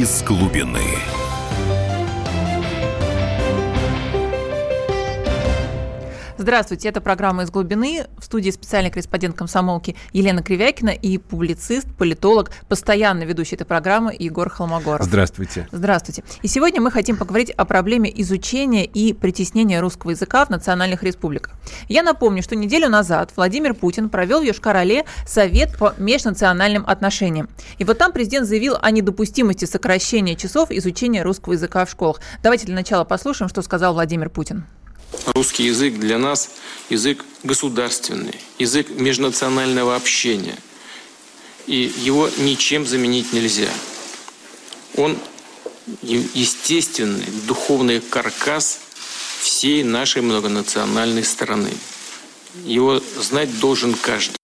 из 0.00 0.22
глубины. 0.22 1.19
Здравствуйте, 6.40 6.88
это 6.88 7.02
программа 7.02 7.42
«Из 7.42 7.50
глубины». 7.50 8.06
В 8.16 8.24
студии 8.24 8.48
специальный 8.50 8.90
корреспондент 8.90 9.36
комсомолки 9.36 9.94
Елена 10.14 10.42
Кривякина 10.42 10.88
и 10.88 11.18
публицист, 11.18 11.86
политолог, 11.98 12.50
постоянно 12.66 13.24
ведущий 13.24 13.56
этой 13.56 13.66
программы 13.66 14.16
Егор 14.18 14.48
Холмогоров. 14.48 15.04
Здравствуйте. 15.04 15.68
Здравствуйте. 15.70 16.24
И 16.40 16.48
сегодня 16.48 16.80
мы 16.80 16.90
хотим 16.90 17.18
поговорить 17.18 17.50
о 17.50 17.66
проблеме 17.66 18.10
изучения 18.22 18.86
и 18.86 19.12
притеснения 19.12 19.82
русского 19.82 20.12
языка 20.12 20.46
в 20.46 20.48
национальных 20.48 21.02
республиках. 21.02 21.56
Я 21.88 22.02
напомню, 22.02 22.42
что 22.42 22.56
неделю 22.56 22.88
назад 22.88 23.32
Владимир 23.36 23.74
Путин 23.74 24.08
провел 24.08 24.40
в 24.40 24.44
Йошкар-Оле 24.44 25.04
Совет 25.26 25.76
по 25.76 25.92
межнациональным 25.98 26.84
отношениям. 26.86 27.50
И 27.76 27.84
вот 27.84 27.98
там 27.98 28.12
президент 28.12 28.46
заявил 28.48 28.78
о 28.80 28.90
недопустимости 28.90 29.66
сокращения 29.66 30.36
часов 30.36 30.70
изучения 30.70 31.22
русского 31.22 31.52
языка 31.52 31.84
в 31.84 31.90
школах. 31.90 32.22
Давайте 32.42 32.64
для 32.64 32.76
начала 32.76 33.04
послушаем, 33.04 33.50
что 33.50 33.60
сказал 33.60 33.92
Владимир 33.92 34.30
Путин. 34.30 34.64
Русский 35.34 35.64
язык 35.64 35.94
для 35.94 36.18
нас 36.18 36.50
язык 36.88 37.24
государственный, 37.42 38.34
язык 38.58 38.88
межнационального 38.90 39.96
общения. 39.96 40.56
И 41.66 41.92
его 41.98 42.28
ничем 42.38 42.86
заменить 42.86 43.32
нельзя. 43.32 43.68
Он 44.96 45.16
естественный 46.02 47.26
духовный 47.46 48.00
каркас 48.00 48.80
всей 49.40 49.82
нашей 49.82 50.22
многонациональной 50.22 51.24
страны. 51.24 51.72
Его 52.64 53.00
знать 53.18 53.58
должен 53.60 53.94
каждый. 53.94 54.39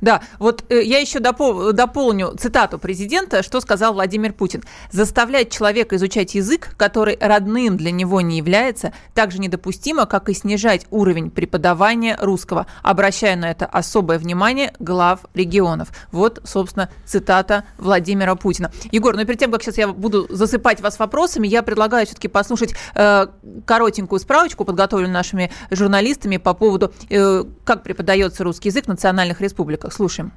Да, 0.00 0.22
вот 0.38 0.64
э, 0.68 0.82
я 0.82 0.98
еще 0.98 1.18
допол- 1.18 1.72
дополню 1.72 2.34
цитату 2.38 2.78
президента, 2.78 3.42
что 3.42 3.60
сказал 3.60 3.94
Владимир 3.94 4.32
Путин. 4.32 4.62
«Заставлять 4.90 5.50
человека 5.50 5.96
изучать 5.96 6.34
язык, 6.34 6.74
который 6.76 7.18
родным 7.20 7.76
для 7.76 7.90
него 7.90 8.20
не 8.20 8.38
является, 8.38 8.92
так 9.14 9.30
же 9.30 9.38
недопустимо, 9.38 10.06
как 10.06 10.28
и 10.28 10.34
снижать 10.34 10.86
уровень 10.90 11.30
преподавания 11.30 12.16
русского, 12.20 12.66
обращая 12.82 13.36
на 13.36 13.50
это 13.50 13.66
особое 13.66 14.18
внимание 14.18 14.72
глав 14.78 15.20
регионов». 15.34 15.88
Вот, 16.12 16.40
собственно, 16.44 16.90
цитата 17.04 17.64
Владимира 17.78 18.34
Путина. 18.34 18.72
Егор, 18.90 19.16
ну 19.16 19.24
перед 19.24 19.38
тем, 19.38 19.52
как 19.52 19.62
сейчас 19.62 19.78
я 19.78 19.88
буду 19.88 20.26
засыпать 20.30 20.80
вас 20.80 20.98
вопросами, 20.98 21.46
я 21.46 21.62
предлагаю 21.62 22.06
все-таки 22.06 22.28
послушать 22.28 22.74
э, 22.94 23.26
коротенькую 23.66 24.18
справочку, 24.18 24.64
подготовленную 24.64 25.12
нашими 25.12 25.50
журналистами 25.70 26.36
по 26.38 26.54
поводу, 26.54 26.92
э, 27.08 27.44
как 27.64 27.82
преподается 27.82 28.44
русский 28.44 28.68
язык 28.68 28.86
в 28.86 28.88
национальных 28.88 29.40
республиках. 29.40 29.89
Слушаем. 29.90 30.32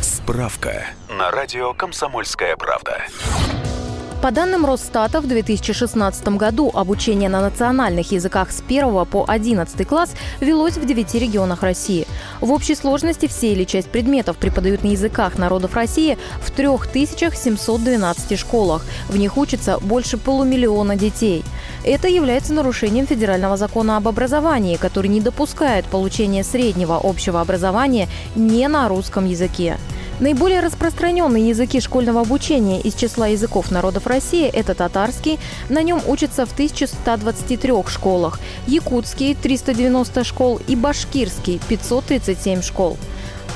Справка 0.00 0.86
на 1.08 1.30
радио 1.30 1.72
«Комсомольская 1.74 2.56
правда». 2.56 3.02
По 4.22 4.32
данным 4.32 4.64
Росстата, 4.64 5.20
в 5.20 5.28
2016 5.28 6.28
году 6.30 6.72
обучение 6.74 7.28
на 7.28 7.40
национальных 7.42 8.10
языках 8.10 8.50
с 8.50 8.60
1 8.60 9.04
по 9.06 9.24
11 9.28 9.86
класс 9.86 10.14
велось 10.40 10.78
в 10.78 10.84
9 10.84 11.14
регионах 11.14 11.62
России. 11.62 12.08
В 12.40 12.50
общей 12.50 12.74
сложности 12.74 13.28
все 13.28 13.52
или 13.52 13.64
часть 13.64 13.88
предметов 13.88 14.38
преподают 14.38 14.82
на 14.82 14.88
языках 14.88 15.38
народов 15.38 15.74
России 15.74 16.18
в 16.40 16.50
3712 16.50 18.38
школах. 18.38 18.84
В 19.08 19.16
них 19.16 19.36
учатся 19.36 19.78
больше 19.78 20.16
полумиллиона 20.16 20.96
детей. 20.96 21.44
Это 21.86 22.08
является 22.08 22.52
нарушением 22.52 23.06
федерального 23.06 23.56
закона 23.56 23.96
об 23.96 24.08
образовании, 24.08 24.74
который 24.74 25.06
не 25.06 25.20
допускает 25.20 25.84
получения 25.84 26.42
среднего 26.42 27.00
общего 27.00 27.40
образования 27.40 28.08
не 28.34 28.66
на 28.66 28.88
русском 28.88 29.24
языке. 29.24 29.78
Наиболее 30.18 30.60
распространенные 30.60 31.48
языки 31.48 31.78
школьного 31.80 32.22
обучения 32.22 32.80
из 32.80 32.94
числа 32.94 33.28
языков 33.28 33.70
народов 33.70 34.08
России– 34.08 34.48
это 34.52 34.74
татарский, 34.74 35.38
на 35.68 35.82
нем 35.82 36.00
учатся 36.08 36.44
в 36.44 36.52
1123 36.54 37.72
школах, 37.86 38.40
якутский– 38.66 39.34
390 39.40 40.24
школ 40.24 40.60
и 40.66 40.74
башкирский– 40.74 41.60
537 41.68 42.62
школ. 42.62 42.96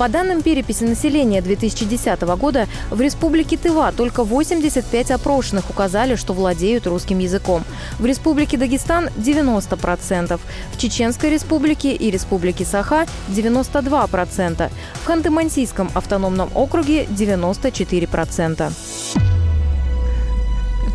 По 0.00 0.09
данным 0.09 0.41
переписи 0.41 0.84
населения 0.84 1.43
2010 1.43 2.22
года, 2.22 2.66
в 2.88 3.03
республике 3.03 3.59
Тыва 3.59 3.93
только 3.94 4.25
85 4.25 5.11
опрошенных 5.11 5.69
указали, 5.69 6.15
что 6.15 6.33
владеют 6.33 6.87
русским 6.87 7.19
языком. 7.19 7.65
В 7.99 8.06
республике 8.06 8.56
Дагестан– 8.56 9.11
90%, 9.19 10.41
в 10.72 10.78
Чеченской 10.78 11.28
республике 11.28 11.94
и 11.94 12.11
республике 12.11 12.65
Саха– 12.65 13.05
92%, 13.28 14.71
в 14.94 15.06
Ханты-Мансийском 15.06 15.91
автономном 15.93 16.49
округе– 16.55 17.05
94%. 17.11 18.72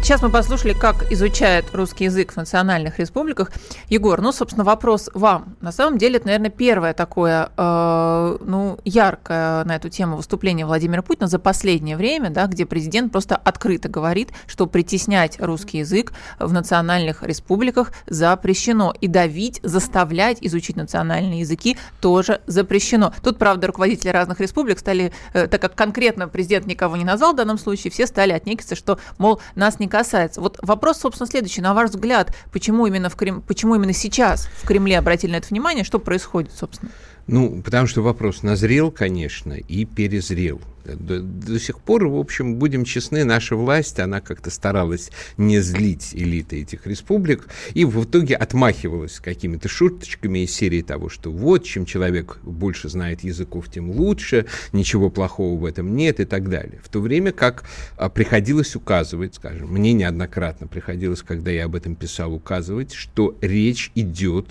Сейчас 0.05 0.21
мы 0.21 0.29
послушали, 0.29 0.73
как 0.73 1.11
изучает 1.11 1.73
русский 1.73 2.03
язык 2.03 2.33
в 2.33 2.37
национальных 2.37 2.99
республиках. 2.99 3.51
Егор, 3.89 4.21
ну, 4.21 4.31
собственно, 4.31 4.63
вопрос 4.63 5.09
вам. 5.15 5.55
На 5.61 5.71
самом 5.71 5.97
деле, 5.97 6.17
это, 6.17 6.27
наверное, 6.27 6.51
первое 6.51 6.93
такое, 6.93 7.49
э, 7.57 8.37
ну, 8.39 8.77
яркое 8.85 9.63
на 9.63 9.75
эту 9.75 9.89
тему 9.89 10.17
выступление 10.17 10.67
Владимира 10.67 11.01
Путина 11.01 11.25
за 11.25 11.39
последнее 11.39 11.97
время, 11.97 12.29
да, 12.29 12.45
где 12.45 12.67
президент 12.67 13.11
просто 13.11 13.35
открыто 13.35 13.89
говорит, 13.89 14.29
что 14.45 14.67
притеснять 14.67 15.39
русский 15.39 15.79
язык 15.79 16.13
в 16.37 16.53
национальных 16.53 17.23
республиках 17.23 17.91
запрещено. 18.05 18.93
И 19.01 19.07
давить, 19.07 19.59
заставлять 19.63 20.37
изучить 20.41 20.75
национальные 20.75 21.39
языки 21.39 21.79
тоже 21.99 22.41
запрещено. 22.45 23.11
Тут, 23.23 23.39
правда, 23.39 23.65
руководители 23.65 24.09
разных 24.09 24.39
республик 24.39 24.77
стали, 24.77 25.11
э, 25.33 25.47
так 25.47 25.59
как 25.59 25.73
конкретно 25.73 26.27
президент 26.27 26.67
никого 26.67 26.95
не 26.95 27.05
назвал 27.05 27.33
в 27.33 27.37
данном 27.37 27.57
случае, 27.57 27.89
все 27.89 28.05
стали 28.05 28.33
отнекиваться, 28.33 28.75
что, 28.75 28.99
мол, 29.17 29.41
нас 29.55 29.79
не 29.79 29.87
касается. 29.97 30.41
Вот 30.41 30.57
вопрос, 30.61 30.99
собственно, 30.99 31.27
следующий. 31.27 31.61
На 31.61 31.73
ваш 31.73 31.91
взгляд, 31.91 32.35
почему 32.51 32.85
именно, 32.85 33.09
в 33.09 33.15
Крем... 33.15 33.41
почему 33.41 33.75
именно 33.75 33.93
сейчас 33.93 34.49
в 34.61 34.67
Кремле 34.67 34.97
обратили 34.97 35.31
на 35.31 35.37
это 35.37 35.47
внимание? 35.47 35.85
Что 35.85 35.99
происходит, 35.99 36.51
собственно? 36.51 36.91
Ну, 37.27 37.61
потому 37.63 37.87
что 37.87 38.01
вопрос 38.01 38.43
назрел, 38.43 38.91
конечно, 38.91 39.53
и 39.53 39.85
перезрел. 39.85 40.61
До, 40.85 41.19
до 41.19 41.59
сих 41.59 41.79
пор, 41.79 42.07
в 42.07 42.15
общем, 42.15 42.55
будем 42.55 42.85
честны, 42.85 43.23
наша 43.23 43.55
власть, 43.55 43.99
она 43.99 44.21
как-то 44.21 44.51
старалась 44.51 45.09
не 45.35 45.59
злить 45.59 46.11
элиты 46.13 46.61
этих 46.61 46.85
республик 46.85 47.47
и 47.73 47.85
в 47.85 48.03
итоге 48.03 48.35
отмахивалась 48.35 49.19
какими-то 49.19 49.67
шуточками 49.67 50.39
из 50.39 50.51
серии 50.51 50.83
того, 50.83 51.09
что 51.09 51.31
вот, 51.31 51.63
чем 51.63 51.85
человек 51.85 52.37
больше 52.43 52.89
знает 52.89 53.23
языков, 53.23 53.65
тем 53.71 53.89
лучше, 53.89 54.45
ничего 54.73 55.09
плохого 55.09 55.59
в 55.59 55.65
этом 55.65 55.95
нет 55.95 56.19
и 56.19 56.25
так 56.25 56.49
далее. 56.49 56.79
В 56.83 56.89
то 56.89 56.99
время 56.99 57.31
как 57.31 57.63
а, 57.97 58.09
приходилось 58.09 58.75
указывать, 58.75 59.35
скажем, 59.35 59.69
мне 59.69 59.93
неоднократно 59.93 60.67
приходилось, 60.67 61.23
когда 61.23 61.49
я 61.49 61.65
об 61.65 61.75
этом 61.75 61.95
писал, 61.95 62.33
указывать, 62.33 62.93
что 62.93 63.35
речь 63.41 63.91
идет 63.95 64.47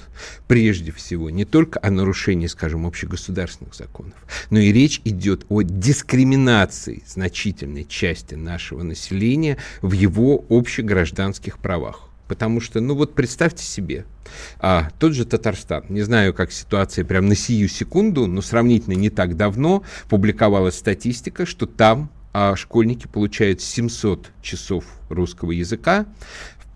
прежде 0.48 0.90
всего 0.90 1.30
не 1.30 1.44
только 1.44 1.78
о 1.80 1.90
нарушении, 1.90 2.48
скажем, 2.48 2.63
общегосударственных 2.86 3.74
законов, 3.74 4.14
но 4.50 4.58
и 4.58 4.72
речь 4.72 5.00
идет 5.04 5.46
о 5.48 5.62
дискриминации 5.62 7.02
значительной 7.06 7.84
части 7.84 8.34
нашего 8.34 8.82
населения 8.82 9.58
в 9.82 9.92
его 9.92 10.44
общегражданских 10.48 11.58
правах. 11.58 12.08
Потому 12.28 12.60
что, 12.60 12.80
ну 12.80 12.94
вот 12.94 13.14
представьте 13.14 13.62
себе, 13.64 14.06
а, 14.58 14.88
тот 14.98 15.12
же 15.12 15.26
Татарстан, 15.26 15.84
не 15.90 16.02
знаю, 16.02 16.32
как 16.32 16.52
ситуация 16.52 17.04
прям 17.04 17.28
на 17.28 17.34
сию 17.34 17.68
секунду, 17.68 18.26
но 18.26 18.40
сравнительно 18.40 18.94
не 18.94 19.10
так 19.10 19.36
давно 19.36 19.82
публиковалась 20.08 20.78
статистика, 20.78 21.44
что 21.44 21.66
там 21.66 22.10
а, 22.34 22.56
школьники 22.56 23.06
получают 23.06 23.60
700 23.60 24.30
часов 24.42 24.84
русского 25.08 25.52
языка, 25.52 26.06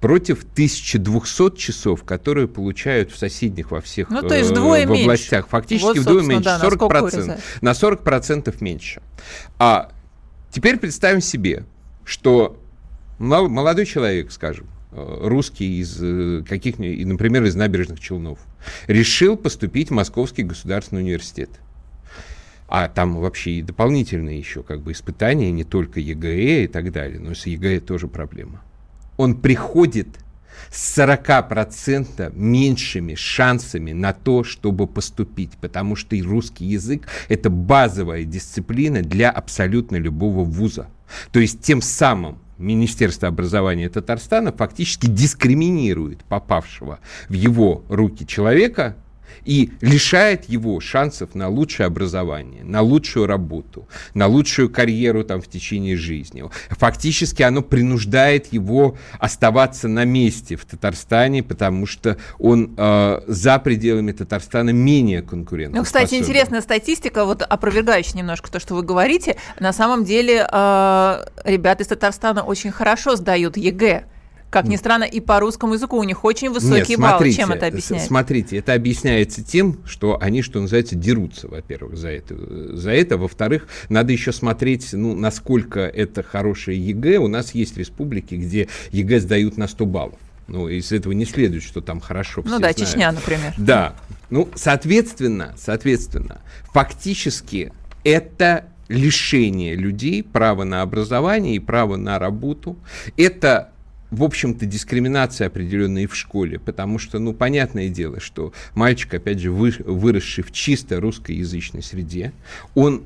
против 0.00 0.44
1200 0.44 1.56
часов, 1.56 2.04
которые 2.04 2.46
получают 2.46 3.10
в 3.10 3.18
соседних 3.18 3.72
во 3.72 3.80
всех 3.80 4.10
ну, 4.10 4.22
то 4.22 4.36
есть 4.36 4.50
вдвое 4.50 4.86
в 4.86 4.92
областях. 4.92 5.42
Меньше. 5.42 5.50
Фактически 5.50 5.98
вот, 5.98 5.98
вдвое 5.98 6.22
меньше, 6.22 6.44
да, 6.44 6.60
40%, 6.62 7.40
на 7.60 7.70
40% 7.72 8.56
меньше. 8.60 9.02
А 9.58 9.90
теперь 10.52 10.78
представим 10.78 11.20
себе, 11.20 11.64
что 12.04 12.56
молодой 13.18 13.84
человек, 13.84 14.30
скажем, 14.30 14.68
русский 14.92 15.80
из 15.80 16.46
каких 16.46 16.78
нибудь 16.78 17.04
например, 17.04 17.42
из 17.44 17.56
набережных 17.56 17.98
Челнов, 17.98 18.38
решил 18.86 19.36
поступить 19.36 19.88
в 19.88 19.92
Московский 19.92 20.44
государственный 20.44 21.02
университет. 21.02 21.50
А 22.68 22.88
там 22.88 23.16
вообще 23.16 23.52
и 23.52 23.62
дополнительные 23.62 24.38
еще 24.38 24.62
как 24.62 24.82
бы 24.82 24.92
испытания, 24.92 25.50
не 25.50 25.64
только 25.64 26.00
ЕГЭ 26.00 26.64
и 26.64 26.66
так 26.66 26.92
далее, 26.92 27.18
но 27.18 27.34
с 27.34 27.46
ЕГЭ 27.46 27.80
тоже 27.80 28.08
проблема 28.08 28.62
он 29.18 29.34
приходит 29.34 30.08
с 30.70 30.98
40% 30.98 32.32
меньшими 32.34 33.14
шансами 33.14 33.92
на 33.92 34.12
то, 34.12 34.44
чтобы 34.44 34.86
поступить, 34.86 35.52
потому 35.60 35.96
что 35.96 36.16
и 36.16 36.22
русский 36.22 36.64
язык– 36.64 37.06
это 37.28 37.50
базовая 37.50 38.24
дисциплина 38.24 39.02
для 39.02 39.30
абсолютно 39.30 39.96
любого 39.96 40.44
вуза. 40.44 40.88
То 41.32 41.40
есть 41.40 41.60
тем 41.62 41.82
самым 41.82 42.38
Министерство 42.58 43.28
образования 43.28 43.88
Татарстана 43.88 44.52
фактически 44.52 45.06
дискриминирует 45.06 46.24
попавшего 46.24 46.98
в 47.28 47.32
его 47.32 47.84
руки 47.88 48.26
человека 48.26 48.96
и 49.44 49.70
лишает 49.80 50.44
его 50.48 50.80
шансов 50.80 51.34
на 51.34 51.48
лучшее 51.48 51.86
образование, 51.86 52.64
на 52.64 52.80
лучшую 52.82 53.26
работу, 53.26 53.88
на 54.14 54.26
лучшую 54.26 54.70
карьеру 54.70 55.24
там 55.24 55.40
в 55.40 55.48
течение 55.48 55.96
жизни. 55.96 56.44
Фактически 56.70 57.42
оно 57.42 57.62
принуждает 57.62 58.52
его 58.52 58.96
оставаться 59.18 59.88
на 59.88 60.04
месте 60.04 60.56
в 60.56 60.64
Татарстане, 60.64 61.42
потому 61.42 61.86
что 61.86 62.16
он 62.38 62.74
э, 62.76 63.20
за 63.26 63.58
пределами 63.58 64.12
Татарстана 64.12 64.70
менее 64.70 65.22
конкурентный. 65.22 65.78
Ну, 65.78 65.84
кстати, 65.84 66.14
интересная 66.14 66.60
статистика, 66.60 67.24
вот 67.24 67.42
опровергающая 67.42 68.18
немножко 68.18 68.50
то, 68.50 68.60
что 68.60 68.74
вы 68.74 68.82
говорите. 68.82 69.36
На 69.60 69.72
самом 69.72 70.04
деле 70.04 70.46
э, 70.50 71.24
ребята 71.44 71.82
из 71.82 71.88
Татарстана 71.88 72.42
очень 72.42 72.70
хорошо 72.70 73.16
сдают 73.16 73.56
ЕГЭ. 73.56 74.04
Как 74.50 74.66
ни 74.66 74.76
странно, 74.76 75.04
и 75.04 75.20
по 75.20 75.40
русскому 75.40 75.74
языку 75.74 75.98
у 75.98 76.04
них 76.04 76.24
очень 76.24 76.50
высокие 76.50 76.96
Нет, 76.96 77.00
баллы. 77.00 77.32
Чем 77.32 77.52
это 77.52 77.66
объясняется? 77.66 78.08
Смотрите, 78.08 78.56
это 78.56 78.72
объясняется 78.72 79.44
тем, 79.44 79.78
что 79.84 80.18
они, 80.20 80.42
что 80.42 80.60
называется, 80.60 80.94
дерутся, 80.94 81.48
во-первых, 81.48 81.96
за 81.96 82.08
это. 82.08 82.76
За 82.76 82.90
это. 82.90 83.18
Во-вторых, 83.18 83.68
надо 83.88 84.12
еще 84.12 84.32
смотреть, 84.32 84.92
ну, 84.92 85.14
насколько 85.14 85.80
это 85.80 86.22
хорошее 86.22 86.78
ЕГЭ. 86.78 87.18
У 87.18 87.28
нас 87.28 87.54
есть 87.54 87.76
республики, 87.76 88.36
где 88.36 88.68
ЕГЭ 88.90 89.20
сдают 89.20 89.58
на 89.58 89.68
100 89.68 89.86
баллов. 89.86 90.18
Ну, 90.46 90.66
из 90.66 90.92
этого 90.92 91.12
не 91.12 91.26
следует, 91.26 91.62
что 91.62 91.82
там 91.82 92.00
хорошо 92.00 92.40
Ну 92.42 92.52
да, 92.52 92.58
знают. 92.58 92.76
Чечня, 92.78 93.12
например. 93.12 93.52
Да. 93.58 93.94
Ну, 94.30 94.48
соответственно, 94.54 95.54
соответственно, 95.58 96.40
фактически 96.72 97.72
это 98.02 98.64
лишение 98.88 99.74
людей 99.74 100.22
права 100.22 100.64
на 100.64 100.80
образование 100.80 101.56
и 101.56 101.58
права 101.58 101.96
на 101.96 102.18
работу. 102.18 102.78
Это 103.18 103.72
в 104.10 104.22
общем-то, 104.22 104.66
дискриминация 104.66 105.46
определенная 105.48 106.02
и 106.02 106.06
в 106.06 106.16
школе, 106.16 106.58
потому 106.58 106.98
что, 106.98 107.18
ну, 107.18 107.34
понятное 107.34 107.88
дело, 107.88 108.20
что 108.20 108.52
мальчик, 108.74 109.14
опять 109.14 109.38
же, 109.38 109.52
вы, 109.52 109.74
выросший 109.84 110.44
в 110.44 110.52
чисто 110.52 111.00
русскоязычной 111.00 111.82
среде, 111.82 112.32
он 112.74 113.02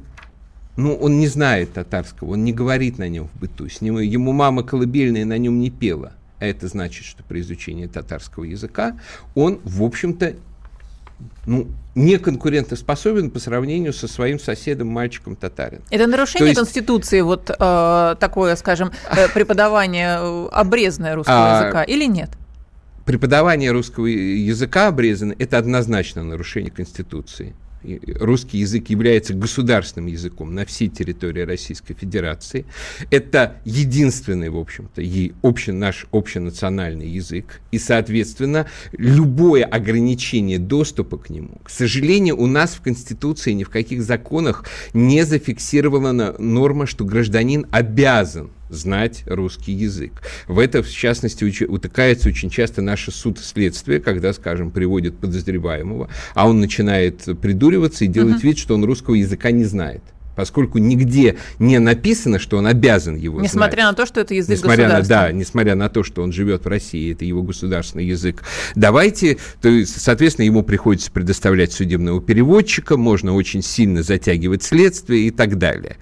ну, 0.76 0.94
он 0.94 1.18
не 1.18 1.26
знает 1.26 1.74
татарского, 1.74 2.32
он 2.32 2.44
не 2.44 2.52
говорит 2.52 2.96
на 2.98 3.06
нем 3.06 3.28
в 3.28 3.40
быту, 3.40 3.68
с 3.68 3.82
ним, 3.82 3.98
ему 3.98 4.32
мама 4.32 4.62
колыбельная 4.62 5.26
на 5.26 5.36
нем 5.36 5.60
не 5.60 5.70
пела, 5.70 6.14
а 6.38 6.46
это 6.46 6.66
значит, 6.66 7.04
что 7.04 7.22
при 7.22 7.40
изучении 7.40 7.86
татарского 7.86 8.44
языка 8.44 8.98
он, 9.34 9.60
в 9.64 9.82
общем-то, 9.82 10.34
ну, 11.46 11.68
не 11.94 12.18
конкурентоспособен 12.18 13.30
по 13.30 13.38
сравнению 13.38 13.92
со 13.92 14.08
своим 14.08 14.38
соседом, 14.38 14.88
мальчиком 14.88 15.36
татарин. 15.36 15.80
Это 15.90 16.06
нарушение 16.06 16.48
есть... 16.48 16.58
Конституции, 16.58 17.20
вот 17.20 17.50
э, 17.50 18.16
такое, 18.18 18.56
скажем, 18.56 18.92
э, 19.10 19.28
преподавание 19.34 20.18
э, 20.20 20.48
обрезанное 20.52 21.14
русского 21.14 21.58
а... 21.58 21.62
языка 21.62 21.82
или 21.82 22.04
нет? 22.06 22.30
Преподавание 23.04 23.72
русского 23.72 24.06
языка 24.06 24.86
обрезано– 24.86 25.34
это 25.38 25.58
однозначно 25.58 26.22
нарушение 26.22 26.70
Конституции 26.70 27.54
русский 28.20 28.58
язык 28.58 28.88
является 28.90 29.34
государственным 29.34 30.08
языком 30.08 30.54
на 30.54 30.64
всей 30.64 30.88
территории 30.88 31.42
Российской 31.42 31.94
Федерации. 31.94 32.64
Это 33.10 33.56
единственный, 33.64 34.48
в 34.48 34.58
общем-то, 34.58 35.02
и 35.02 35.32
общий, 35.42 35.72
наш 35.72 36.06
общенациональный 36.12 37.08
язык. 37.08 37.60
И, 37.70 37.78
соответственно, 37.78 38.66
любое 38.92 39.64
ограничение 39.64 40.58
доступа 40.58 41.18
к 41.18 41.30
нему, 41.30 41.58
к 41.62 41.70
сожалению, 41.70 42.40
у 42.40 42.46
нас 42.46 42.74
в 42.74 42.80
Конституции 42.80 43.52
ни 43.52 43.64
в 43.64 43.70
каких 43.70 44.02
законах 44.02 44.64
не 44.94 45.24
зафиксирована 45.24 46.34
норма, 46.38 46.86
что 46.86 47.04
гражданин 47.04 47.66
обязан 47.70 48.50
знать 48.72 49.22
русский 49.26 49.72
язык. 49.72 50.22
В 50.48 50.58
это, 50.58 50.82
в 50.82 50.90
частности, 50.90 51.44
утыкается 51.64 52.28
очень 52.28 52.50
часто 52.50 52.82
наше 52.82 53.10
суд 53.12 53.38
следствие, 53.38 54.00
когда, 54.00 54.32
скажем, 54.32 54.70
приводит 54.70 55.16
подозреваемого, 55.18 56.08
а 56.34 56.48
он 56.48 56.60
начинает 56.60 57.24
придуриваться 57.40 58.04
и 58.04 58.08
делать 58.08 58.36
uh-huh. 58.36 58.48
вид, 58.48 58.58
что 58.58 58.74
он 58.74 58.84
русского 58.84 59.14
языка 59.14 59.50
не 59.50 59.64
знает 59.64 60.02
поскольку 60.34 60.78
нигде 60.78 61.36
не 61.58 61.78
написано, 61.78 62.38
что 62.38 62.56
он 62.56 62.66
обязан 62.66 63.16
его 63.16 63.40
Несмотря 63.40 63.82
знать. 63.82 63.92
на 63.92 63.94
то, 63.94 64.06
что 64.06 64.20
это 64.20 64.34
язык 64.34 64.56
несмотря 64.58 64.88
на, 64.88 65.02
Да, 65.02 65.32
несмотря 65.32 65.74
на 65.74 65.88
то, 65.88 66.02
что 66.02 66.22
он 66.22 66.32
живет 66.32 66.64
в 66.64 66.68
России, 66.68 67.12
это 67.12 67.24
его 67.24 67.42
государственный 67.42 68.06
язык. 68.06 68.42
Давайте, 68.74 69.38
то 69.60 69.68
есть, 69.68 70.00
соответственно, 70.00 70.46
ему 70.46 70.62
приходится 70.62 71.10
предоставлять 71.10 71.72
судебного 71.72 72.20
переводчика, 72.20 72.96
можно 72.96 73.34
очень 73.34 73.62
сильно 73.62 74.02
затягивать 74.02 74.62
следствие 74.62 75.26
и 75.26 75.30
так 75.30 75.58
далее. 75.58 75.96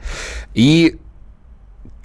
И 0.55 0.97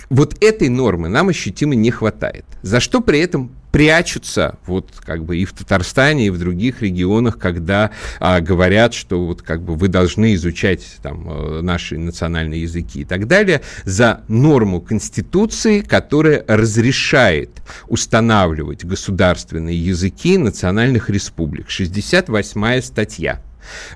вот 0.09 0.43
этой 0.43 0.69
нормы 0.69 1.09
нам 1.09 1.29
ощутимо 1.29 1.75
не 1.75 1.91
хватает. 1.91 2.45
За 2.61 2.79
что 2.79 3.01
при 3.01 3.19
этом 3.19 3.51
прячутся 3.75 4.57
вот 4.67 4.89
как 5.05 5.25
бы 5.25 5.37
и 5.37 5.43
в 5.43 5.51
Татарстане, 5.51 6.27
и 6.27 6.29
в 6.29 6.39
других 6.39 6.81
регионах, 6.81 7.37
когда 7.37 7.91
а, 8.21 8.39
говорят, 8.39 8.93
что 8.93 9.25
вот 9.25 9.41
как 9.41 9.63
бы 9.63 9.75
вы 9.75 9.89
должны 9.89 10.33
изучать 10.35 10.81
там 11.01 11.29
э, 11.29 11.61
наши 11.61 11.97
национальные 11.97 12.61
языки 12.61 13.01
и 13.01 13.03
так 13.03 13.27
далее, 13.27 13.63
за 13.83 14.21
норму 14.29 14.79
Конституции, 14.79 15.81
которая 15.81 16.45
разрешает 16.47 17.49
устанавливать 17.89 18.85
государственные 18.85 19.77
языки 19.77 20.37
национальных 20.37 21.09
республик. 21.09 21.69
68 21.69 22.81
статья. 22.81 23.41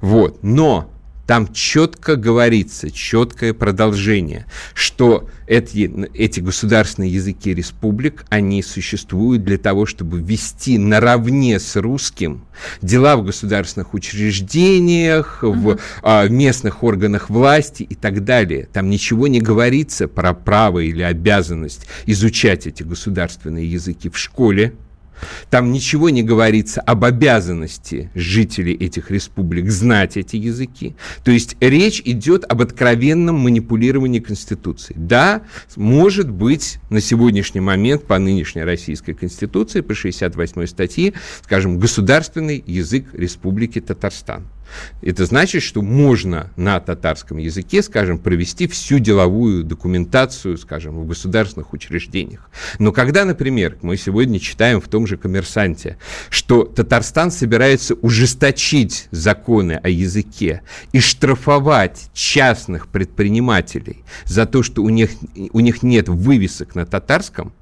Вот. 0.01 0.43
Но 0.43 0.91
там 1.29 1.53
четко 1.53 2.15
говорится, 2.15 2.89
четкое 2.89 3.53
продолжение, 3.53 4.47
что 4.73 5.29
эти, 5.45 6.09
эти 6.15 6.39
государственные 6.39 7.13
языки 7.13 7.53
республик, 7.53 8.25
они 8.29 8.63
существуют 8.63 9.43
для 9.43 9.59
того, 9.59 9.85
чтобы 9.85 10.21
вести 10.21 10.79
наравне 10.79 11.59
с 11.59 11.75
русским 11.75 12.47
дела 12.81 13.15
в 13.15 13.23
государственных 13.25 13.93
учреждениях, 13.93 15.43
uh-huh. 15.43 15.53
в 15.53 15.79
а, 16.01 16.27
местных 16.27 16.81
органах 16.81 17.29
власти 17.29 17.83
и 17.83 17.93
так 17.93 18.23
далее. 18.23 18.67
Там 18.73 18.89
ничего 18.89 19.27
не 19.27 19.39
говорится 19.39 20.07
про 20.07 20.33
право 20.33 20.79
или 20.79 21.03
обязанность 21.03 21.85
изучать 22.07 22.65
эти 22.65 22.81
государственные 22.81 23.71
языки 23.71 24.09
в 24.09 24.17
школе, 24.17 24.73
там 25.49 25.71
ничего 25.71 26.09
не 26.09 26.23
говорится 26.23 26.81
об 26.81 27.05
обязанности 27.05 28.09
жителей 28.15 28.73
этих 28.73 29.11
республик 29.11 29.69
знать 29.69 30.17
эти 30.17 30.35
языки. 30.35 30.95
То 31.23 31.31
есть 31.31 31.55
речь 31.59 32.01
идет 32.05 32.45
об 32.49 32.61
откровенном 32.61 33.37
манипулировании 33.37 34.19
Конституцией. 34.19 34.99
Да, 34.99 35.43
может 35.75 36.29
быть, 36.29 36.79
на 36.89 37.01
сегодняшний 37.01 37.61
момент 37.61 38.05
по 38.05 38.17
нынешней 38.19 38.63
Российской 38.63 39.13
Конституции, 39.13 39.81
по 39.81 39.93
68 39.93 40.65
статье, 40.67 41.13
скажем, 41.43 41.79
государственный 41.79 42.63
язык 42.65 43.07
Республики 43.13 43.81
Татарстан. 43.81 44.45
Это 45.01 45.25
значит, 45.25 45.63
что 45.63 45.81
можно 45.81 46.51
на 46.55 46.79
татарском 46.79 47.37
языке, 47.37 47.81
скажем, 47.81 48.17
провести 48.17 48.67
всю 48.67 48.99
деловую 48.99 49.63
документацию, 49.63 50.57
скажем, 50.57 50.99
в 50.99 51.07
государственных 51.07 51.73
учреждениях. 51.73 52.49
Но 52.79 52.91
когда, 52.91 53.25
например, 53.25 53.77
мы 53.81 53.97
сегодня 53.97 54.39
читаем 54.39 54.81
в 54.81 54.87
том 54.87 55.07
же 55.07 55.17
«Коммерсанте», 55.17 55.97
что 56.29 56.63
Татарстан 56.63 57.31
собирается 57.31 57.95
ужесточить 57.95 59.07
законы 59.11 59.79
о 59.83 59.89
языке 59.89 60.61
и 60.91 60.99
штрафовать 60.99 62.09
частных 62.13 62.87
предпринимателей 62.87 64.03
за 64.25 64.45
то, 64.45 64.63
что 64.63 64.83
у 64.83 64.89
них, 64.89 65.11
у 65.51 65.59
них 65.59 65.83
нет 65.83 66.09
вывесок 66.09 66.75
на 66.75 66.85
татарском, 66.85 67.53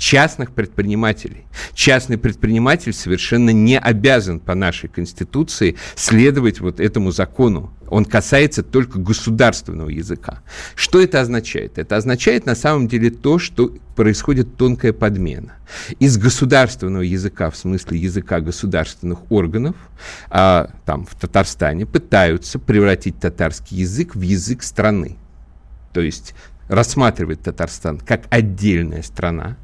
частных 0.00 0.52
предпринимателей. 0.52 1.44
Частный 1.74 2.16
предприниматель 2.16 2.94
совершенно 2.94 3.50
не 3.50 3.78
обязан 3.78 4.40
по 4.40 4.54
нашей 4.54 4.88
Конституции 4.88 5.76
следовать 5.94 6.60
вот 6.60 6.80
этому 6.80 7.10
закону. 7.10 7.74
Он 7.90 8.06
касается 8.06 8.62
только 8.62 8.98
государственного 8.98 9.90
языка. 9.90 10.42
Что 10.74 11.02
это 11.02 11.20
означает? 11.20 11.76
Это 11.76 11.96
означает 11.96 12.46
на 12.46 12.54
самом 12.54 12.88
деле 12.88 13.10
то, 13.10 13.38
что 13.38 13.76
происходит 13.94 14.56
тонкая 14.56 14.94
подмена. 14.94 15.56
Из 15.98 16.16
государственного 16.16 17.02
языка, 17.02 17.50
в 17.50 17.56
смысле 17.56 17.98
языка 17.98 18.40
государственных 18.40 19.30
органов, 19.30 19.76
а, 20.30 20.70
там 20.86 21.04
в 21.04 21.14
Татарстане 21.14 21.84
пытаются 21.84 22.58
превратить 22.58 23.20
татарский 23.20 23.76
язык 23.76 24.14
в 24.14 24.22
язык 24.22 24.62
страны. 24.62 25.18
То 25.92 26.00
есть 26.00 26.34
рассматривать 26.68 27.42
Татарстан 27.42 27.98
как 27.98 28.22
отдельная 28.30 29.02
страна, 29.02 29.58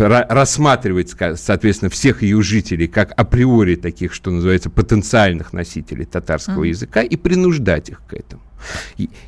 рассматривать, 0.00 1.14
соответственно, 1.36 1.90
всех 1.90 2.22
ее 2.22 2.42
жителей 2.42 2.88
как 2.88 3.12
априори 3.16 3.76
таких, 3.76 4.12
что 4.12 4.30
называется, 4.30 4.70
потенциальных 4.70 5.52
носителей 5.52 6.04
татарского 6.04 6.64
mm-hmm. 6.64 6.68
языка 6.68 7.02
и 7.02 7.16
принуждать 7.16 7.90
их 7.90 8.02
к 8.06 8.14
этому. 8.14 8.42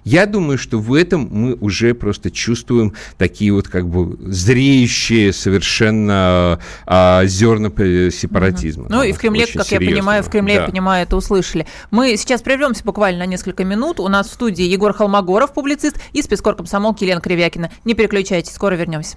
Я 0.04 0.26
думаю, 0.26 0.58
что 0.58 0.78
в 0.78 0.94
этом 0.94 1.28
мы 1.30 1.54
уже 1.54 1.94
просто 1.94 2.30
чувствуем 2.30 2.94
такие 3.16 3.52
вот 3.52 3.68
как 3.68 3.88
бы 3.88 4.16
зреющие 4.32 5.32
совершенно 5.32 6.58
а, 6.86 7.24
зерна 7.26 7.68
сепаратизма. 8.10 8.86
Ну 8.88 9.02
и 9.02 9.12
в 9.12 9.18
Кремле, 9.18 9.46
как 9.46 9.66
серьезного. 9.66 9.82
я 9.82 9.90
понимаю, 9.90 10.22
в 10.22 10.30
Кремле, 10.30 10.54
да. 10.54 10.60
я 10.62 10.66
понимаю, 10.66 11.02
это 11.04 11.16
услышали. 11.16 11.66
Мы 11.90 12.16
сейчас 12.16 12.42
прервемся 12.42 12.82
буквально 12.84 13.20
на 13.20 13.26
несколько 13.26 13.64
минут. 13.64 14.00
У 14.00 14.08
нас 14.08 14.28
в 14.28 14.32
студии 14.32 14.64
Егор 14.64 14.92
Холмогоров, 14.92 15.52
публицист, 15.52 16.00
и 16.12 16.22
спецкор 16.22 16.56
комсомолки 16.56 17.04
Елена 17.04 17.20
Кривякина. 17.20 17.70
Не 17.84 17.94
переключайтесь, 17.94 18.52
скоро 18.52 18.74
вернемся. 18.74 19.16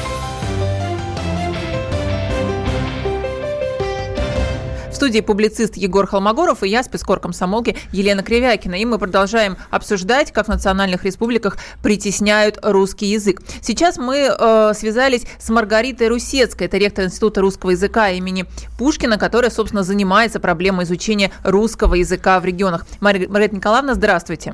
Студии 5.01 5.21
публицист 5.21 5.77
Егор 5.77 6.05
Холмогоров 6.05 6.61
и 6.61 6.69
я, 6.69 6.83
спецкор 6.83 7.19
комсомолки 7.19 7.75
Елена 7.91 8.21
Кривякина. 8.21 8.75
И 8.75 8.85
мы 8.85 8.99
продолжаем 8.99 9.57
обсуждать, 9.71 10.31
как 10.31 10.45
в 10.45 10.49
национальных 10.49 11.05
республиках 11.05 11.57
притесняют 11.81 12.59
русский 12.61 13.07
язык. 13.07 13.41
Сейчас 13.63 13.97
мы 13.97 14.29
э, 14.29 14.73
связались 14.75 15.23
с 15.39 15.49
Маргаритой 15.49 16.07
Русецкой, 16.07 16.67
это 16.67 16.77
ректор 16.77 17.05
Института 17.05 17.41
русского 17.41 17.71
языка 17.71 18.11
имени 18.11 18.45
Пушкина, 18.77 19.17
которая, 19.17 19.49
собственно, 19.49 19.81
занимается 19.81 20.39
проблемой 20.39 20.85
изучения 20.85 21.31
русского 21.43 21.95
языка 21.95 22.39
в 22.39 22.45
регионах. 22.45 22.85
Маргарита 22.99 23.55
Николаевна, 23.55 23.95
здравствуйте. 23.95 24.53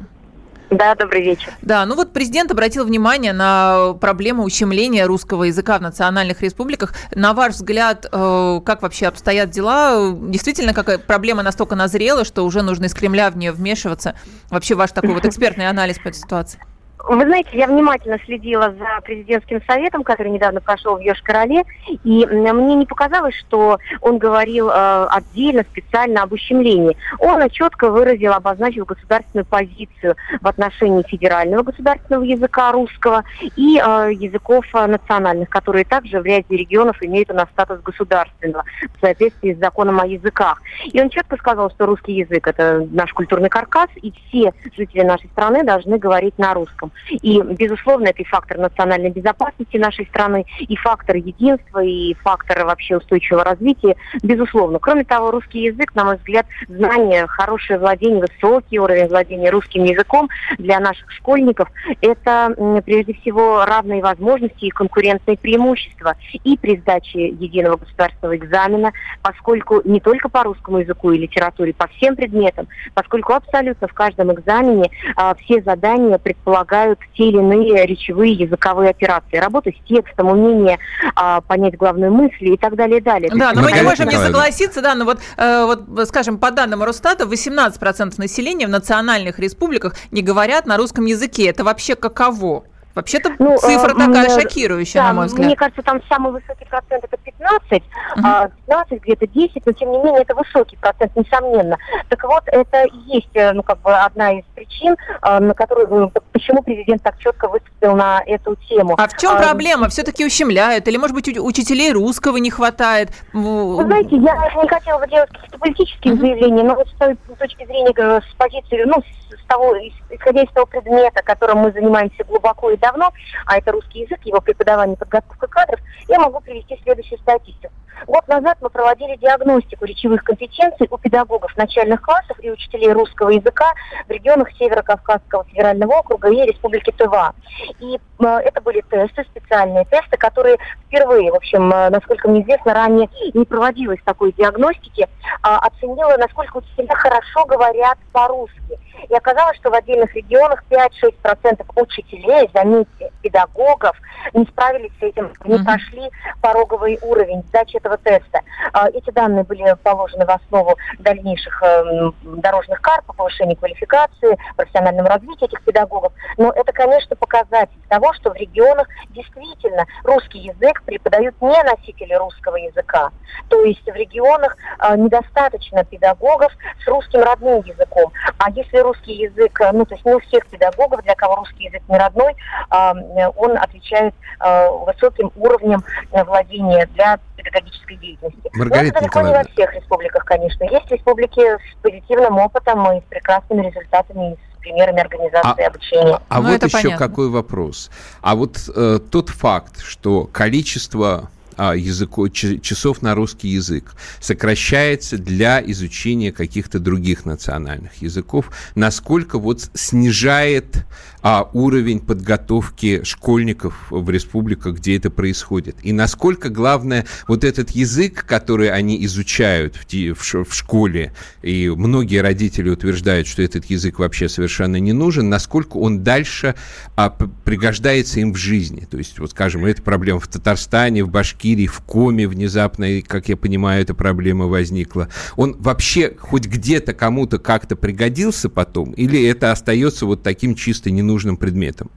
Да, 0.69 0.95
добрый 0.95 1.24
вечер. 1.24 1.53
Да, 1.62 1.86
ну 1.86 1.95
вот 1.95 2.12
президент 2.12 2.51
обратил 2.51 2.83
внимание 2.86 3.31
на 3.31 3.93
проблему 4.01 4.43
ущемления 4.43 5.05
русского 5.05 5.45
языка 5.45 5.77
в 5.77 5.81
национальных 5.81 6.41
республиках. 6.41 6.93
На 7.15 7.33
ваш 7.33 7.53
взгляд, 7.53 8.05
э, 8.12 8.62
как 8.65 8.81
вообще 8.81 9.07
обстоят 9.07 9.50
дела? 9.50 10.13
Действительно, 10.13 10.74
какая 10.74 10.97
проблема 10.97 11.41
настолько 11.41 11.75
назрела, 11.75 12.25
что 12.25 12.43
уже 12.43 12.63
нужно 12.63 12.86
из 12.86 12.93
Кремля 12.93 13.29
в 13.31 13.38
нее 13.38 13.53
вмешиваться? 13.53 14.15
Вообще 14.50 14.75
ваш 14.75 14.91
такой 14.91 15.13
вот 15.13 15.25
экспертный 15.25 15.69
анализ 15.69 16.00
по 16.00 16.09
этой 16.09 16.17
ситуации? 16.17 16.59
Вы 17.04 17.22
знаете, 17.22 17.50
я 17.54 17.68
внимательно 17.68 18.20
следила 18.25 18.74
за 18.74 19.01
президентским 19.04 19.62
советом, 19.66 20.04
который 20.04 20.32
недавно 20.32 20.62
прошел 20.62 20.98
в 20.98 21.01
Йошкар-Оле, 21.01 21.63
и 22.04 22.25
мне 22.25 22.75
не 22.75 22.86
показалось, 22.86 23.36
что 23.36 23.77
он 24.01 24.18
говорил 24.18 24.70
э, 24.70 25.08
отдельно, 25.12 25.63
специально 25.63 26.24
об 26.24 26.34
ущемлении. 26.34 26.98
Он 27.20 27.48
четко 27.50 27.89
выразил, 27.89 28.34
обозначил 28.34 28.84
государственную 28.86 29.46
позицию 29.46 30.16
в 30.42 30.48
отношении 30.48 31.04
федерального 31.04 31.63
государственного 31.63 32.24
языка 32.24 32.72
русского 32.72 33.24
и 33.56 33.77
э, 33.77 34.12
языков 34.13 34.66
национальных, 34.74 35.50
которые 35.50 35.86
также 35.86 36.20
в 36.20 36.25
ряде 36.25 36.58
регионов 36.58 36.98
имеют 37.01 37.32
у 37.32 37.36
нас 37.36 37.48
статус 37.54 37.80
государственного 37.82 38.63
в 38.98 39.00
соответствии 39.00 39.54
с 39.54 39.60
законом 39.60 40.01
о 40.01 40.08
языках. 40.08 40.62
И 40.86 41.00
он 41.00 41.10
четко 41.10 41.38
сказал, 41.38 41.70
что 41.70 41.86
русский 41.86 42.13
язык– 42.13 42.48
это 42.50 42.86
наш 42.92 43.13
культурный 43.13 43.50
каркас, 43.50 43.89
и 43.96 44.12
все 44.12 44.51
жители 44.75 45.04
нашей 45.04 45.30
страны 45.30 45.63
должны 45.63 45.98
говорить 45.98 46.38
на 46.38 46.54
русском. 46.54 46.87
И, 47.10 47.41
безусловно, 47.41 48.08
это 48.08 48.22
и 48.22 48.25
фактор 48.25 48.58
национальной 48.58 49.10
безопасности 49.10 49.77
нашей 49.77 50.06
страны, 50.08 50.46
и 50.60 50.75
фактор 50.75 51.15
единства, 51.15 51.84
и 51.84 52.13
фактор 52.15 52.65
вообще 52.65 52.98
устойчивого 52.98 53.44
развития, 53.44 53.96
безусловно. 54.24 54.79
Кроме 54.79 55.03
того, 55.03 55.32
русский 55.32 55.63
язык, 55.63 55.94
на 55.96 56.06
мой 56.06 56.17
взгляд, 56.17 56.46
знание, 56.67 57.27
хорошее 57.27 57.79
владение, 57.79 58.22
высокий 58.22 58.79
уровень 58.79 59.08
владения 59.08 59.50
русским 59.50 59.84
языком 59.84 60.29
для 60.58 60.79
наших 60.79 61.12
школьников– 61.12 61.70
это, 62.01 62.82
прежде 62.86 63.13
всего, 63.13 63.65
равные 63.65 64.01
возможности 64.01 64.65
и 64.65 64.70
конкурентные 64.70 65.38
преимущества 65.38 66.15
и 66.44 66.58
при 66.58 66.77
сдаче 66.77 67.27
единого 67.27 67.77
государственного 67.77 68.36
экзамена, 68.38 68.91
поскольку 69.22 69.82
не 69.84 70.00
только 70.00 70.29
по 70.29 70.44
русскому 70.44 70.79
языку 70.79 71.12
и 71.12 71.17
литературе, 71.17 71.74
по 71.74 71.88
всем 71.88 72.15
предметам, 72.15 72.67
поскольку 72.94 73.34
абсолютно 73.34 73.88
в 73.88 73.94
каждом 73.94 74.32
экзамене 74.34 74.89
а, 75.15 75.36
все 75.36 75.62
задания 75.62 76.17
предполагают 76.17 76.76
предполагают 76.77 77.00
те 77.15 77.29
или 77.29 77.38
иные 77.38 77.86
речевые 77.86 78.34
языковые 78.34 78.91
операции. 78.91 79.38
Работа 79.38 79.72
с 79.72 79.88
текстом, 79.88 80.27
умение 80.27 80.77
а, 81.15 81.41
понять 81.41 81.77
главную 81.77 82.12
мысль 82.12 82.53
и 82.53 82.57
так 82.57 82.75
далее, 82.75 83.00
и 83.00 83.01
далее. 83.01 83.29
Да, 83.34 83.53
но 83.53 83.62
мы 83.62 83.72
не 83.72 83.81
можем 83.81 84.07
не 84.07 84.17
согласиться, 84.17 84.81
да, 84.81 84.96
но 84.96 85.05
вот, 85.05 85.19
э, 85.38 85.65
вот, 85.65 86.07
скажем, 86.07 86.38
по 86.38 86.51
данным 86.51 86.84
Росстата, 86.84 87.25
18% 87.25 88.13
населения 88.17 88.67
в 88.67 88.69
национальных 88.69 89.39
республиках 89.39 89.96
не 90.12 90.22
говорят 90.22 90.65
на 90.65 90.77
русском 90.77 91.05
языке. 91.05 91.48
Это 91.48 91.63
вообще 91.63 91.96
каково? 91.96 92.63
Вообще-то 92.98 93.36
ну, 93.38 93.56
цифра 93.60 93.92
э, 93.92 93.96
такая 93.96 94.25
э, 94.25 94.42
шокирующая, 94.42 95.01
да, 95.01 95.10
на 95.10 95.13
мой 95.13 95.25
взгляд. 95.27 95.46
Мне 95.46 95.56
кажется, 95.56 95.84
там 95.84 96.01
самый 96.10 96.32
высокий 96.32 96.66
процент 96.66 97.04
это 97.04 97.16
15, 97.16 97.72
uh-huh. 97.72 98.22
а 98.24 98.50
15, 98.66 99.04
где-то 99.04 99.27
10, 99.27 99.66
но 99.68 99.72
тем 99.74 99.92
не 99.92 100.00
менее 100.00 100.24
это 100.24 100.34
высокий 100.34 100.77
процент, 100.77 101.16
несомненно. 101.16 101.77
Так 102.10 102.24
вот, 102.24 102.42
это 102.48 102.86
и 102.86 102.98
есть, 103.06 103.30
э, 103.36 103.54
ну, 103.54 103.62
как 103.62 103.80
бы 103.82 103.94
одна 103.94 104.39
из 104.39 104.46
причин, 104.56 104.96
э, 105.22 105.39
на 105.39 105.54
которую, 105.54 105.88
ну, 105.89 106.12
почему 106.32 106.63
президент 106.63 107.04
так 107.04 107.20
четко 107.20 107.48
выступил 107.48 107.96
на 107.96 108.24
эту 108.25 108.56
тему. 108.68 108.96
А 108.98 109.08
в 109.08 109.16
чем 109.16 109.34
а, 109.34 109.42
проблема? 109.44 109.89
Все-таки 109.89 110.25
ущемляют? 110.25 110.88
Или, 110.88 110.98
может 110.98 111.16
быть, 111.16 111.27
учителей 111.38 111.92
русского 111.92 112.38
не 112.38 112.50
хватает? 112.50 113.12
Вы 113.32 113.86
знаете, 113.86 114.16
я 114.16 114.34
не 114.60 114.68
хотела 114.68 114.98
бы 114.98 115.08
делать 115.08 115.30
какие-то 115.30 115.60
политические 115.60 116.16
uh-huh. 116.16 116.20
заявления, 116.20 116.63
но 116.63 116.74
вот 116.74 116.88
с 116.88 116.94
той 116.94 117.16
точки 117.38 117.63
зрения, 117.63 117.94
э, 117.96 118.22
с 118.27 118.34
позиции, 118.36 118.84
ну, 118.86 119.04
с 119.30 119.48
того, 119.48 119.75
исходя 120.10 120.42
из 120.42 120.51
того 120.51 120.66
предмета, 120.66 121.22
которым 121.24 121.60
мы 121.60 121.72
занимаемся 121.72 122.24
глубоко 122.24 122.72
и 122.72 122.77
давно, 122.88 123.12
а 123.46 123.58
это 123.58 123.72
русский 123.72 124.01
язык, 124.01 124.20
его 124.24 124.39
преподавание 124.41 124.98
подготовка 124.98 125.48
кадров, 125.48 125.79
я 126.08 126.20
могу 126.20 126.39
привести 126.39 126.79
следующую 126.84 127.20
статистику. 127.20 127.74
Год 128.06 128.27
назад 128.27 128.60
мы 128.62 128.70
проводили 128.70 129.15
диагностику 129.15 129.86
речевых 129.86 130.24
компетенций 130.24 130.88
у 130.91 130.98
педагогов 130.98 131.56
начальных 131.58 132.01
классов 132.01 132.38
и 132.41 132.51
учителей 132.51 132.91
русского 132.91 133.29
языка 133.29 133.74
в 134.08 134.12
регионах 134.12 134.50
Северо-Кавказского 134.51 135.46
федерального 135.46 135.94
округа 135.94 136.29
и 136.29 136.46
Республики 136.46 136.91
Тыва. 136.91 137.34
И 137.79 137.96
э, 137.96 138.25
это 138.25 138.62
были 138.62 138.82
тесты, 138.82 139.24
специальные 139.24 139.86
тесты, 139.86 140.15
которые 140.17 140.58
впервые, 140.88 141.32
в 141.32 141.36
общем, 141.36 141.72
э, 141.72 141.89
насколько 141.89 142.27
мне 142.29 142.41
известно, 142.41 142.74
ранее 142.74 143.10
не 143.34 143.46
проводилось 143.46 144.00
такой 144.03 144.32
диагностики, 144.34 145.03
э, 145.03 145.08
оценила, 145.41 146.17
насколько 146.17 146.58
учителя 146.58 146.96
хорошо 146.96 147.46
говорят 147.46 147.98
по-русски. 148.12 148.79
И 149.10 149.13
оказалось, 149.13 149.58
что 149.58 149.70
в 149.70 149.74
отдельных 149.74 150.13
регионах 150.15 150.63
5-6% 150.70 151.65
учителей, 151.75 152.50
заметьте, 152.53 153.12
педагогов 153.22 153.96
не 154.34 154.44
справились 154.46 154.91
с 155.00 155.03
этим, 155.03 155.32
не 155.46 155.63
прошли 155.63 156.10
пороговый 156.41 157.00
уровень 157.01 157.44
сдачи 157.50 157.77
этого 157.77 157.98
теста. 157.98 158.41
А, 158.74 158.89
эти 158.89 159.10
данные 159.12 159.44
были 159.44 159.75
положены 159.84 160.25
в 160.25 160.29
основу 160.29 160.75
дальнейших 161.00 161.62
эм, 161.63 162.15
дорожных 162.24 162.82
карт 162.82 163.06
по 163.06 163.13
повышению 163.13 163.58
квалификации, 163.58 164.38
профессиональному 164.56 165.08
развитию 165.08 165.48
этих 165.48 165.62
педагогов. 165.63 166.12
Но 166.38 166.51
это, 166.51 166.72
конечно, 166.74 167.15
показатель 167.15 167.79
того, 167.89 168.13
что 168.13 168.32
в 168.32 168.36
регионах 168.36 168.88
действительно 169.10 169.86
русский 170.03 170.39
язык 170.39 170.76
преподают 170.86 171.36
не 171.41 171.63
носители 171.63 172.13
русского 172.13 172.55
языка. 172.55 173.12
То 173.50 173.63
есть 173.63 173.84
в 173.86 173.93
регионах 173.93 174.57
э, 174.79 174.96
недостаточно 174.98 175.84
педагогов 175.84 176.51
с 176.84 176.88
русским 176.88 177.22
родным 177.22 177.62
языком. 177.62 178.12
А 178.38 178.50
если 178.51 178.77
русский 178.77 179.13
язык, 179.13 179.60
э, 179.62 179.72
ну, 179.72 179.86
то 179.86 179.96
есть 179.96 180.05
не 180.05 180.13
у 180.13 180.19
всех 180.19 180.46
педагогов, 180.48 181.03
для 181.03 181.15
кого 181.15 181.36
русский 181.36 181.65
язык 181.65 181.81
не 181.88 181.98
родной, 181.98 182.36
а, 182.69 182.93
он 183.36 183.57
отвечает 183.57 184.13
э, 184.39 184.69
высоким 184.69 185.31
уровнем 185.36 185.84
владения 186.12 186.86
для 186.88 187.19
педагогической 187.36 187.98
деятельности. 187.98 188.50
Маргарита 188.53 189.00
Но 189.01 189.07
это 189.07 189.15
далеко 189.15 189.22
не 189.22 189.34
во 189.34 189.43
всех 189.51 189.74
республиках, 189.74 190.25
конечно. 190.25 190.63
Есть 190.63 190.91
республики 190.91 191.41
с 191.41 191.81
позитивным 191.81 192.38
опытом 192.38 192.98
и 192.98 193.01
с 193.01 193.03
прекрасными 193.03 193.67
результатами, 193.67 194.36
с 194.36 194.47
примерами 194.60 195.00
организации 195.00 195.64
а, 195.64 195.68
обучения. 195.68 196.16
А, 196.16 196.22
а 196.30 196.42
ну, 196.42 196.52
вот 196.52 196.64
еще 196.64 196.84
понятно. 196.84 197.08
какой 197.08 197.30
вопрос. 197.30 197.90
А 198.22 198.36
вот 198.36 198.58
э, 198.74 199.00
тот 199.12 199.30
факт, 199.30 199.82
что 199.82 200.26
количество 200.26 201.30
а, 201.58 201.76
языку, 201.76 202.30
часов 202.30 203.02
на 203.02 203.16
русский 203.16 203.50
язык 203.50 203.94
сокращается 204.20 205.18
для 205.18 205.62
изучения 205.72 206.32
каких-то 206.32 206.80
других 206.80 207.26
национальных 207.26 208.02
языков, 208.02 208.52
насколько 208.76 209.40
вот 209.40 209.70
снижает 209.74 210.86
а, 211.24 211.50
уровень 211.54 212.00
подготовки 212.00 213.04
школьников 213.04 213.88
в 213.90 214.10
республиках, 214.10 214.76
где 214.76 214.98
это 214.98 215.10
происходит. 215.10 215.76
И 215.82 215.92
насколько, 215.92 216.50
главное, 216.50 217.06
вот 217.28 217.44
этот 217.44 217.72
язык, 217.72 218.26
который 218.26 218.70
они 218.70 219.04
изучают 219.06 219.76
в, 219.76 220.14
в, 220.14 220.44
в 220.46 220.54
школе, 220.54 221.14
и 221.42 221.70
многие 221.70 222.22
родители 222.22 222.70
утверждают, 222.70 223.28
что 223.28 223.42
этот 223.42 223.66
язык 223.66 224.00
вообще 224.00 224.30
совершенно 224.30 224.78
не 224.78 224.94
нужен, 224.94 225.28
насколько 225.28 225.78
он 225.78 226.04
дальше 226.04 226.56
а, 226.96 227.10
пригождается 227.10 228.20
им 228.20 228.32
в 228.32 228.38
жизни. 228.38 228.88
То 228.90 228.98
есть, 228.98 229.20
вот 229.20 229.32
скажем, 229.32 229.66
эта 229.66 229.82
проблема 229.82 230.20
в 230.20 230.28
Татарстане, 230.28 231.04
в 231.04 231.10
Башкирии, 231.10 231.47
в 231.68 231.82
Коме 231.82 232.27
внезапно, 232.27 233.01
как 233.08 233.30
я 233.30 233.38
понимаю, 233.38 233.82
эта 233.82 233.94
проблема 233.94 234.48
возникла. 234.48 235.08
Он 235.36 235.56
вообще 235.60 236.13
хоть 236.20 236.48
где-то 236.48 236.94
кому-то 236.94 237.39
как-то 237.39 237.75
пригодился 237.75 238.50
потом, 238.50 238.92
или 238.92 239.24
это 239.25 239.51
остается 239.51 240.06
вот 240.06 240.24
таким 240.24 240.56
чисто 240.56 240.92
ненужным 240.92 241.08
нужным 241.08 241.38
предметом? 241.38 241.89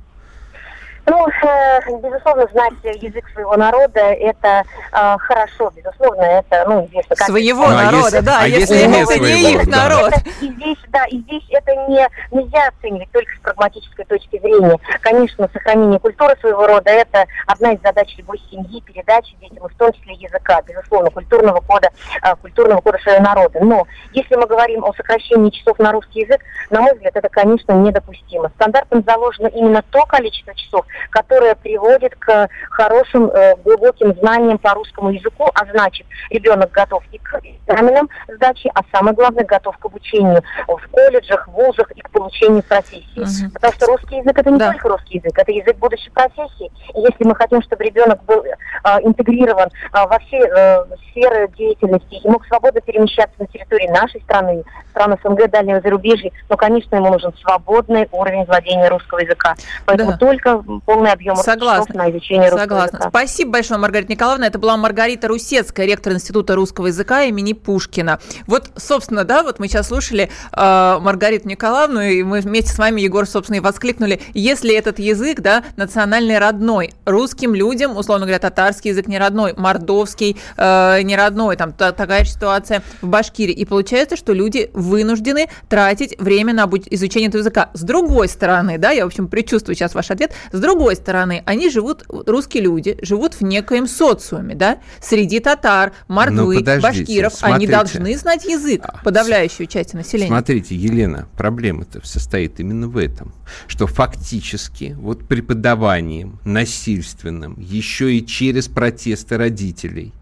Ну, 1.10 1.98
безусловно, 1.98 2.46
знать 2.52 2.72
язык 2.82 3.24
своего 3.32 3.56
народа 3.56 4.00
это 4.00 4.62
э, 4.92 5.16
хорошо, 5.18 5.72
безусловно, 5.74 6.22
это, 6.22 6.64
ну, 6.68 6.86
известно 6.86 7.16
как... 7.16 7.26
Своего 7.26 7.66
ну, 7.66 7.76
а 7.76 7.82
народа, 7.84 8.04
если, 8.04 8.20
да, 8.20 8.38
а 8.40 8.46
если, 8.46 8.74
если 8.74 9.02
это 9.02 9.06
своего, 9.06 9.24
не 9.26 9.54
их 9.54 9.70
да. 9.70 9.76
народ. 9.88 10.12
Это, 10.12 10.30
и 10.40 10.48
здесь, 10.52 10.78
да, 10.88 11.04
и 11.06 11.18
здесь 11.18 11.42
это 11.50 11.74
не, 11.88 12.08
нельзя 12.30 12.68
оценивать 12.68 13.10
только 13.10 13.32
с 13.32 13.40
прагматической 13.40 14.04
точки 14.04 14.38
зрения. 14.38 14.78
Конечно, 15.00 15.50
сохранение 15.52 15.98
культуры 15.98 16.36
своего 16.40 16.66
рода– 16.66 16.90
это 16.92 17.26
одна 17.46 17.72
из 17.72 17.80
задач 17.82 18.14
любой 18.16 18.40
семьи, 18.50 18.80
передачи 18.80 19.34
детям, 19.40 19.66
в 19.68 19.74
том 19.74 19.92
числе 19.92 20.14
языка, 20.14 20.62
безусловно, 20.62 21.10
культурного 21.10 21.60
кода, 21.60 21.90
э, 22.22 22.36
культурного 22.36 22.80
кода 22.82 22.98
своего 22.98 23.22
народа. 23.22 23.58
Но 23.62 23.86
если 24.12 24.36
мы 24.36 24.46
говорим 24.46 24.84
о 24.84 24.92
сокращении 24.94 25.50
часов 25.50 25.78
на 25.80 25.90
русский 25.90 26.20
язык, 26.20 26.40
на 26.70 26.80
мой 26.82 26.92
взгляд, 26.94 27.16
это, 27.16 27.28
конечно, 27.28 27.72
недопустимо. 27.72 28.50
Стандартом 28.54 29.02
заложено 29.04 29.48
именно 29.48 29.82
то 29.90 30.04
количество 30.06 30.54
часов, 30.54 30.86
которое 31.10 31.54
приводит 31.54 32.14
к 32.16 32.48
хорошим, 32.70 33.30
э, 33.30 33.56
глубоким 33.64 34.14
знаниям 34.14 34.58
по 34.58 34.74
русскому 34.74 35.10
языку, 35.10 35.48
а 35.54 35.64
значит, 35.70 36.06
ребенок 36.30 36.70
готов 36.70 37.02
и 37.12 37.18
к 37.18 37.40
экзаменам 37.42 38.08
сдачи, 38.28 38.70
а 38.74 38.80
самое 38.92 39.14
главное, 39.14 39.44
готов 39.44 39.76
к 39.78 39.86
обучению 39.86 40.42
в 40.66 40.88
колледжах, 40.90 41.48
вузах 41.48 41.90
и 41.92 42.00
к 42.00 42.10
получению 42.10 42.62
профессии. 42.62 43.20
Угу. 43.20 43.52
Потому 43.54 43.72
что 43.74 43.86
русский 43.86 44.16
язык 44.16 44.38
это 44.38 44.50
не 44.50 44.58
да. 44.58 44.72
только 44.72 44.88
русский 44.88 45.18
язык, 45.18 45.36
это 45.36 45.52
язык 45.52 45.76
будущей 45.76 46.10
профессии. 46.10 46.70
И 46.94 47.00
если 47.00 47.24
мы 47.24 47.34
хотим, 47.34 47.62
чтобы 47.62 47.84
ребенок 47.84 48.22
был 48.24 48.44
э, 48.44 48.54
интегрирован 49.02 49.68
э, 49.68 50.06
во 50.06 50.18
все 50.20 50.38
э, 50.38 50.84
сферы 51.10 51.48
деятельности 51.56 52.14
и 52.14 52.28
мог 52.28 52.46
свободно 52.46 52.80
перемещаться 52.80 53.34
на 53.38 53.46
территории 53.46 53.88
нашей 53.88 54.20
страны, 54.22 54.64
страны 54.90 55.18
СНГ, 55.22 55.50
дальнего 55.50 55.80
зарубежья, 55.80 56.30
но, 56.48 56.56
конечно, 56.56 56.96
ему 56.96 57.10
нужен 57.10 57.32
свободный 57.40 58.08
уровень 58.12 58.44
владения 58.44 58.88
русского 58.88 59.20
языка. 59.20 59.54
Поэтому 59.86 60.12
да. 60.12 60.18
только 60.18 60.62
полный 60.80 61.12
объем 61.12 61.36
Согласна. 61.36 61.94
на 61.94 62.10
изучение 62.10 62.50
русского 62.50 62.60
Согласна. 62.60 62.96
языка. 62.96 63.08
Спасибо 63.10 63.50
большое, 63.52 63.80
Маргарита 63.80 64.12
Николаевна. 64.12 64.46
Это 64.46 64.58
была 64.58 64.76
Маргарита 64.76 65.28
Русецкая, 65.28 65.86
ректор 65.86 66.12
Института 66.12 66.54
русского 66.54 66.88
языка 66.88 67.22
имени 67.22 67.52
Пушкина. 67.52 68.20
Вот, 68.46 68.70
собственно, 68.76 69.24
да, 69.24 69.42
вот 69.42 69.58
мы 69.58 69.68
сейчас 69.68 69.88
слушали 69.88 70.30
э, 70.52 70.98
Маргариту 71.00 71.48
Николаевну, 71.48 72.00
и 72.00 72.22
мы 72.22 72.40
вместе 72.40 72.72
с 72.72 72.78
вами, 72.78 73.00
Егор, 73.00 73.26
собственно, 73.26 73.56
и 73.56 73.60
воскликнули, 73.60 74.20
если 74.34 74.74
этот 74.74 74.98
язык, 74.98 75.40
да, 75.40 75.62
национальный 75.76 76.38
родной, 76.38 76.92
русским 77.04 77.54
людям, 77.54 77.96
условно 77.96 78.26
говоря, 78.26 78.38
татарский 78.38 78.90
язык 78.90 79.06
не 79.06 79.18
родной, 79.18 79.54
мордовский 79.56 80.36
э, 80.56 81.02
не 81.02 81.16
родной, 81.16 81.56
там 81.56 81.72
та, 81.72 81.92
такая 81.92 82.24
же 82.24 82.30
ситуация 82.30 82.82
в 83.02 83.06
Башкирии. 83.06 83.52
И 83.52 83.64
получается, 83.64 84.16
что 84.16 84.32
люди 84.32 84.70
вынуждены 84.72 85.48
тратить 85.68 86.18
время 86.18 86.54
на 86.54 86.68
изучение 86.90 87.28
этого 87.28 87.40
языка. 87.40 87.70
С 87.74 87.82
другой 87.82 88.28
стороны, 88.28 88.78
да, 88.78 88.90
я, 88.90 89.04
в 89.04 89.06
общем, 89.06 89.28
предчувствую 89.28 89.74
сейчас 89.74 89.94
ваш 89.94 90.10
ответ, 90.10 90.32
с 90.52 90.58
другой 90.58 90.69
стороны, 90.94 91.42
они 91.46 91.70
живут, 91.70 92.04
русские 92.08 92.64
люди, 92.64 92.98
живут 93.02 93.34
в 93.34 93.42
некоем 93.42 93.86
социуме, 93.86 94.54
да, 94.54 94.78
среди 95.00 95.40
татар, 95.40 95.92
мордвы, 96.08 96.62
ну, 96.64 96.80
башкиров, 96.80 97.34
смотрите. 97.34 97.56
они 97.56 97.66
должны 97.66 98.18
знать 98.18 98.44
язык, 98.44 98.82
а, 98.84 99.00
подавляющую 99.02 99.66
часть 99.66 99.94
населения. 99.94 100.28
Смотрите, 100.28 100.74
Елена, 100.74 101.28
проблема-то 101.36 102.00
состоит 102.06 102.60
именно 102.60 102.88
в 102.88 102.96
этом, 102.96 103.32
что 103.66 103.86
фактически 103.86 104.96
вот 104.98 105.26
преподаванием 105.26 106.38
насильственным, 106.44 107.58
еще 107.58 108.14
и 108.14 108.24
через 108.24 108.68
протесты 108.68 109.36
родителей, 109.36 110.12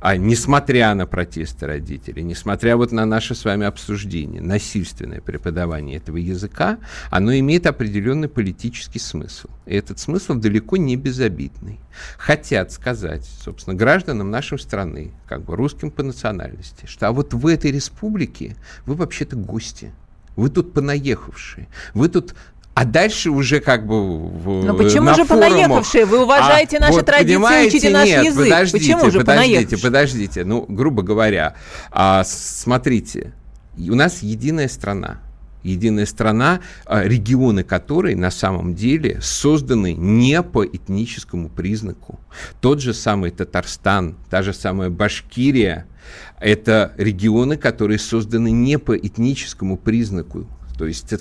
а 0.00 0.16
несмотря 0.16 0.94
на 0.94 1.06
протесты 1.06 1.66
родителей, 1.66 2.22
несмотря 2.22 2.76
вот 2.76 2.90
на 2.90 3.04
наше 3.04 3.34
с 3.34 3.44
вами 3.44 3.66
обсуждение, 3.66 4.40
насильственное 4.40 5.20
преподавание 5.20 5.98
этого 5.98 6.16
языка, 6.16 6.78
оно 7.10 7.34
имеет 7.34 7.66
определенный 7.66 8.28
политический 8.28 8.98
смысл. 8.98 9.48
И 9.66 9.74
этот 9.74 9.98
смысл 9.98 10.34
далеко 10.34 10.76
не 10.76 10.96
безобидный. 10.96 11.80
Хотят 12.16 12.72
сказать, 12.72 13.28
собственно, 13.44 13.76
гражданам 13.76 14.30
нашей 14.30 14.58
страны, 14.58 15.12
как 15.28 15.44
бы 15.44 15.54
русским 15.54 15.90
по 15.90 16.02
национальности, 16.02 16.86
что 16.86 17.08
а 17.08 17.12
вот 17.12 17.34
в 17.34 17.46
этой 17.46 17.70
республике 17.70 18.56
вы 18.86 18.94
вообще-то 18.94 19.36
гости. 19.36 19.92
Вы 20.36 20.48
тут 20.48 20.72
понаехавшие. 20.72 21.68
Вы 21.92 22.08
тут 22.08 22.34
а 22.74 22.84
дальше 22.84 23.30
уже 23.30 23.60
как 23.60 23.86
бы 23.86 24.16
в, 24.16 24.64
Но 24.64 24.74
почему 24.74 25.14
же 25.14 25.24
форумах, 25.24 25.50
понаехавшие? 25.50 26.06
Вы 26.06 26.22
уважаете 26.22 26.78
а, 26.78 26.80
наши 26.80 26.92
вот, 26.94 27.06
традиции, 27.06 27.66
учите 27.66 27.90
наш 27.90 28.08
нет, 28.08 28.24
язык. 28.24 28.44
Подождите, 28.44 28.94
почему 28.94 29.10
же 29.10 29.18
подождите, 29.18 29.78
подождите. 29.78 30.44
Ну, 30.44 30.64
грубо 30.68 31.02
говоря, 31.02 31.56
а, 31.90 32.22
смотрите, 32.24 33.34
у 33.76 33.94
нас 33.94 34.22
единая 34.22 34.68
страна. 34.68 35.18
Единая 35.62 36.06
страна, 36.06 36.60
а, 36.86 37.02
регионы 37.04 37.64
которой 37.64 38.14
на 38.14 38.30
самом 38.30 38.74
деле 38.74 39.18
созданы 39.20 39.92
не 39.92 40.42
по 40.42 40.64
этническому 40.64 41.50
признаку. 41.50 42.18
Тот 42.62 42.80
же 42.80 42.94
самый 42.94 43.30
Татарстан, 43.30 44.16
та 44.30 44.42
же 44.42 44.54
самая 44.54 44.88
Башкирия, 44.88 45.86
это 46.40 46.94
регионы, 46.96 47.58
которые 47.58 47.98
созданы 47.98 48.50
не 48.50 48.78
по 48.78 48.96
этническому 48.96 49.76
признаку. 49.76 50.46
То 50.80 50.86
есть 50.86 51.14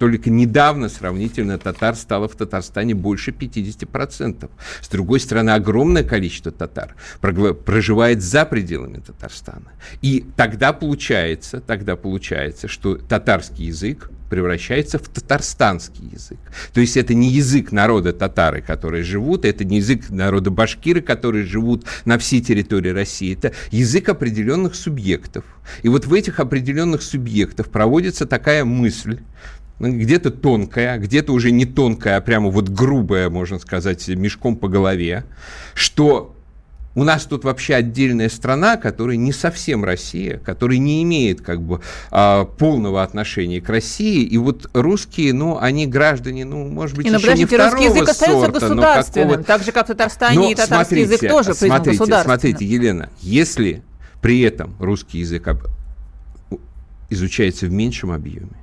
только 0.00 0.28
недавно 0.28 0.88
сравнительно 0.88 1.56
татар 1.56 1.94
стало 1.94 2.26
в 2.26 2.34
Татарстане 2.34 2.96
больше 2.96 3.30
50%. 3.30 4.50
С 4.80 4.88
другой 4.88 5.20
стороны, 5.20 5.50
огромное 5.50 6.02
количество 6.02 6.50
татар 6.50 6.96
проживает 7.20 8.22
за 8.22 8.44
пределами 8.44 8.96
Татарстана. 8.96 9.70
И 10.00 10.26
тогда 10.36 10.72
получается, 10.72 11.60
тогда 11.60 11.94
получается, 11.94 12.66
что 12.66 12.96
татарский 12.96 13.66
язык 13.66 14.10
превращается 14.32 14.98
в 14.98 15.08
татарстанский 15.08 16.08
язык. 16.10 16.38
То 16.72 16.80
есть 16.80 16.96
это 16.96 17.12
не 17.12 17.28
язык 17.28 17.70
народа 17.70 18.14
татары, 18.14 18.62
которые 18.62 19.02
живут, 19.02 19.44
это 19.44 19.62
не 19.62 19.76
язык 19.76 20.08
народа 20.08 20.50
башкиры, 20.50 21.02
которые 21.02 21.44
живут 21.44 21.84
на 22.06 22.16
всей 22.16 22.40
территории 22.40 22.88
России, 22.88 23.34
это 23.34 23.52
язык 23.70 24.08
определенных 24.08 24.74
субъектов. 24.74 25.44
И 25.82 25.88
вот 25.90 26.06
в 26.06 26.14
этих 26.14 26.40
определенных 26.40 27.02
субъектах 27.02 27.68
проводится 27.68 28.24
такая 28.24 28.64
мысль, 28.64 29.18
где-то 29.78 30.30
тонкая, 30.30 30.96
где-то 30.96 31.34
уже 31.34 31.50
не 31.50 31.66
тонкая, 31.66 32.16
а 32.16 32.22
прямо 32.22 32.48
вот 32.48 32.70
грубая, 32.70 33.28
можно 33.28 33.58
сказать, 33.58 34.08
мешком 34.08 34.56
по 34.56 34.68
голове, 34.68 35.24
что 35.74 36.34
у 36.94 37.04
нас 37.04 37.24
тут 37.24 37.44
вообще 37.44 37.74
отдельная 37.74 38.28
страна, 38.28 38.76
которая 38.76 39.16
не 39.16 39.32
совсем 39.32 39.84
Россия, 39.84 40.38
которая 40.38 40.78
не 40.78 41.02
имеет 41.02 41.40
как 41.40 41.62
бы 41.62 41.80
а, 42.10 42.44
полного 42.44 43.02
отношения 43.02 43.60
к 43.60 43.68
России. 43.68 44.22
И 44.24 44.36
вот 44.36 44.68
русские, 44.74 45.32
ну, 45.32 45.58
они 45.58 45.86
граждане, 45.86 46.44
ну, 46.44 46.68
может 46.68 46.96
быть, 46.96 47.06
и, 47.06 47.10
еще 47.10 47.34
не 47.34 47.46
второго 47.46 47.70
русский 47.70 47.84
язык 47.86 48.08
остается 48.08 48.40
сорта, 48.40 48.60
государственным, 48.60 49.44
так 49.44 49.62
же, 49.62 49.72
как 49.72 49.86
в 49.86 49.88
Татарстане 49.88 50.38
но 50.38 50.50
и 50.50 50.54
татарский 50.54 50.96
смотрите, 50.96 51.14
язык 51.14 51.30
тоже 51.30 51.54
смотрите, 51.54 51.90
государственным. 51.90 52.40
Смотрите, 52.40 52.64
Елена, 52.66 53.10
если 53.20 53.82
при 54.20 54.40
этом 54.42 54.76
русский 54.78 55.18
язык 55.18 55.48
изучается 57.08 57.66
в 57.66 57.72
меньшем 57.72 58.10
объеме, 58.10 58.56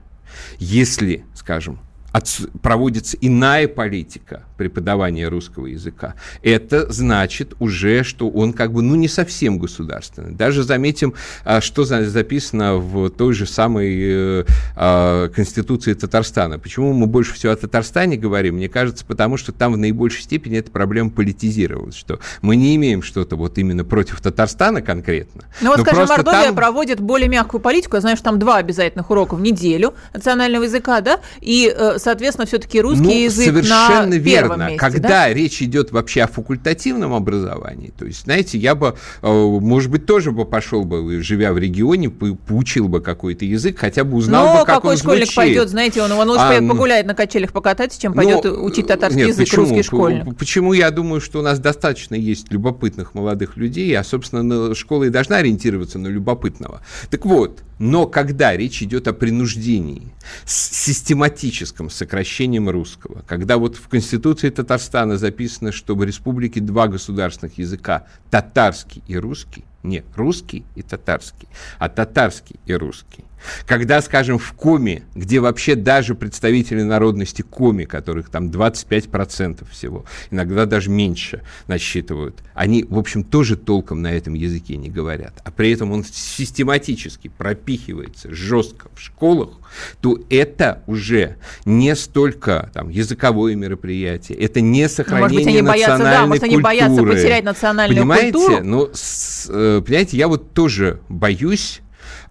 если, 0.59 1.25
скажем, 1.33 1.79
от, 2.11 2.27
проводится 2.61 3.17
иная 3.21 3.67
политика 3.67 4.43
преподавания 4.59 5.29
русского 5.29 5.67
языка, 5.67 6.15
это 6.43 6.91
значит 6.91 7.53
уже, 7.59 8.03
что 8.03 8.29
он 8.29 8.51
как 8.51 8.73
бы, 8.73 8.81
ну, 8.81 8.95
не 8.95 9.07
совсем 9.07 9.57
государственный. 9.57 10.35
Даже 10.35 10.63
заметим, 10.63 11.13
а, 11.45 11.61
что 11.61 11.85
записано 11.85 12.75
в 12.75 13.09
той 13.09 13.33
же 13.33 13.45
самой 13.45 13.97
э, 13.97 14.45
а, 14.75 15.29
Конституции 15.29 15.93
Татарстана. 15.93 16.59
Почему 16.59 16.91
мы 16.91 17.07
больше 17.07 17.33
всего 17.33 17.53
о 17.53 17.55
Татарстане 17.55 18.17
говорим? 18.17 18.55
Мне 18.55 18.67
кажется, 18.67 19.05
потому 19.05 19.37
что 19.37 19.53
там 19.53 19.73
в 19.73 19.77
наибольшей 19.77 20.23
степени 20.23 20.57
эта 20.57 20.69
проблема 20.71 21.09
политизировалась, 21.09 21.95
что 21.95 22.19
мы 22.41 22.57
не 22.57 22.75
имеем 22.75 23.01
что-то 23.01 23.37
вот 23.37 23.57
именно 23.57 23.85
против 23.85 24.19
Татарстана 24.19 24.81
конкретно. 24.81 25.43
Ну 25.61 25.69
вот, 25.69 25.79
скажем, 25.79 26.05
Мордовия 26.09 26.47
там... 26.47 26.55
проводит 26.55 26.99
более 26.99 27.29
мягкую 27.29 27.61
политику. 27.61 27.95
Я 27.95 28.01
знаю, 28.01 28.17
что 28.17 28.25
там 28.25 28.39
два 28.39 28.57
обязательных 28.57 29.09
урока 29.09 29.35
в 29.35 29.41
неделю 29.41 29.93
национального 30.13 30.63
языка, 30.63 30.99
да, 30.99 31.21
и 31.39 31.73
э, 31.73 31.97
соответственно, 31.97 32.45
все-таки 32.45 32.81
русский 32.81 33.03
ну, 33.03 33.23
язык 33.23 33.45
совершенно 33.45 34.05
на 34.05 34.15
верно. 34.15 34.48
Месте, 34.57 34.77
Когда 34.77 35.07
да? 35.07 35.33
речь 35.33 35.61
идет 35.61 35.91
вообще 35.91 36.23
о 36.23 36.27
факультативном 36.27 37.13
образовании, 37.13 37.93
то 37.97 38.05
есть, 38.05 38.23
знаете, 38.23 38.57
я 38.57 38.75
бы, 38.75 38.95
э, 39.21 39.27
может 39.31 39.91
быть, 39.91 40.05
тоже 40.05 40.31
бы 40.31 40.45
пошел 40.45 40.83
бы, 40.83 41.21
живя 41.21 41.53
в 41.53 41.57
регионе, 41.57 42.09
поучил 42.09 42.87
бы 42.87 43.01
какой-то 43.01 43.45
язык, 43.45 43.79
хотя 43.79 44.03
бы 44.03 44.17
узнал 44.17 44.45
Но 44.45 44.59
бы, 44.59 44.65
как 44.65 44.75
какой 44.75 44.91
он 44.91 44.97
школьник 44.97 45.25
звучит. 45.25 45.35
пойдет, 45.35 45.69
знаете, 45.69 46.01
он, 46.01 46.11
он 46.11 46.29
лучше 46.29 46.41
а, 46.41 46.61
погуляет 46.61 47.05
на 47.05 47.13
качелях 47.13 47.51
покататься, 47.51 47.99
чем 47.99 48.13
пойдет 48.13 48.43
но, 48.43 48.63
учить 48.63 48.87
татарский 48.87 49.21
нет, 49.21 49.29
язык 49.29 49.47
почему? 49.47 49.65
русский 49.65 49.83
школьник. 49.83 50.37
Почему 50.37 50.73
я 50.73 50.91
думаю, 50.91 51.21
что 51.21 51.39
у 51.39 51.41
нас 51.41 51.59
достаточно 51.59 52.15
есть 52.15 52.51
любопытных 52.51 53.13
молодых 53.13 53.57
людей, 53.57 53.95
а, 53.97 54.03
собственно, 54.03 54.73
школа 54.75 55.05
и 55.05 55.09
должна 55.09 55.37
ориентироваться 55.37 55.99
на 55.99 56.07
любопытного. 56.07 56.81
Так 57.09 57.25
вот, 57.25 57.61
но 57.79 58.07
когда 58.07 58.55
речь 58.55 58.81
идет 58.83 59.07
о 59.07 59.13
принуждении, 59.13 60.13
систематическом 60.45 61.89
сокращением 61.89 62.69
русского, 62.69 63.23
когда 63.27 63.57
вот 63.57 63.75
в 63.75 63.87
Конституции 63.87 64.38
Татарстана 64.47 65.17
записано, 65.17 65.71
что 65.71 65.95
в 65.95 66.03
республике 66.03 66.61
два 66.61 66.87
государственных 66.87 67.57
языка, 67.57 68.05
татарский 68.29 69.03
и 69.07 69.17
русский, 69.17 69.65
не 69.83 70.03
русский 70.15 70.65
и 70.75 70.81
татарский, 70.81 71.47
а 71.77 71.89
татарский 71.89 72.59
и 72.65 72.73
русский, 72.73 73.25
Когда, 73.65 74.01
скажем, 74.01 74.37
в 74.37 74.53
Коме, 74.53 75.03
где 75.15 75.39
вообще 75.39 75.75
даже 75.75 76.15
представители 76.15 76.81
народности 76.81 77.41
Коми, 77.41 77.85
которых 77.85 78.29
там 78.29 78.49
25% 78.49 79.67
всего, 79.69 80.05
иногда 80.31 80.65
даже 80.65 80.89
меньше 80.89 81.41
насчитывают, 81.67 82.39
они, 82.53 82.83
в 82.83 82.97
общем, 82.97 83.23
тоже 83.23 83.57
толком 83.57 84.01
на 84.01 84.11
этом 84.11 84.33
языке 84.33 84.77
не 84.77 84.89
говорят, 84.89 85.33
а 85.43 85.51
при 85.51 85.71
этом 85.71 85.91
он 85.91 86.03
систематически 86.03 87.29
пропихивается 87.29 88.33
жестко 88.33 88.89
в 88.93 89.01
школах, 89.01 89.49
то 90.01 90.19
это 90.29 90.83
уже 90.87 91.37
не 91.65 91.95
столько 91.95 92.69
там, 92.73 92.89
языковое 92.89 93.55
мероприятие, 93.55 94.37
это 94.39 94.61
не 94.61 94.89
сохранение 94.89 95.19
может 95.21 95.37
быть, 95.37 95.47
они 95.47 95.61
национальной 95.61 95.87
боятся, 95.87 96.03
да, 96.03 96.25
может, 96.25 96.43
они 96.43 96.57
боятся 96.57 97.03
потерять 97.03 97.43
национальную 97.43 97.97
понимаете? 98.01 98.31
культуру. 98.31 98.63
Ну, 98.63 98.89
с, 98.93 99.47
э, 99.49 99.81
понимаете, 99.85 100.17
я 100.17 100.27
вот 100.27 100.53
тоже 100.53 100.99
боюсь, 101.09 101.81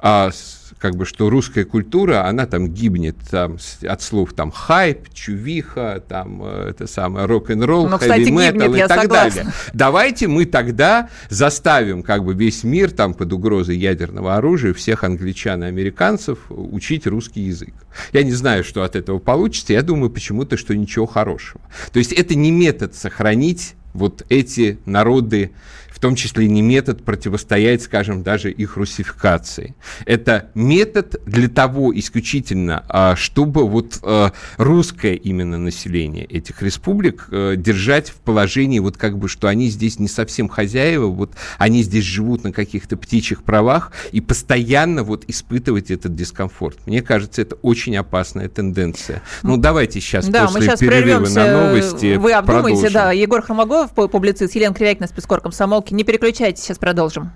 а, 0.01 0.31
как 0.79 0.97
бы, 0.97 1.05
что 1.05 1.29
русская 1.29 1.65
культура, 1.65 2.27
она 2.27 2.47
там 2.47 2.69
гибнет 2.69 3.17
там, 3.31 3.59
от 3.83 4.03
слов 4.03 4.33
там 4.33 4.51
хайп, 4.51 5.13
чувиха, 5.13 6.03
там 6.09 6.43
э, 6.43 6.71
это 6.71 6.87
самое 6.87 7.27
рок-н-ролл, 7.27 7.89
ну, 7.89 7.99
хэви-метал 7.99 8.75
и 8.75 8.79
так 8.81 9.03
согласна. 9.03 9.43
далее. 9.43 9.53
Давайте 9.73 10.29
мы 10.29 10.47
тогда 10.47 11.09
заставим 11.29 12.03
как 12.03 12.25
бы 12.25 12.35
весь 12.35 12.65
мир 12.65 12.91
там 12.91 13.15
под 13.15 13.33
угрозой 13.33 13.77
ядерного 13.77 14.37
оружия 14.37 14.73
всех 14.73 15.05
англичан 15.05 15.65
и 15.65 15.67
американцев 15.67 16.39
учить 16.49 17.07
русский 17.07 17.43
язык. 17.43 17.75
Я 18.13 18.23
не 18.23 18.33
знаю, 18.33 18.63
что 18.65 18.85
от 18.85 18.95
этого 18.97 19.19
получится, 19.19 19.73
я 19.73 19.83
думаю 19.83 20.11
почему-то, 20.11 20.57
что 20.57 20.77
ничего 20.77 21.07
хорошего. 21.07 21.61
То 21.93 21.99
есть 21.99 22.13
это 22.13 22.35
не 22.35 22.51
метод 22.51 22.95
сохранить 22.95 23.75
вот 23.95 24.25
эти 24.29 24.79
народы 24.87 25.53
в 25.99 26.01
том 26.01 26.15
числе 26.15 26.47
не 26.47 26.63
метод 26.63 27.05
противостоять, 27.05 27.83
скажем, 27.83 28.23
даже 28.23 28.53
их 28.53 28.77
русификации. 28.77 29.75
Это 30.07 30.49
метод 30.55 31.21
для 31.27 31.49
того 31.49 31.93
исключительно, 31.99 32.85
а, 32.89 33.17
чтобы 33.17 33.69
вот 33.69 33.99
а, 34.05 34.31
русское 34.59 35.15
именно 35.15 35.59
население 35.59 36.25
этих 36.25 36.63
республик 36.63 37.27
э, 37.33 37.55
держать 37.57 38.11
в 38.11 38.21
положении 38.21 38.79
вот 38.79 38.97
как 38.97 39.19
бы, 39.19 39.29
что 39.29 39.49
они 39.49 39.71
здесь 39.71 39.99
не 39.99 40.07
совсем 40.07 40.49
хозяева, 40.49 41.07
вот 41.07 41.33
они 41.59 41.83
здесь 41.83 42.05
живут 42.05 42.45
на 42.45 42.53
каких-то 42.53 42.97
птичьих 42.97 43.43
правах 43.43 43.91
и 44.13 44.21
постоянно 44.21 45.03
вот 45.03 45.25
испытывать 45.27 45.91
этот 45.91 46.15
дискомфорт. 46.15 46.79
Мне 46.87 47.03
кажется, 47.03 47.43
это 47.43 47.57
очень 47.57 47.97
опасная 47.97 48.49
тенденция. 48.49 49.21
Ну, 49.43 49.57
давайте 49.57 50.01
сейчас 50.01 50.29
да, 50.29 50.47
после 50.47 50.61
мы 50.61 50.67
сейчас 50.67 50.79
перерыва 50.79 51.29
на 51.29 51.53
новости 51.53 52.15
Вы 52.15 52.35
обдумайте, 52.35 52.83
продолжим. 52.83 52.93
да. 52.93 53.11
Егор 53.11 53.43
Хромогов, 53.43 53.91
публицист, 53.91 54.55
Елена 54.55 54.73
Кривякина, 54.73 55.09
спецкор 55.09 55.41
комсомолки 55.41 55.88
не 55.91 56.05
переключайтесь, 56.05 56.63
сейчас 56.65 56.79
продолжим. 56.79 57.33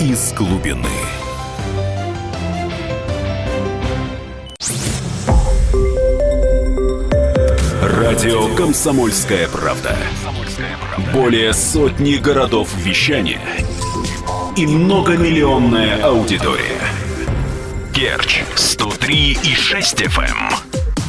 Из 0.00 0.32
глубины. 0.34 0.88
Радио 7.82 8.54
«Комсомольская 8.54 9.48
правда». 9.48 9.96
Более 11.12 11.52
сотни 11.52 12.16
городов 12.16 12.74
вещания 12.76 13.40
и 14.56 14.66
многомиллионная 14.66 16.02
аудитория. 16.02 16.80
Керчь 17.92 18.42
103 18.54 19.38
и 19.42 19.54
6 19.54 20.02
FM. 20.02 20.65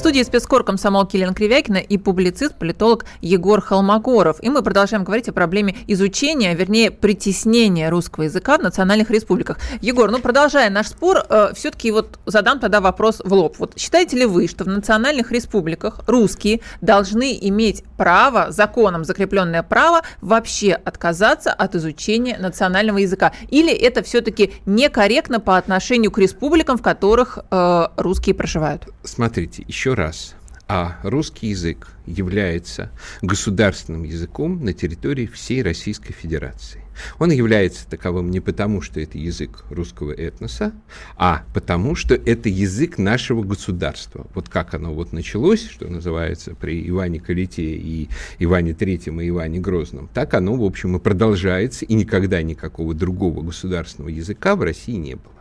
Студии 0.00 0.22
спецкор 0.22 0.64
комсомолки 0.64 1.16
Елена 1.16 1.34
Кривякина 1.34 1.76
и 1.76 1.98
публицист, 1.98 2.54
политолог 2.54 3.04
Егор 3.20 3.60
Холмогоров. 3.60 4.42
И 4.42 4.48
мы 4.48 4.62
продолжаем 4.62 5.04
говорить 5.04 5.28
о 5.28 5.32
проблеме 5.34 5.76
изучения, 5.88 6.54
вернее, 6.54 6.90
притеснения 6.90 7.90
русского 7.90 8.24
языка 8.24 8.56
в 8.56 8.62
национальных 8.62 9.10
республиках. 9.10 9.58
Егор, 9.82 10.10
ну, 10.10 10.18
продолжая 10.18 10.70
наш 10.70 10.88
спор, 10.88 11.18
э, 11.28 11.50
все-таки 11.54 11.90
вот 11.90 12.18
задам 12.24 12.60
тогда 12.60 12.80
вопрос 12.80 13.20
в 13.22 13.30
лоб. 13.30 13.56
Вот 13.58 13.78
считаете 13.78 14.16
ли 14.16 14.24
вы, 14.24 14.48
что 14.48 14.64
в 14.64 14.68
национальных 14.68 15.32
республиках 15.32 16.00
русские 16.06 16.60
должны 16.80 17.38
иметь 17.38 17.84
право, 17.98 18.50
законом 18.52 19.04
закрепленное 19.04 19.62
право, 19.62 20.00
вообще 20.22 20.72
отказаться 20.72 21.52
от 21.52 21.74
изучения 21.74 22.38
национального 22.38 22.96
языка? 22.96 23.32
Или 23.50 23.74
это 23.74 24.02
все-таки 24.02 24.54
некорректно 24.64 25.40
по 25.40 25.58
отношению 25.58 26.10
к 26.10 26.16
республикам, 26.16 26.78
в 26.78 26.82
которых 26.82 27.38
э, 27.50 27.88
русские 27.98 28.34
проживают? 28.34 28.88
Смотрите, 29.02 29.66
еще 29.90 29.94
раз. 29.94 30.34
А 30.68 31.00
русский 31.02 31.48
язык 31.48 31.88
является 32.06 32.92
государственным 33.22 34.04
языком 34.04 34.64
на 34.64 34.72
территории 34.72 35.26
всей 35.26 35.64
Российской 35.64 36.12
Федерации. 36.12 36.84
Он 37.18 37.32
является 37.32 37.88
таковым 37.88 38.30
не 38.30 38.38
потому, 38.38 38.80
что 38.82 39.00
это 39.00 39.18
язык 39.18 39.64
русского 39.68 40.12
этноса, 40.12 40.72
а 41.16 41.42
потому, 41.54 41.96
что 41.96 42.14
это 42.14 42.48
язык 42.48 42.98
нашего 42.98 43.42
государства. 43.42 44.28
Вот 44.32 44.48
как 44.48 44.74
оно 44.74 44.94
вот 44.94 45.12
началось, 45.12 45.68
что 45.68 45.88
называется, 45.88 46.54
при 46.54 46.88
Иване 46.88 47.18
Калите 47.18 47.64
и 47.64 48.08
Иване 48.38 48.72
Третьем 48.72 49.20
и 49.20 49.28
Иване 49.28 49.58
Грозном, 49.58 50.08
так 50.14 50.34
оно, 50.34 50.54
в 50.54 50.62
общем, 50.62 50.96
и 50.96 51.00
продолжается, 51.00 51.84
и 51.84 51.94
никогда 51.94 52.42
никакого 52.42 52.94
другого 52.94 53.42
государственного 53.42 54.10
языка 54.10 54.54
в 54.54 54.62
России 54.62 54.94
не 54.94 55.16
было. 55.16 55.34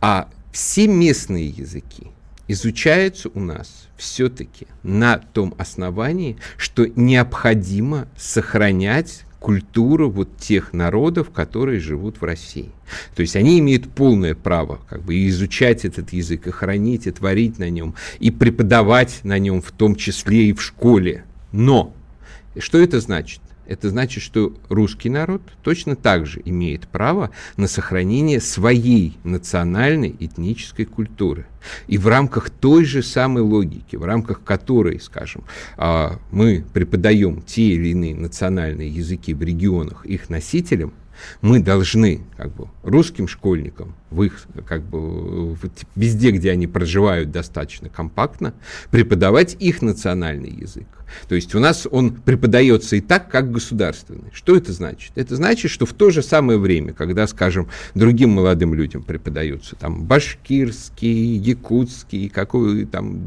А 0.00 0.28
все 0.50 0.88
местные 0.88 1.46
языки, 1.46 2.08
изучаются 2.48 3.28
у 3.32 3.40
нас 3.40 3.88
все-таки 3.96 4.66
на 4.82 5.18
том 5.18 5.54
основании, 5.58 6.36
что 6.56 6.86
необходимо 6.86 8.08
сохранять 8.16 9.24
культуру 9.40 10.10
вот 10.10 10.36
тех 10.38 10.72
народов, 10.72 11.30
которые 11.30 11.78
живут 11.78 12.20
в 12.20 12.24
России. 12.24 12.70
То 13.14 13.22
есть 13.22 13.36
они 13.36 13.58
имеют 13.60 13.88
полное 13.88 14.34
право 14.34 14.80
как 14.88 15.02
бы 15.02 15.26
изучать 15.28 15.84
этот 15.84 16.12
язык, 16.12 16.46
и 16.46 16.50
хранить, 16.50 17.06
и 17.06 17.12
творить 17.12 17.58
на 17.58 17.70
нем, 17.70 17.94
и 18.18 18.30
преподавать 18.30 19.20
на 19.22 19.38
нем 19.38 19.62
в 19.62 19.70
том 19.70 19.94
числе 19.94 20.46
и 20.48 20.52
в 20.52 20.62
школе. 20.62 21.24
Но 21.52 21.94
что 22.58 22.78
это 22.78 23.00
значит? 23.00 23.40
Это 23.66 23.90
значит, 23.90 24.22
что 24.22 24.54
русский 24.68 25.10
народ 25.10 25.42
точно 25.62 25.96
так 25.96 26.26
же 26.26 26.40
имеет 26.44 26.88
право 26.88 27.30
на 27.56 27.66
сохранение 27.66 28.40
своей 28.40 29.18
национальной 29.24 30.14
этнической 30.18 30.84
культуры. 30.84 31.46
И 31.88 31.98
в 31.98 32.06
рамках 32.06 32.50
той 32.50 32.84
же 32.84 33.02
самой 33.02 33.42
логики, 33.42 33.96
в 33.96 34.04
рамках 34.04 34.42
которой, 34.42 35.00
скажем, 35.00 35.44
а, 35.76 36.18
мы 36.30 36.64
преподаем 36.72 37.42
те 37.42 37.62
или 37.62 37.88
иные 37.88 38.14
национальные 38.14 38.88
языки 38.88 39.34
в 39.34 39.42
регионах 39.42 40.06
их 40.06 40.30
носителям, 40.30 40.92
мы 41.40 41.60
должны 41.60 42.20
как 42.36 42.54
бы, 42.54 42.68
русским 42.82 43.26
школьникам 43.26 43.94
в 44.10 44.22
их, 44.22 44.46
как 44.66 44.82
бы, 44.82 45.56
везде, 45.96 46.30
где 46.30 46.52
они 46.52 46.66
проживают 46.66 47.30
достаточно 47.30 47.88
компактно, 47.88 48.54
преподавать 48.90 49.56
их 49.58 49.82
национальный 49.82 50.50
язык. 50.50 50.86
То 51.28 51.34
есть 51.34 51.54
у 51.54 51.60
нас 51.60 51.86
он 51.90 52.12
преподается 52.12 52.96
и 52.96 53.00
так, 53.00 53.30
как 53.30 53.50
государственный. 53.50 54.30
Что 54.32 54.56
это 54.56 54.72
значит? 54.72 55.12
Это 55.14 55.36
значит, 55.36 55.70
что 55.70 55.86
в 55.86 55.92
то 55.92 56.10
же 56.10 56.22
самое 56.22 56.58
время, 56.58 56.92
когда, 56.92 57.26
скажем, 57.26 57.68
другим 57.94 58.30
молодым 58.30 58.74
людям 58.74 59.02
преподаются 59.02 59.76
там 59.76 60.04
башкирский, 60.04 61.36
якутский, 61.36 62.28
какой, 62.28 62.86
там, 62.86 63.20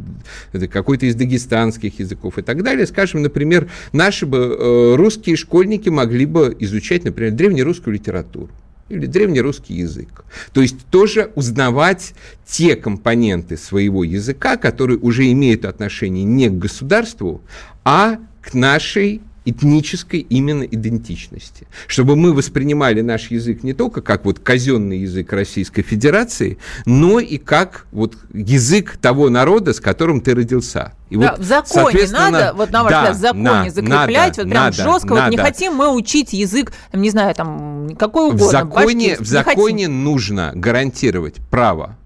какой-то 0.72 1.06
из 1.06 1.16
дагестанских 1.16 2.00
языков 2.00 2.38
и 2.38 2.42
так 2.42 2.64
далее, 2.64 2.86
скажем, 2.86 3.22
например, 3.22 3.70
наши 3.94 4.26
бы 4.26 4.38
э, 4.38 4.96
русские 4.96 5.36
школьники 5.36 5.90
могли 5.90 6.26
бы 6.26 6.56
изучать, 6.60 7.04
например, 7.06 7.32
древнерусскую 7.34 7.94
литературу 7.94 8.50
или 8.90 9.06
древнерусский 9.06 9.76
язык. 9.76 10.24
То 10.52 10.62
есть 10.62 10.86
тоже 10.88 11.32
узнавать 11.36 12.14
те 12.46 12.76
компоненты 12.76 13.58
своего 13.58 14.04
языка, 14.04 14.58
которые 14.58 15.00
уже 15.00 15.32
имеют 15.32 15.66
отношение 15.66 16.24
не 16.24 16.50
к 16.50 16.58
государству, 16.58 17.42
а 17.84 18.18
к 18.42 18.54
нашей 18.54 19.22
этнической 19.50 20.20
именно 20.20 20.64
идентичности. 20.64 21.68
Чтобы 21.88 22.16
мы 22.16 22.34
воспринимали 22.34 23.02
наш 23.02 23.32
язык 23.32 23.64
не 23.64 23.74
только 23.74 24.02
как 24.02 24.26
вот 24.26 24.40
казенный 24.40 25.00
язык 25.00 25.32
Российской 25.34 25.82
Федерации, 25.82 26.58
но 26.86 27.20
и 27.20 27.38
как 27.38 27.86
вот 27.92 28.18
язык 28.34 28.98
того 28.98 29.30
народа, 29.30 29.74
с 29.74 29.80
которым 29.80 30.22
ты 30.22 30.36
родился. 30.36 30.94
И 31.10 31.18
да, 31.18 31.32
вот, 31.32 31.40
в 31.40 31.44
законе 31.44 32.08
надо, 32.12 32.54
вот 32.56 32.72
на 32.72 32.84
ваш 32.84 32.92
да, 32.92 33.12
взгляд, 33.12 33.16
в 33.16 33.20
законе 33.20 33.44
на, 33.44 33.70
закреплять, 33.70 34.38
надо, 34.38 34.44
вот 34.44 34.50
прям 34.50 34.64
надо, 34.64 34.76
жестко, 34.76 35.10
надо. 35.10 35.22
вот 35.22 35.32
не 35.32 35.38
хотим 35.38 35.74
мы 35.74 35.96
учить 35.96 36.34
язык, 36.34 36.72
не 36.94 37.10
знаю, 37.10 37.34
там, 37.34 37.90
какой 37.98 38.28
угодно. 38.28 38.46
В 38.46 38.52
законе, 38.52 39.18
в 39.20 39.26
законе 39.26 39.88
нужно 39.88 40.52
гарантировать 40.54 41.36
право 41.50 41.98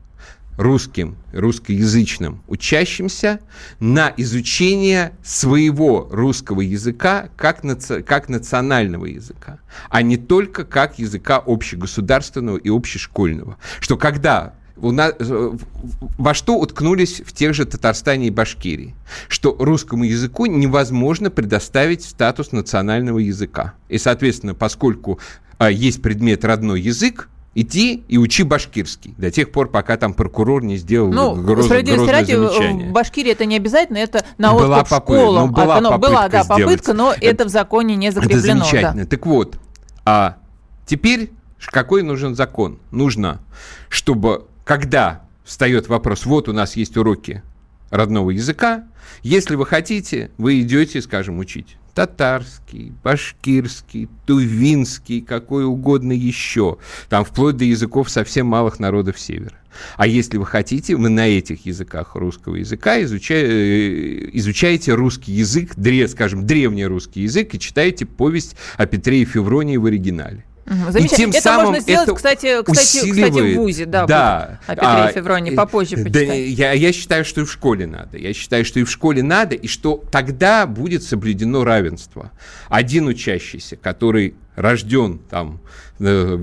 русским, 0.57 1.17
русскоязычным 1.31 2.43
учащимся 2.47 3.39
на 3.79 4.13
изучение 4.17 5.13
своего 5.23 6.07
русского 6.11 6.61
языка 6.61 7.29
как, 7.35 7.63
наци... 7.63 8.03
как 8.03 8.29
национального 8.29 9.05
языка, 9.05 9.59
а 9.89 10.01
не 10.01 10.17
только 10.17 10.65
как 10.65 10.99
языка 10.99 11.41
общегосударственного 11.45 12.57
и 12.57 12.69
общешкольного. 12.69 13.57
Что 13.79 13.97
когда 13.97 14.53
у 14.77 14.91
нас, 14.91 15.13
во 15.19 16.33
что 16.33 16.57
уткнулись 16.57 17.21
в 17.25 17.31
тех 17.31 17.53
же 17.53 17.65
Татарстане 17.65 18.27
и 18.27 18.31
Башкирии? 18.31 18.95
Что 19.27 19.55
русскому 19.59 20.03
языку 20.03 20.45
невозможно 20.45 21.29
предоставить 21.29 22.03
статус 22.03 22.51
национального 22.51 23.19
языка. 23.19 23.75
И, 23.87 23.97
соответственно, 23.97 24.55
поскольку 24.55 25.19
а, 25.57 25.69
есть 25.69 26.01
предмет 26.01 26.43
родной 26.43 26.81
язык, 26.81 27.29
иди 27.55 28.03
и 28.07 28.17
учи 28.17 28.43
башкирский 28.43 29.13
до 29.17 29.31
тех 29.31 29.51
пор, 29.51 29.69
пока 29.69 29.97
там 29.97 30.13
прокурор 30.13 30.63
не 30.63 30.77
сделал 30.77 31.11
ну, 31.11 31.35
гроз, 31.35 31.67
грозное 31.67 32.11
ради, 32.11 32.31
замечание. 32.31 32.89
В 32.89 32.91
Башкирии 32.91 33.31
это 33.31 33.45
не 33.45 33.55
обязательно, 33.55 33.97
это 33.97 34.25
на 34.37 34.53
была 34.53 34.79
откуп 34.79 34.89
попы... 34.89 35.13
школам. 35.13 35.47
Ну, 35.47 35.53
была, 35.53 35.77
а, 35.77 35.81
ну, 35.81 35.97
была 35.97 36.29
да, 36.29 36.43
попытка, 36.43 36.93
но 36.93 37.13
это, 37.13 37.25
это 37.25 37.45
в 37.45 37.49
законе 37.49 37.95
не 37.95 38.11
закреплено. 38.11 38.39
Это 38.39 38.47
замечательно. 38.47 39.03
Да. 39.03 39.09
Так 39.09 39.25
вот, 39.25 39.57
а 40.05 40.37
теперь 40.85 41.31
какой 41.59 42.03
нужен 42.03 42.35
закон? 42.35 42.79
Нужно, 42.91 43.41
чтобы 43.89 44.47
когда 44.63 45.21
встает 45.43 45.87
вопрос, 45.87 46.25
вот 46.25 46.49
у 46.49 46.53
нас 46.53 46.75
есть 46.75 46.97
уроки 46.97 47.43
родного 47.89 48.31
языка, 48.31 48.85
если 49.21 49.55
вы 49.55 49.65
хотите, 49.65 50.31
вы 50.37 50.61
идете, 50.61 51.01
скажем, 51.01 51.39
учить 51.39 51.77
татарский, 51.93 52.93
башкирский, 53.03 54.09
тувинский, 54.25 55.21
какой 55.21 55.65
угодно 55.65 56.11
еще, 56.11 56.77
там 57.09 57.23
вплоть 57.23 57.57
до 57.57 57.65
языков 57.65 58.09
совсем 58.09 58.47
малых 58.47 58.79
народов 58.79 59.19
Севера. 59.19 59.55
А 59.97 60.07
если 60.07 60.37
вы 60.37 60.45
хотите, 60.45 60.95
вы 60.95 61.09
на 61.09 61.27
этих 61.27 61.65
языках 61.65 62.15
русского 62.15 62.55
языка 62.55 63.01
изучаете, 63.03 64.27
э, 64.27 64.29
изучаете 64.33 64.93
русский 64.93 65.31
язык, 65.31 65.73
скажем, 66.09 66.45
древний 66.45 66.85
русский 66.85 67.21
язык 67.21 67.53
и 67.55 67.59
читаете 67.59 68.05
повесть 68.05 68.55
о 68.77 68.85
Петре 68.85 69.21
и 69.21 69.25
Февронии 69.25 69.77
в 69.77 69.85
оригинале. 69.85 70.45
И 70.65 71.07
тем 71.09 71.31
это 71.31 71.41
самым 71.41 71.65
можно 71.67 71.81
сделать, 71.81 72.07
это 72.07 72.15
кстати, 72.15 72.63
кстати, 72.63 73.11
кстати, 73.11 73.53
в 73.53 73.55
ВУЗе, 73.55 73.85
да, 73.85 74.05
да. 74.05 74.59
Будет, 74.65 74.69
о 74.69 74.75
Петре 74.75 74.87
а, 74.87 75.09
и 75.09 75.13
Февроне, 75.13 75.51
попозже 75.51 75.97
да, 75.97 76.19
я, 76.19 76.71
я 76.71 76.93
считаю, 76.93 77.25
что 77.25 77.41
и 77.41 77.43
в 77.43 77.51
школе 77.51 77.85
надо. 77.85 78.17
Я 78.17 78.33
считаю, 78.33 78.63
что 78.63 78.79
и 78.79 78.83
в 78.83 78.89
школе 78.89 79.23
надо, 79.23 79.55
и 79.55 79.67
что 79.67 80.03
тогда 80.11 80.65
будет 80.65 81.03
соблюдено 81.03 81.63
равенство. 81.63 82.31
Один 82.69 83.07
учащийся, 83.07 83.75
который 83.75 84.35
рожден 84.55 85.19
там 85.29 85.59
э, 85.99 86.37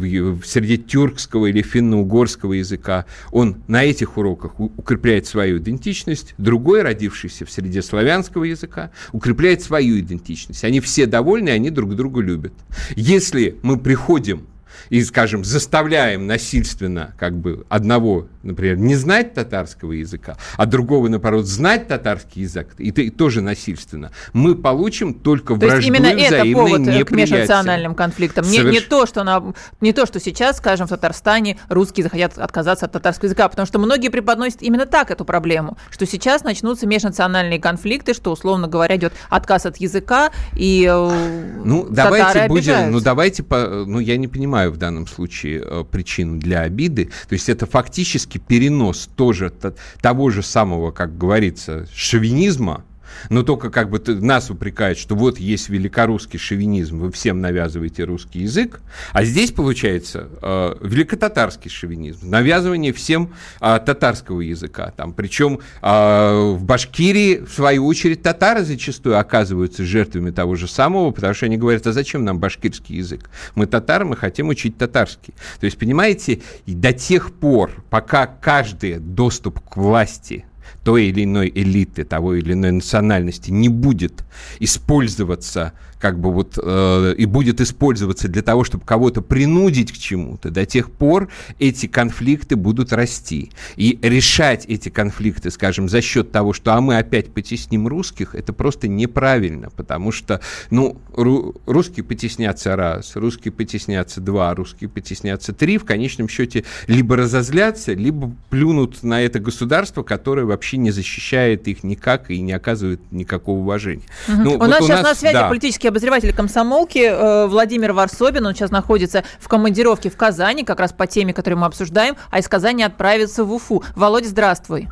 среди 0.45 0.79
тюркского 0.79 1.47
или 1.47 1.63
финно-угорского 1.63 2.55
языка, 2.55 3.07
он 3.31 3.63
на 3.69 3.85
этих 3.85 4.17
уроках 4.17 4.59
укрепляет 4.59 5.27
свою 5.27 5.59
идентичность, 5.59 6.35
другой, 6.39 6.83
родившийся 6.83 7.47
в 7.47 7.51
среде 7.51 7.83
славянского 7.83 8.45
языка, 8.45 8.91
укрепляет 9.13 9.63
свою 9.63 9.99
идентичность. 10.01 10.65
Они 10.65 10.81
все 10.81 11.07
довольны, 11.07 11.51
они 11.51 11.71
друг 11.71 11.95
друга 11.95 12.21
любят. 12.21 12.53
Если 12.97 13.59
мы 13.63 13.79
приходим 13.79 14.47
и, 14.89 15.03
скажем, 15.03 15.45
заставляем 15.45 16.27
насильственно 16.27 17.15
как 17.19 17.37
бы 17.37 17.65
одного, 17.69 18.29
например, 18.43 18.77
не 18.77 18.95
знать 18.95 19.35
татарского 19.35 19.93
языка, 19.93 20.37
а 20.57 20.67
другого, 20.67 21.09
наоборот, 21.09 21.47
знать 21.47 21.89
татарский 21.89 22.43
язык, 22.43 22.69
и, 22.79 22.89
и 22.89 23.11
тоже 23.11 23.41
насильственно, 23.41 24.13
мы 24.33 24.55
получим 24.55 25.15
только 25.15 25.55
то 25.55 25.67
вражду 25.67 25.89
именно 25.89 26.07
это 26.07 26.45
повод 26.53 27.07
к 27.07 27.11
межнациональным 27.11 27.95
конфликтам. 27.95 28.45
Не, 28.47 28.59
Соверш... 28.59 28.75
не, 28.75 28.81
то, 28.81 29.07
что 29.07 29.25
на, 29.25 29.53
не 29.81 29.93
то, 29.93 30.07
что 30.07 30.21
сейчас, 30.21 30.59
скажем, 30.59 30.87
в 30.87 30.91
Татарстане 30.91 31.59
русские 31.69 32.05
захотят 32.05 32.39
отказаться 32.39 32.87
от 32.87 32.93
татарского 32.93 33.27
языка, 33.27 33.49
потому 33.49 33.67
что 33.67 33.79
многие 33.79 34.09
преподносят 34.09 34.63
именно 34.63 34.87
так 34.87 35.11
эту 35.11 35.25
проблему, 35.25 35.77
что 35.91 36.07
сейчас 36.07 36.45
начнутся 36.45 36.87
межнациональные 36.87 37.61
конфликты, 37.61 38.15
что, 38.15 38.33
условно 38.33 38.69
говоря, 38.69 38.97
идет 38.97 39.13
отказ 39.29 39.67
от 39.67 39.77
языка, 39.79 40.31
и 40.55 40.89
э, 40.91 41.61
ну, 41.65 41.87
давайте 41.89 42.47
будем, 42.49 42.93
ну, 42.93 43.01
давайте, 43.01 43.45
ну, 43.51 43.99
я 43.99 44.17
не 44.17 44.29
понимаю, 44.29 44.70
в 44.71 44.77
данном 44.77 45.07
случае 45.07 45.63
э, 45.65 45.85
причину 45.91 46.39
для 46.39 46.61
обиды. 46.63 47.07
То 47.29 47.33
есть 47.33 47.49
это 47.49 47.67
фактически 47.67 48.39
перенос 48.39 49.09
тоже 49.17 49.53
того 50.01 50.31
же 50.31 50.43
самого, 50.43 50.91
как 50.91 51.17
говорится, 51.19 51.87
шовинизма 51.93 52.85
но 53.29 53.43
только 53.43 53.71
как 53.71 53.91
бы 53.91 54.03
нас 54.21 54.51
упрекают, 54.51 54.99
что 54.99 55.15
вот 55.15 55.39
есть 55.39 55.69
великорусский 55.69 56.39
шовинизм, 56.39 56.99
вы 56.99 57.13
всем 57.13 57.41
навязываете 57.41 58.05
русский 58.05 58.41
язык, 58.41 58.81
а 59.13 59.25
здесь 59.25 59.53
получается 59.53 60.29
э, 60.43 60.75
великотатарский 60.81 61.71
шовинизм, 61.71 62.29
навязывание 62.29 62.93
всем 62.93 63.35
э, 63.61 63.79
татарского 63.85 64.41
языка. 64.41 64.93
Там, 64.97 65.13
причем 65.13 65.61
э, 65.83 66.55
в 66.57 66.65
Башкирии, 66.65 67.39
в 67.39 67.53
свою 67.53 67.87
очередь, 67.87 68.23
татары 68.23 68.65
зачастую 68.65 69.19
оказываются 69.19 69.85
жертвами 69.85 70.31
того 70.31 70.57
же 70.57 70.69
самого, 70.69 71.11
потому 71.11 71.35
что 71.35 71.47
они 71.47 71.57
говорят, 71.57 71.87
а 71.87 71.93
зачем 71.93 72.25
нам 72.25 72.39
башкирский 72.39 72.97
язык? 72.97 73.31
Мы 73.55 73.67
татары, 73.67 74.05
мы 74.05 74.17
хотим 74.17 74.49
учить 74.49 74.79
татарский. 74.79 75.35
То 75.59 75.67
есть, 75.67 75.79
понимаете, 75.79 76.41
до 76.67 76.93
тех 76.93 77.33
пор, 77.33 77.85
пока 77.91 78.27
каждый 78.27 78.99
доступ 78.99 79.61
к 79.61 79.77
власти 79.77 80.45
той 80.85 81.07
или 81.07 81.25
иной 81.25 81.51
элиты, 81.55 82.05
того 82.05 82.35
или 82.35 82.53
иной 82.53 82.73
национальности 82.73 83.51
не 83.51 83.69
будет 83.69 84.25
использоваться 84.59 85.73
как 86.01 86.19
бы 86.19 86.33
вот 86.33 86.59
э, 86.61 87.15
и 87.17 87.27
будет 87.27 87.61
использоваться 87.61 88.27
для 88.29 88.43
того, 88.43 88.65
чтобы 88.65 88.85
кого-то 88.85 89.21
принудить 89.21 89.93
к 89.93 89.99
чему-то, 89.99 90.51
до 90.51 90.65
тех 90.65 90.91
пор 90.91 91.29
эти 91.59 91.87
конфликты 91.87 92.57
будут 92.57 92.93
расти. 92.93 93.51
И 93.77 93.99
решать 94.03 94.65
эти 94.67 94.89
конфликты, 94.89 95.51
скажем, 95.51 95.89
за 95.89 96.01
счет 96.01 96.33
того, 96.33 96.53
что 96.55 96.75
а 96.75 96.81
мы 96.81 96.97
опять 96.97 97.33
потесним 97.33 97.87
русских, 97.87 98.35
это 98.35 98.53
просто 98.53 98.89
неправильно, 98.89 99.69
потому 99.71 100.11
что, 100.11 100.41
ну, 100.71 100.97
ру, 101.15 101.55
русские 101.67 102.05
потеснятся 102.05 102.77
раз, 102.77 103.15
русские 103.17 103.53
потеснятся 103.53 104.21
два, 104.21 104.55
русские 104.55 104.89
потеснятся 104.89 105.53
три, 105.53 105.77
в 105.77 105.85
конечном 105.85 106.29
счете 106.29 106.65
либо 106.87 107.17
разозлятся, 107.17 107.93
либо 107.93 108.33
плюнут 108.49 109.03
на 109.03 109.21
это 109.21 109.39
государство, 109.39 110.03
которое 110.03 110.47
вообще 110.47 110.79
не 110.79 110.91
защищает 110.91 111.69
их 111.69 111.85
никак 111.85 112.31
и 112.31 112.41
не 112.41 112.53
оказывает 112.53 113.01
никакого 113.11 113.59
уважения. 113.59 114.05
Угу. 114.29 114.43
Ну, 114.43 114.55
у 114.55 114.59
вот 114.59 114.69
нас 114.69 114.81
у 114.81 114.85
сейчас 114.85 115.03
нас, 115.03 115.09
на 115.11 115.15
связи 115.15 115.35
да. 115.35 115.49
политический 115.49 115.90
обозреватель 115.91 116.33
комсомолки 116.33 116.99
э, 116.99 117.47
Владимир 117.47 117.93
Варсобин. 117.93 118.47
Он 118.47 118.55
сейчас 118.55 118.71
находится 118.71 119.25
в 119.39 119.49
командировке 119.49 120.09
в 120.09 120.17
Казани, 120.17 120.65
как 120.65 120.81
раз 120.81 120.93
по 120.93 121.07
теме, 121.07 121.35
которую 121.35 121.61
мы 121.61 121.67
обсуждаем, 121.67 122.17
а 122.31 122.39
из 122.39 122.49
Казани 122.49 122.83
отправится 122.83 123.45
в 123.45 123.53
Уфу. 123.53 123.85
Володя, 123.95 124.29
здравствуй. 124.29 124.89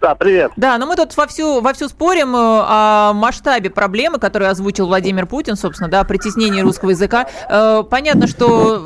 Да, 0.00 0.14
привет. 0.14 0.52
Да, 0.56 0.78
но 0.78 0.86
мы 0.86 0.96
тут 0.96 1.16
вовсю, 1.16 1.60
вовсю 1.60 1.88
спорим 1.88 2.34
э, 2.34 2.38
о 2.38 3.12
масштабе 3.14 3.70
проблемы, 3.70 4.18
которую 4.18 4.50
озвучил 4.50 4.86
Владимир 4.86 5.26
Путин, 5.26 5.56
собственно, 5.56 5.90
да, 5.90 6.00
о 6.00 6.04
притеснении 6.04 6.60
русского 6.60 6.90
языка. 6.90 7.26
Э, 7.48 7.82
понятно, 7.88 8.26
что 8.26 8.84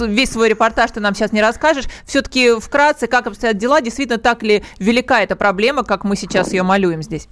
весь 0.00 0.30
свой 0.30 0.48
репортаж 0.48 0.90
ты 0.92 1.00
нам 1.00 1.14
сейчас 1.14 1.32
не 1.32 1.42
расскажешь. 1.42 1.84
Все-таки 2.06 2.58
вкратце, 2.58 3.06
как 3.06 3.26
обстоят 3.26 3.58
дела, 3.58 3.80
действительно 3.80 4.18
так 4.18 4.42
ли 4.42 4.64
велика 4.78 5.22
эта 5.22 5.36
проблема, 5.36 5.84
как 5.84 6.04
мы 6.04 6.16
сейчас 6.16 6.52
ее 6.52 6.62
малюем 6.62 7.02
здесь? 7.02 7.28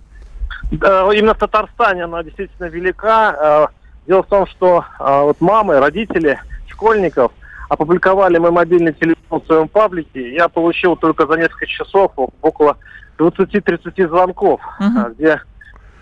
Именно 0.71 1.35
в 1.35 1.39
Татарстане 1.39 2.05
она 2.05 2.23
действительно 2.23 2.67
велика. 2.67 3.69
Э, 3.69 4.07
дело 4.07 4.23
в 4.23 4.27
том, 4.27 4.47
что 4.47 4.85
э, 4.99 5.21
вот 5.23 5.41
мамы, 5.41 5.81
родители 5.81 6.41
школьников 6.67 7.33
опубликовали 7.69 8.39
мой 8.39 8.51
мобильный 8.51 8.93
телефон 8.93 9.41
в 9.41 9.47
своем 9.47 9.69
паблике. 9.69 10.35
Я 10.35 10.49
получил 10.49 10.97
только 10.97 11.27
за 11.27 11.37
несколько 11.37 11.67
часов 11.67 12.13
около 12.41 12.77
20-30 13.19 14.09
звонков, 14.09 14.61
uh-huh. 14.81 15.15
где 15.15 15.41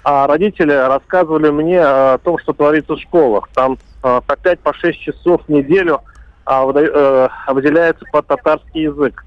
а 0.02 0.26
родители 0.26 0.72
рассказывали 0.72 1.50
мне 1.50 1.80
о 1.80 2.18
том, 2.18 2.38
что 2.38 2.54
творится 2.54 2.94
в 2.94 3.00
школах. 3.00 3.48
Там 3.54 3.76
по 4.00 4.22
5-6 4.26 4.56
по 4.62 4.74
часов 4.74 5.42
в 5.46 5.48
неделю 5.50 6.00
а, 6.46 6.64
выделяется 6.64 8.06
под 8.10 8.26
татарский 8.26 8.84
язык. 8.84 9.24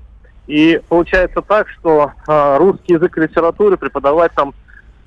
И 0.48 0.82
получается 0.90 1.44
так, 1.44 1.70
что 1.70 2.12
русский 2.58 2.94
язык 2.94 3.16
и 3.18 3.22
литературы 3.22 3.78
преподавать 3.78 4.34
там 4.34 4.54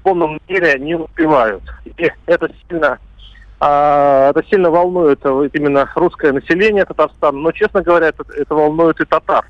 полном 0.07 0.39
мере 0.49 0.79
не 0.79 0.95
успевают. 0.95 1.65
И 1.85 2.13
это 2.27 2.49
сильно, 2.69 3.01
а, 3.59 4.31
это 4.31 4.45
сильно 4.49 4.71
волнует 4.71 5.19
именно 5.25 5.91
русское 5.97 6.31
население 6.31 6.85
Татарстана, 6.85 7.37
но, 7.37 7.51
честно 7.51 7.83
говоря, 7.83 8.07
это, 8.07 8.23
это 8.33 8.55
волнует 8.55 9.01
и 9.01 9.05
татар, 9.05 9.45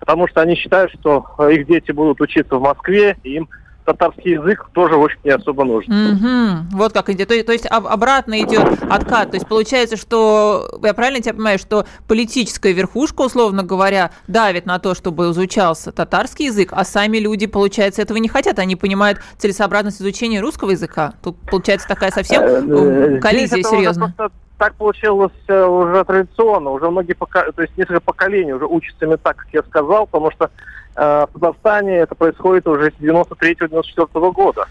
потому 0.00 0.28
что 0.28 0.42
они 0.42 0.54
считают, 0.54 0.92
что 0.92 1.24
их 1.48 1.66
дети 1.66 1.92
будут 1.92 2.20
учиться 2.20 2.56
в 2.56 2.60
Москве, 2.60 3.16
и 3.22 3.36
им 3.36 3.48
татарский 3.84 4.32
язык 4.32 4.68
тоже 4.72 4.96
очень 4.96 5.18
не 5.24 5.30
особо 5.30 5.64
нужен. 5.64 5.92
Угу. 5.92 6.78
Вот 6.78 6.92
как 6.92 7.10
идет. 7.10 7.28
То, 7.28 7.44
то 7.44 7.52
есть 7.52 7.66
обратно 7.66 8.40
идет 8.40 8.82
откат. 8.90 9.30
То 9.30 9.36
есть 9.36 9.46
получается, 9.48 9.96
что 9.96 10.78
я 10.82 10.94
правильно 10.94 11.20
тебя 11.20 11.34
понимаю, 11.34 11.58
что 11.58 11.86
политическая 12.08 12.72
верхушка, 12.72 13.22
условно 13.22 13.62
говоря, 13.62 14.10
давит 14.26 14.66
на 14.66 14.78
то, 14.78 14.94
чтобы 14.94 15.30
изучался 15.30 15.92
татарский 15.92 16.46
язык, 16.46 16.70
а 16.72 16.84
сами 16.84 17.18
люди, 17.18 17.46
получается, 17.46 18.02
этого 18.02 18.18
не 18.18 18.28
хотят. 18.28 18.58
Они 18.58 18.76
понимают 18.76 19.20
целесообразность 19.38 20.00
изучения 20.00 20.40
русского 20.40 20.70
языка. 20.70 21.14
Тут 21.22 21.36
получается 21.50 21.88
такая 21.88 22.10
совсем 22.10 22.42
э, 22.42 23.16
э, 23.16 23.20
коллизия 23.20 23.62
серьезная 23.62 24.14
так 24.62 24.76
получилось 24.76 25.32
э, 25.48 25.64
уже 25.64 26.04
традиционно, 26.04 26.70
уже 26.70 26.88
многие 26.88 27.14
пока, 27.14 27.50
то 27.50 27.62
есть 27.62 27.76
несколько 27.76 27.98
поколений 28.00 28.52
уже 28.52 28.64
учатся 28.64 29.06
именно 29.06 29.18
так, 29.18 29.34
как 29.34 29.48
я 29.52 29.64
сказал, 29.64 30.06
потому 30.06 30.30
что 30.30 30.44
э, 30.44 30.48
в 30.94 31.28
Казахстане 31.32 31.98
это 31.98 32.14
происходит 32.14 32.66
уже 32.66 32.90
с 32.90 33.02
93-94 33.02 34.32
года. 34.32 34.66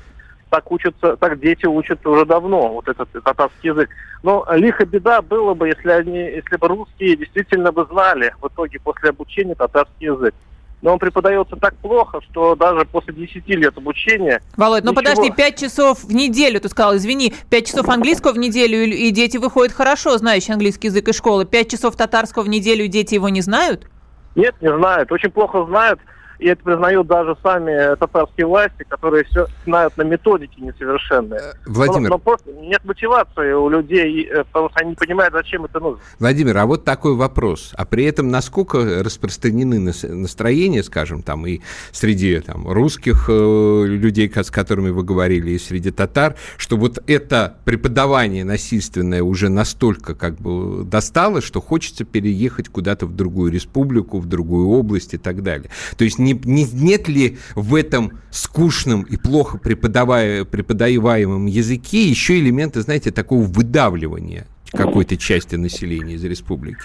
Так 0.49 0.69
учатся, 0.71 1.15
так 1.15 1.39
дети 1.39 1.65
учатся 1.65 2.09
уже 2.09 2.25
давно, 2.25 2.73
вот 2.73 2.87
этот 2.87 3.09
татарский 3.11 3.69
язык. 3.69 3.89
Но 4.21 4.45
лихо 4.51 4.85
беда 4.85 5.21
было 5.21 5.53
бы, 5.53 5.69
если 5.69 5.89
они, 5.89 6.17
если 6.17 6.57
бы 6.57 6.67
русские 6.67 7.15
действительно 7.15 7.71
бы 7.71 7.85
знали 7.89 8.35
в 8.41 8.47
итоге 8.47 8.79
после 8.79 9.09
обучения 9.09 9.55
татарский 9.55 10.07
язык 10.07 10.35
но 10.81 10.93
он 10.93 10.99
преподается 10.99 11.55
так 11.55 11.75
плохо, 11.77 12.21
что 12.29 12.55
даже 12.55 12.85
после 12.85 13.13
10 13.13 13.47
лет 13.49 13.77
обучения... 13.77 14.41
Володь, 14.57 14.83
ну 14.83 14.91
ничего... 14.91 15.03
подожди, 15.03 15.31
5 15.31 15.59
часов 15.59 16.03
в 16.03 16.13
неделю, 16.13 16.59
ты 16.59 16.69
сказал, 16.69 16.95
извини, 16.97 17.33
5 17.49 17.67
часов 17.67 17.89
английского 17.89 18.33
в 18.33 18.37
неделю, 18.37 18.83
и 18.83 19.11
дети 19.11 19.37
выходят 19.37 19.73
хорошо, 19.73 20.17
знающие 20.17 20.53
английский 20.53 20.87
язык 20.87 21.07
из 21.07 21.15
школы. 21.15 21.45
5 21.45 21.71
часов 21.71 21.95
татарского 21.95 22.43
в 22.43 22.49
неделю, 22.49 22.85
и 22.85 22.87
дети 22.87 23.13
его 23.13 23.29
не 23.29 23.41
знают? 23.41 23.87
Нет, 24.35 24.55
не 24.61 24.73
знают, 24.73 25.11
очень 25.11 25.31
плохо 25.31 25.65
знают 25.65 25.99
и 26.41 26.47
это 26.47 26.63
признают 26.63 27.05
даже 27.05 27.37
сами 27.43 27.95
татарские 27.95 28.47
власти, 28.47 28.83
которые 28.89 29.23
все 29.25 29.45
знают 29.63 29.95
на 29.95 30.01
методике 30.01 30.59
несовершенные. 30.59 31.39
Э, 31.39 31.53
Владимир. 31.67 32.09
Но, 32.09 32.15
но 32.15 32.17
просто 32.17 32.51
нет 32.51 32.83
мотивации 32.83 33.53
у 33.53 33.69
людей, 33.69 34.27
э, 34.27 34.43
потому 34.45 34.69
что 34.71 34.79
они 34.79 34.89
не 34.89 34.95
понимают, 34.95 35.33
зачем 35.35 35.65
это 35.65 35.79
нужно. 35.79 36.01
Владимир, 36.17 36.57
а 36.57 36.65
вот 36.65 36.83
такой 36.83 37.15
вопрос. 37.15 37.73
А 37.77 37.85
при 37.85 38.05
этом 38.05 38.29
насколько 38.29 39.03
распространены 39.03 39.79
настроения, 39.79 40.81
скажем, 40.81 41.21
там 41.21 41.45
и 41.45 41.61
среди 41.91 42.39
там, 42.39 42.67
русских 42.67 43.25
э, 43.29 43.83
людей, 43.85 44.31
с 44.33 44.49
которыми 44.49 44.89
вы 44.89 45.03
говорили, 45.03 45.51
и 45.51 45.59
среди 45.59 45.91
татар, 45.91 46.35
что 46.57 46.75
вот 46.75 46.97
это 47.05 47.57
преподавание 47.65 48.43
насильственное 48.43 49.21
уже 49.21 49.49
настолько 49.49 50.15
как 50.15 50.37
бы 50.37 50.85
достало, 50.85 51.41
что 51.41 51.61
хочется 51.61 52.03
переехать 52.03 52.67
куда-то 52.67 53.05
в 53.05 53.15
другую 53.15 53.51
республику, 53.51 54.19
в 54.19 54.25
другую 54.25 54.69
область 54.69 55.13
и 55.13 55.17
так 55.17 55.43
далее. 55.43 55.69
То 55.97 56.03
есть 56.03 56.17
не 56.17 56.30
не, 56.33 56.63
не, 56.63 56.65
нет 56.73 57.07
ли 57.07 57.37
в 57.55 57.75
этом 57.75 58.19
скучном 58.31 59.03
и 59.03 59.17
плохо 59.17 59.57
преподаваемом 59.57 61.45
языке 61.45 62.07
еще 62.07 62.39
элементы, 62.39 62.81
знаете, 62.81 63.11
такого 63.11 63.43
выдавливания 63.43 64.47
какой-то 64.71 65.17
части 65.17 65.55
населения 65.55 66.15
из 66.15 66.23
республики? 66.23 66.81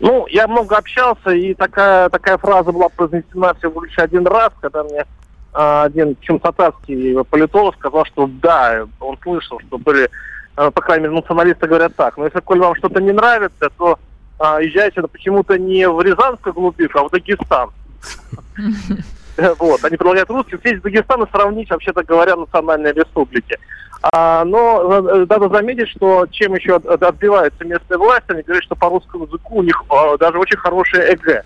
Ну, 0.00 0.26
я 0.26 0.48
много 0.48 0.76
общался, 0.76 1.30
и 1.30 1.54
такая, 1.54 2.08
такая 2.08 2.36
фраза 2.36 2.72
была 2.72 2.88
произнесена 2.88 3.54
всего 3.54 3.84
лишь 3.84 3.96
один 3.98 4.26
раз, 4.26 4.52
когда 4.60 4.82
мне 4.82 5.04
а, 5.52 5.84
один, 5.84 6.14
причем 6.16 6.40
татарский 6.40 7.22
политолог 7.24 7.76
сказал, 7.76 8.04
что 8.06 8.26
да, 8.26 8.86
он 8.98 9.18
слышал, 9.22 9.60
что 9.60 9.78
были, 9.78 10.10
а, 10.56 10.70
по 10.70 10.80
крайней 10.80 11.04
мере, 11.04 11.16
националисты 11.16 11.68
говорят 11.68 11.94
так, 11.94 12.16
но 12.16 12.24
если, 12.24 12.40
коль 12.40 12.58
вам 12.58 12.74
что-то 12.74 13.00
не 13.00 13.12
нравится, 13.12 13.70
то 13.78 13.98
а, 14.38 14.60
езжайте 14.60 15.02
почему-то 15.02 15.56
не 15.56 15.88
в 15.88 16.00
Рязанскую 16.00 16.52
глубинку, 16.52 16.98
а 16.98 17.04
в 17.04 17.10
Дагестан. 17.10 17.70
Вот, 19.58 19.82
они 19.82 19.96
предлагают 19.96 20.28
русским 20.28 20.60
съездить 20.60 20.80
в 20.80 20.84
Дагестан 20.84 21.22
и 21.22 21.30
сравнить, 21.30 21.70
вообще-то 21.70 22.04
говоря, 22.04 22.36
национальные 22.36 22.92
республики. 22.92 23.58
А, 24.02 24.44
но 24.44 24.82
э, 25.08 25.26
надо 25.28 25.48
заметить, 25.48 25.88
что 25.88 26.26
чем 26.30 26.54
еще 26.54 26.76
отбиваются 26.76 27.64
местные 27.64 27.98
власти, 27.98 28.30
они 28.30 28.42
говорят, 28.42 28.64
что 28.64 28.74
по 28.74 28.90
русскому 28.90 29.24
языку 29.24 29.56
у 29.56 29.62
них 29.62 29.82
а, 29.88 30.18
даже 30.18 30.38
очень 30.38 30.58
хорошие 30.58 31.14
ЕГЭ 31.14 31.44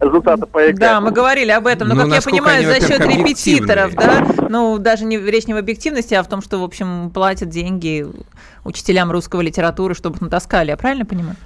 результаты 0.00 0.46
по 0.46 0.58
ЕГЭ. 0.58 0.78
Да, 0.78 1.00
мы 1.00 1.12
говорили 1.12 1.50
об 1.50 1.66
этом, 1.66 1.88
но, 1.88 1.94
но 1.94 2.02
как 2.02 2.14
я 2.14 2.22
понимаю, 2.22 2.64
за 2.64 2.80
счет 2.80 3.00
репетиторов, 3.00 3.94
да, 3.94 4.26
ну, 4.48 4.78
даже 4.78 5.04
не 5.04 5.18
речь 5.18 5.46
не 5.46 5.54
в 5.54 5.56
объективности, 5.56 6.14
а 6.14 6.22
в 6.22 6.28
том, 6.28 6.42
что, 6.42 6.58
в 6.58 6.64
общем, 6.64 7.10
платят 7.10 7.48
деньги 7.48 8.06
учителям 8.64 9.10
русского 9.10 9.40
литературы, 9.40 9.94
чтобы 9.94 10.16
их 10.16 10.22
натаскали, 10.22 10.70
я 10.70 10.76
правильно 10.76 11.04
понимаю? 11.04 11.36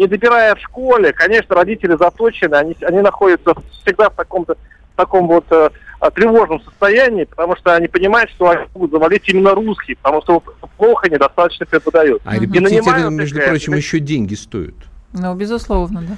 Не 0.00 0.06
добирая 0.06 0.54
в 0.54 0.60
школе, 0.60 1.12
конечно, 1.12 1.54
родители 1.54 1.94
заточены, 1.94 2.54
они, 2.54 2.74
они 2.80 3.00
находятся 3.02 3.54
всегда 3.82 4.08
в 4.08 4.14
таком-то 4.14 4.56
таком 4.96 5.28
вот 5.28 5.44
э, 5.50 5.70
тревожном 6.14 6.62
состоянии, 6.62 7.24
потому 7.24 7.54
что 7.56 7.74
они 7.74 7.86
понимают, 7.86 8.30
что 8.30 8.48
они 8.48 8.64
будут 8.74 8.92
завалить 8.92 9.28
именно 9.28 9.54
русские, 9.54 9.96
потому 9.98 10.22
что 10.22 10.42
плохо, 10.78 11.08
недостаточно 11.10 11.66
преподают. 11.66 12.22
А 12.24 12.38
репетиторы, 12.38 13.10
между 13.10 13.40
прочим, 13.40 13.74
еще 13.74 13.98
деньги 13.98 14.34
стоят. 14.34 14.74
Ну, 15.12 15.34
безусловно, 15.34 16.02
да. 16.02 16.14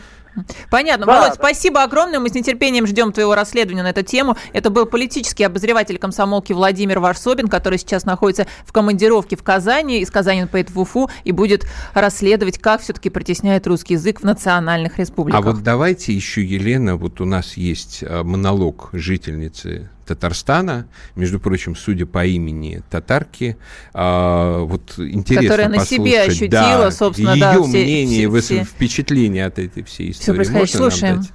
Понятно. 0.71 1.07
Да, 1.07 1.13
Володь, 1.13 1.31
да. 1.31 1.35
спасибо 1.35 1.83
огромное. 1.83 2.21
Мы 2.21 2.29
с 2.29 2.35
нетерпением 2.35 2.87
ждем 2.87 3.13
твоего 3.13 3.35
расследования 3.35 3.83
на 3.83 3.91
эту 3.91 4.03
тему. 4.03 4.37
Это 4.53 4.71
был 4.71 4.87
политический 4.87 5.45
обозреватель 5.45 5.99
комсомолки 5.99 6.53
Владимир 6.53 7.01
Варсобин, 7.01 7.49
который 7.49 7.79
сейчас 7.79 8.05
находится 8.05 8.47
в 8.65 8.73
командировке 8.73 9.37
в 9.37 9.43
Казани. 9.43 10.01
Из 10.01 10.11
Казани 10.11 10.43
он 10.43 10.49
поедет 10.49 10.73
в 10.73 10.81
Уфу 10.81 11.11
и 11.25 11.33
будет 11.33 11.67
расследовать, 11.95 12.59
как 12.59 12.81
все-таки 12.81 13.11
притесняет 13.11 13.67
русский 13.67 13.95
язык 13.95 14.21
в 14.21 14.25
национальных 14.25 14.99
республиках. 14.99 15.41
А 15.41 15.43
вот 15.43 15.63
давайте 15.63 16.13
еще, 16.13 16.43
Елена, 16.43 16.97
вот 16.97 17.21
у 17.21 17.25
нас 17.25 17.57
есть 17.57 18.03
а, 18.03 18.25
монолог 18.25 18.89
жительницы 18.93 19.91
Татарстана, 20.07 20.87
между 21.15 21.41
прочим, 21.41 21.77
судя 21.77 22.07
по 22.07 22.25
имени 22.25 22.83
татарки, 22.91 23.57
а, 23.95 24.61
вот 24.65 24.95
интересно 24.99 25.49
Которая 25.49 25.69
на 25.69 25.85
себе 25.85 26.23
ощутила, 26.23 26.51
да, 26.51 26.91
собственно, 26.91 27.35
ее 27.35 27.41
да, 27.41 27.59
мнение, 27.59 28.29
все, 28.29 28.41
все, 28.41 28.65
впечатление 28.65 29.47
от 29.47 29.59
этой 29.59 29.83
всей 29.85 30.11
истории. 30.11 30.43
Все 30.45 30.55
Можно 30.55 30.67
Слушаем. 30.67 31.15
Нам 31.17 31.23
дать? 31.25 31.33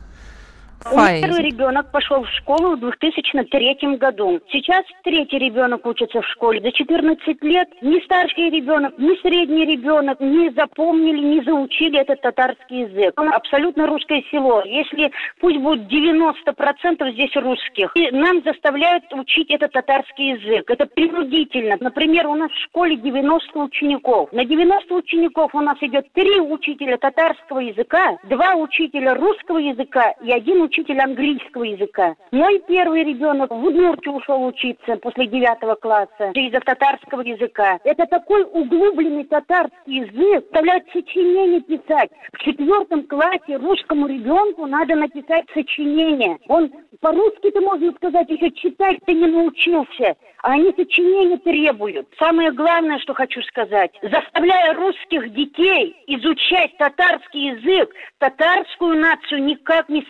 Фаи. 0.81 1.19
Второй 1.19 1.41
ребенок 1.41 1.91
пошел 1.91 2.23
в 2.23 2.29
школу 2.29 2.75
в 2.75 2.79
2003 2.79 3.97
году. 3.97 4.39
Сейчас 4.51 4.83
третий 5.03 5.39
ребенок 5.39 5.85
учится 5.85 6.21
в 6.21 6.27
школе. 6.27 6.61
За 6.61 6.71
14 6.71 7.43
лет 7.43 7.69
ни 7.81 7.99
старший 8.05 8.49
ребенок, 8.49 8.97
ни 8.97 9.19
средний 9.21 9.65
ребенок 9.65 10.19
не 10.19 10.49
запомнили, 10.51 11.19
не 11.19 11.43
заучили 11.43 11.99
этот 11.99 12.21
татарский 12.21 12.81
язык. 12.81 13.19
Он 13.19 13.33
абсолютно 13.33 13.87
русское 13.87 14.23
село. 14.31 14.61
Если 14.65 15.11
пусть 15.39 15.57
будет 15.57 15.91
90% 15.91 17.11
здесь 17.13 17.35
русских. 17.35 17.91
И 17.95 18.11
нам 18.11 18.41
заставляют 18.43 19.03
учить 19.13 19.49
этот 19.49 19.71
татарский 19.71 20.35
язык. 20.35 20.69
Это 20.69 20.85
принудительно. 20.85 21.77
Например, 21.79 22.27
у 22.27 22.35
нас 22.35 22.51
в 22.51 22.63
школе 22.65 22.95
90 22.97 23.59
учеников. 23.59 24.31
На 24.31 24.45
90 24.45 24.93
учеников 24.93 25.53
у 25.53 25.61
нас 25.61 25.77
идет 25.81 26.11
три 26.13 26.39
учителя 26.39 26.97
татарского 26.97 27.59
языка, 27.59 28.17
два 28.23 28.55
учителя 28.55 29.15
русского 29.15 29.57
языка 29.57 30.13
и 30.23 30.31
один 30.31 30.61
учитель 30.67 30.99
английского 30.99 31.63
языка. 31.63 32.15
Мой 32.31 32.61
первый 32.67 33.03
ребенок 33.03 33.51
в 33.51 33.63
Удмуртию 33.63 34.15
ушел 34.15 34.45
учиться 34.45 34.97
после 34.97 35.27
девятого 35.27 35.75
класса 35.75 36.31
из-за 36.33 36.59
татарского 36.59 37.21
языка. 37.21 37.79
Это 37.83 38.05
такой 38.05 38.43
углубленный 38.43 39.23
татарский 39.23 40.05
язык, 40.05 40.45
заставляет 40.45 40.83
сочинение 40.91 41.61
писать. 41.61 42.09
В 42.33 42.39
четвертом 42.39 43.03
классе 43.03 43.57
русскому 43.57 44.07
ребенку 44.07 44.65
надо 44.65 44.95
написать 44.95 45.45
сочинение. 45.53 46.37
Он 46.47 46.71
по-русски-то, 47.01 47.61
можно 47.61 47.91
сказать, 47.93 48.29
еще 48.29 48.51
читать-то 48.51 49.13
не 49.13 49.27
научился, 49.27 50.15
а 50.41 50.53
они 50.53 50.73
сочинения 50.75 51.37
требуют. 51.37 52.07
Самое 52.17 52.51
главное, 52.51 52.99
что 52.99 53.13
хочу 53.13 53.41
сказать, 53.43 53.91
заставляя 54.01 54.73
русских 54.73 55.33
детей 55.33 55.95
изучать 56.07 56.75
татарский 56.77 57.51
язык, 57.51 57.93
татарскую 58.19 58.97
нацию 58.99 59.43
никак 59.43 59.89
не 59.89 60.03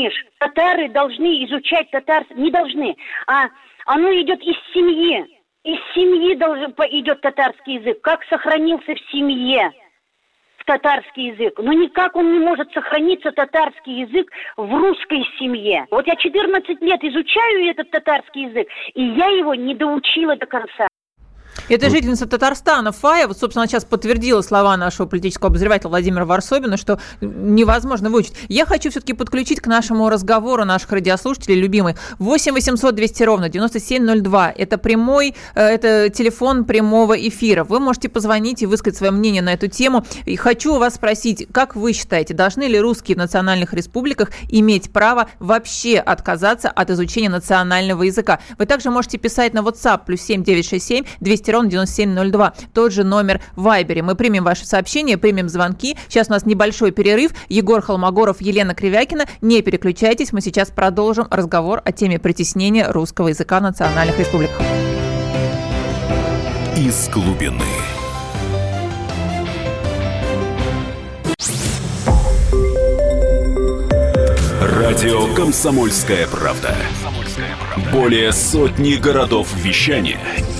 сохранишь. 0.00 0.26
Татары 0.38 0.88
должны 0.88 1.44
изучать 1.44 1.90
татарский, 1.90 2.36
не 2.36 2.50
должны, 2.50 2.96
а 3.26 3.48
оно 3.86 4.10
идет 4.12 4.40
из 4.42 4.56
семьи. 4.72 5.38
Из 5.62 5.78
семьи 5.94 6.34
должен, 6.36 6.70
идет 6.70 7.20
татарский 7.20 7.74
язык, 7.74 8.00
как 8.00 8.24
сохранился 8.24 8.94
в 8.94 9.10
семье 9.10 9.72
татарский 10.70 11.32
язык. 11.32 11.58
Но 11.58 11.72
никак 11.72 12.14
он 12.14 12.32
не 12.32 12.38
может 12.38 12.72
сохраниться, 12.72 13.32
татарский 13.32 14.02
язык, 14.02 14.30
в 14.56 14.72
русской 14.72 15.26
семье. 15.36 15.86
Вот 15.90 16.06
я 16.06 16.14
14 16.14 16.80
лет 16.80 17.02
изучаю 17.02 17.70
этот 17.70 17.90
татарский 17.90 18.44
язык, 18.44 18.68
и 18.94 19.02
я 19.02 19.26
его 19.30 19.52
не 19.56 19.74
доучила 19.74 20.36
до 20.36 20.46
конца. 20.46 20.86
Это 21.70 21.86
вот. 21.86 21.92
жительница 21.92 22.26
Татарстана 22.26 22.90
Фая, 22.90 23.28
вот, 23.28 23.38
собственно, 23.38 23.66
сейчас 23.68 23.84
подтвердила 23.84 24.42
слова 24.42 24.76
нашего 24.76 25.06
политического 25.06 25.50
обозревателя 25.50 25.88
Владимира 25.88 26.24
Варсобина, 26.24 26.76
что 26.76 26.98
невозможно 27.20 28.10
выучить. 28.10 28.34
Я 28.48 28.66
хочу 28.66 28.90
все-таки 28.90 29.12
подключить 29.12 29.60
к 29.60 29.68
нашему 29.68 30.08
разговору 30.08 30.64
наших 30.64 30.90
радиослушателей, 30.90 31.60
любимый, 31.60 31.94
8 32.18 32.52
800 32.54 32.92
200 32.92 33.22
ровно 33.22 33.48
9702. 33.48 34.50
Это 34.50 34.78
прямой, 34.78 35.36
э, 35.54 35.64
это 35.64 36.10
телефон 36.10 36.64
прямого 36.64 37.14
эфира. 37.14 37.62
Вы 37.62 37.78
можете 37.78 38.08
позвонить 38.08 38.62
и 38.62 38.66
высказать 38.66 38.98
свое 38.98 39.12
мнение 39.12 39.40
на 39.40 39.52
эту 39.52 39.68
тему. 39.68 40.04
И 40.26 40.34
хочу 40.34 40.76
вас 40.76 40.96
спросить, 40.96 41.46
как 41.52 41.76
вы 41.76 41.92
считаете, 41.92 42.34
должны 42.34 42.64
ли 42.64 42.80
русские 42.80 43.14
в 43.14 43.18
национальных 43.18 43.74
республиках 43.74 44.30
иметь 44.48 44.92
право 44.92 45.28
вообще 45.38 45.98
отказаться 45.98 46.68
от 46.68 46.90
изучения 46.90 47.28
национального 47.28 48.02
языка? 48.02 48.40
Вы 48.58 48.66
также 48.66 48.90
можете 48.90 49.18
писать 49.18 49.54
на 49.54 49.60
WhatsApp 49.60 50.00
плюс 50.04 50.20
7967 50.22 51.04
200 51.20 51.50
ровно 51.50 51.59
ровно 51.60 51.70
9702. 51.70 52.54
Тот 52.72 52.92
же 52.92 53.04
номер 53.04 53.40
в 53.56 53.62
Вайбере. 53.62 54.02
Мы 54.02 54.14
примем 54.14 54.44
ваши 54.44 54.66
сообщения, 54.66 55.18
примем 55.18 55.48
звонки. 55.48 55.96
Сейчас 56.08 56.28
у 56.28 56.32
нас 56.32 56.46
небольшой 56.46 56.90
перерыв. 56.90 57.32
Егор 57.48 57.80
Холмогоров, 57.80 58.40
Елена 58.40 58.74
Кривякина. 58.74 59.26
Не 59.40 59.62
переключайтесь, 59.62 60.32
мы 60.32 60.40
сейчас 60.40 60.70
продолжим 60.70 61.26
разговор 61.30 61.82
о 61.84 61.92
теме 61.92 62.18
притеснения 62.18 62.90
русского 62.90 63.28
языка 63.28 63.60
в 63.60 63.62
национальных 63.62 64.18
республиках. 64.18 64.60
Из 66.76 67.08
глубины. 67.10 67.64
Радио 74.60 75.34
«Комсомольская 75.34 76.26
правда». 76.26 76.74
Более 77.92 78.32
сотни 78.32 78.94
городов 78.94 79.48
вещания– 79.54 80.18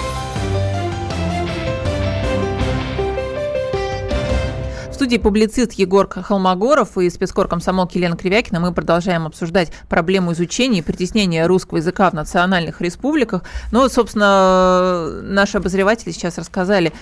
Студии 5.01 5.17
публицист 5.17 5.73
Егор 5.73 6.07
Холмогоров 6.07 6.95
и 6.99 7.09
спецкор 7.09 7.47
комсомолки 7.47 7.97
Елена 7.97 8.15
Кривякина. 8.15 8.59
Мы 8.59 8.71
продолжаем 8.71 9.25
обсуждать 9.25 9.71
проблему 9.89 10.33
изучения 10.33 10.77
и 10.77 10.81
притеснения 10.83 11.47
русского 11.47 11.79
языка 11.79 12.11
в 12.11 12.13
национальных 12.13 12.81
республиках. 12.81 13.41
Ну, 13.71 13.89
собственно, 13.89 15.09
наши 15.23 15.57
обозреватели 15.57 16.11
сейчас 16.11 16.37
рассказали, 16.37 16.93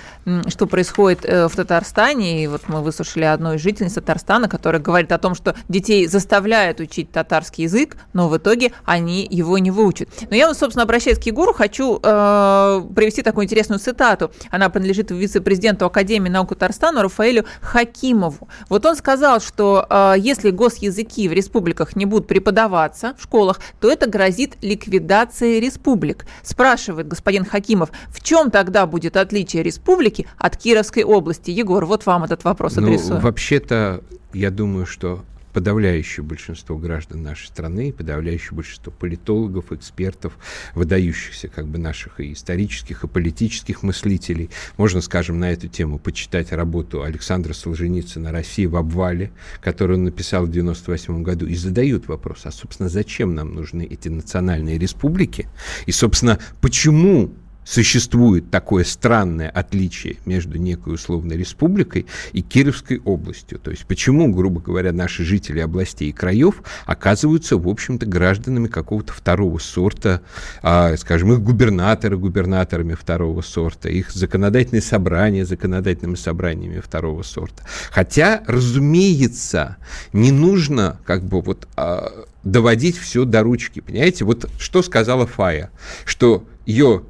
что 0.48 0.66
происходит 0.66 1.26
э, 1.26 1.50
в 1.50 1.56
Татарстане. 1.58 2.42
И 2.42 2.48
вот 2.48 2.70
мы 2.70 2.82
выслушали 2.82 3.26
одну 3.26 3.56
из 3.56 3.62
жительниц 3.62 3.96
Татарстана, 3.96 4.48
которая 4.48 4.82
говорит 4.82 5.12
о 5.12 5.18
том, 5.18 5.36
что 5.36 5.54
детей 5.68 6.08
заставляют 6.08 6.80
учить 6.80 7.12
татарский 7.12 7.66
язык, 7.66 7.98
но 8.14 8.30
в 8.30 8.38
итоге 8.38 8.72
они 8.86 9.28
его 9.30 9.58
не 9.58 9.72
выучат. 9.72 10.08
Но 10.30 10.38
я, 10.38 10.54
собственно, 10.54 10.84
обращаясь 10.84 11.20
к 11.20 11.24
Егору, 11.24 11.52
хочу 11.52 12.00
э, 12.02 12.82
привести 12.96 13.24
такую 13.24 13.44
интересную 13.44 13.80
цитату. 13.80 14.32
Она 14.52 14.70
принадлежит 14.70 15.12
вице-президенту 15.12 15.86
Академии 15.86 16.30
наук 16.30 16.52
Татарстана 16.52 17.04
Рафаэлю 17.04 17.44
Хакимову 17.60 17.89
Хакимову. 17.90 18.48
Вот 18.70 18.86
он 18.86 18.96
сказал, 18.96 19.42
что 19.42 19.86
э, 19.90 20.16
если 20.18 20.52
госязыки 20.52 21.28
в 21.28 21.34
республиках 21.34 21.96
не 21.96 22.06
будут 22.06 22.28
преподаваться 22.28 23.16
в 23.18 23.24
школах, 23.24 23.60
то 23.80 23.92
это 23.92 24.10
грозит 24.10 24.58
ликвидацией 24.62 25.60
республик. 25.60 26.26
Спрашивает 26.44 27.08
господин 27.08 27.46
Хакимов, 27.46 27.90
в 28.10 28.24
чем 28.24 28.52
тогда 28.52 28.86
будет 28.86 29.18
отличие 29.18 29.64
республики 29.64 30.28
от 30.38 30.58
Кировской 30.58 31.04
области? 31.04 31.52
Егор, 31.52 31.86
вот 31.86 32.06
вам 32.06 32.24
этот 32.24 32.44
вопрос 32.44 32.76
ну, 32.76 32.84
адресую. 32.84 33.20
Вообще-то, 33.20 34.02
я 34.34 34.52
думаю, 34.52 34.86
что 34.86 35.24
подавляющее 35.60 36.24
большинство 36.24 36.78
граждан 36.78 37.22
нашей 37.22 37.48
страны, 37.48 37.92
подавляющее 37.92 38.54
большинство 38.54 38.94
политологов, 38.94 39.74
экспертов, 39.74 40.38
выдающихся 40.74 41.50
как 41.50 41.68
бы 41.68 41.78
наших 41.78 42.22
и 42.22 42.32
исторических, 42.32 43.04
и 43.04 43.08
политических 43.10 43.84
мыслителей. 43.84 44.52
Можно, 44.78 45.02
скажем, 45.02 45.38
на 45.38 45.52
эту 45.52 45.68
тему 45.68 46.00
почитать 46.00 46.54
работу 46.54 47.04
Александра 47.04 47.52
Солженицына 47.52 48.32
«Россия 48.32 48.70
в 48.70 48.78
обвале», 48.78 49.34
которую 49.60 49.98
он 49.98 50.06
написал 50.06 50.46
в 50.46 50.50
1998 50.50 51.24
году, 51.24 51.46
и 51.46 51.56
задают 51.56 52.08
вопрос, 52.08 52.46
а, 52.46 52.52
собственно, 52.52 52.88
зачем 52.88 53.36
нам 53.36 53.54
нужны 53.54 53.86
эти 53.86 54.08
национальные 54.08 54.78
республики? 54.78 55.50
И, 55.88 55.92
собственно, 55.92 56.40
почему 56.62 57.34
существует 57.70 58.50
такое 58.50 58.84
странное 58.84 59.50
отличие 59.50 60.18
между 60.26 60.58
некой 60.58 60.96
условной 60.96 61.38
республикой 61.38 62.08
и 62.34 62.42
Кировской 62.42 63.00
областью. 63.06 63.60
То 63.60 63.70
есть 63.70 63.86
почему, 63.86 64.34
грубо 64.34 64.60
говоря, 64.60 64.92
наши 64.92 65.24
жители 65.24 65.60
областей 65.60 66.10
и 66.10 66.12
краев 66.12 66.64
оказываются, 66.88 67.58
в 67.58 67.70
общем-то, 67.70 68.08
гражданами 68.08 68.68
какого-то 68.68 69.14
второго 69.14 69.60
сорта, 69.60 70.22
а, 70.64 70.98
скажем, 70.98 71.32
их 71.34 71.42
губернаторы 71.42 72.18
губернаторами 72.18 72.96
второго 72.96 73.42
сорта, 73.42 73.88
их 73.90 74.10
законодательные 74.10 74.82
собрания 74.82 75.46
законодательными 75.46 76.16
собраниями 76.16 76.80
второго 76.80 77.22
сорта. 77.22 77.64
Хотя, 77.92 78.44
разумеется, 78.48 79.78
не 80.12 80.32
нужно 80.32 81.00
как 81.06 81.24
бы 81.24 81.42
вот 81.42 81.68
а, 81.76 82.26
доводить 82.44 82.98
все 82.98 83.26
до 83.26 83.44
ручки, 83.44 83.80
понимаете? 83.80 84.26
Вот 84.26 84.50
что 84.58 84.82
сказала 84.82 85.28
Фая, 85.28 85.70
что 86.06 86.46
ее 86.66 87.04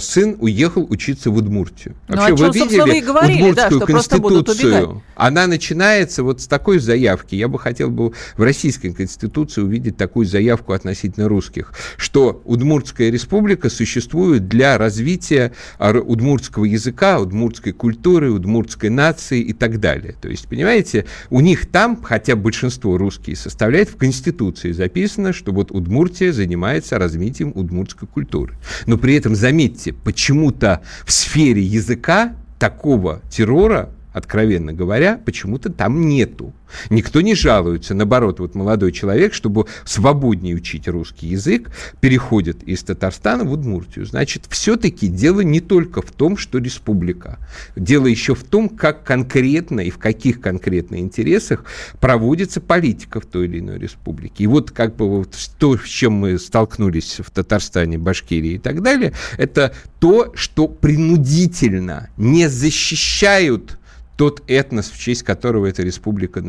сын 0.00 0.36
уехал 0.40 0.86
учиться 0.88 1.30
в 1.30 1.36
Удмуртию. 1.36 1.94
Ну, 2.08 2.16
Вообще, 2.16 2.36
чем, 2.36 2.46
вы 2.50 2.58
видели 2.58 2.80
вы 2.80 3.00
говорили, 3.00 3.50
Удмуртскую 3.50 3.80
да, 3.80 3.86
конституцию? 3.86 5.02
Она 5.14 5.46
начинается 5.46 6.22
вот 6.22 6.40
с 6.40 6.46
такой 6.46 6.78
заявки. 6.78 7.34
Я 7.34 7.48
бы 7.48 7.58
хотел 7.58 7.90
бы 7.90 8.12
в 8.36 8.42
российской 8.42 8.92
конституции 8.92 9.60
увидеть 9.60 9.96
такую 9.96 10.26
заявку 10.26 10.72
относительно 10.72 11.28
русских, 11.28 11.72
что 11.96 12.42
Удмуртская 12.44 13.10
республика 13.10 13.70
существует 13.70 14.48
для 14.48 14.78
развития 14.78 15.52
удмуртского 15.78 16.64
языка, 16.64 17.20
удмуртской 17.20 17.72
культуры, 17.72 18.30
удмуртской 18.30 18.90
нации 18.90 19.40
и 19.40 19.52
так 19.52 19.80
далее. 19.80 20.14
То 20.20 20.28
есть, 20.28 20.48
понимаете, 20.48 21.06
у 21.30 21.40
них 21.40 21.66
там, 21.70 22.02
хотя 22.02 22.36
большинство 22.36 22.96
русские 22.98 23.36
составляет, 23.36 23.90
в 23.90 23.96
конституции 23.96 24.72
записано, 24.72 25.32
что 25.32 25.52
вот 25.52 25.70
Удмуртия 25.70 26.32
занимается 26.32 26.98
развитием 26.98 27.52
удмуртской 27.54 28.08
культуры. 28.08 28.54
Но 28.86 28.96
при 28.98 29.14
этом, 29.14 29.34
заметьте, 29.34 29.67
заметьте, 29.68 29.92
почему-то 29.92 30.82
в 31.04 31.12
сфере 31.12 31.62
языка 31.62 32.34
такого 32.58 33.20
террора 33.30 33.90
откровенно 34.18 34.72
говоря, 34.72 35.20
почему-то 35.24 35.70
там 35.70 36.08
нету. 36.08 36.52
Никто 36.90 37.20
не 37.20 37.34
жалуется. 37.34 37.94
Наоборот, 37.94 38.40
вот 38.40 38.54
молодой 38.54 38.92
человек, 38.92 39.32
чтобы 39.32 39.66
свободнее 39.84 40.54
учить 40.54 40.86
русский 40.88 41.28
язык, 41.28 41.70
переходит 42.00 42.62
из 42.64 42.82
Татарстана 42.82 43.44
в 43.44 43.52
Удмуртию. 43.52 44.04
Значит, 44.04 44.44
все-таки 44.50 45.08
дело 45.08 45.40
не 45.40 45.60
только 45.60 46.02
в 46.02 46.10
том, 46.10 46.36
что 46.36 46.58
республика. 46.58 47.38
Дело 47.76 48.06
еще 48.06 48.34
в 48.34 48.44
том, 48.44 48.68
как 48.68 49.04
конкретно 49.04 49.80
и 49.80 49.90
в 49.90 49.98
каких 49.98 50.40
конкретно 50.40 50.96
интересах 50.96 51.64
проводится 52.00 52.60
политика 52.60 53.20
в 53.20 53.26
той 53.26 53.46
или 53.46 53.60
иной 53.60 53.78
республике. 53.78 54.44
И 54.44 54.46
вот 54.46 54.70
как 54.70 54.96
бы 54.96 55.08
вот 55.08 55.34
то, 55.58 55.78
с 55.78 55.84
чем 55.84 56.14
мы 56.14 56.38
столкнулись 56.38 57.20
в 57.24 57.30
Татарстане, 57.30 57.98
Башкирии 57.98 58.54
и 58.54 58.58
так 58.58 58.82
далее, 58.82 59.12
это 59.38 59.72
то, 60.00 60.32
что 60.34 60.68
принудительно 60.68 62.10
не 62.16 62.48
защищают 62.48 63.78
тот 64.18 64.42
этнос, 64.48 64.90
в 64.90 64.98
честь 64.98 65.22
которого 65.22 65.66
эта 65.66 65.84
республика 65.84 66.42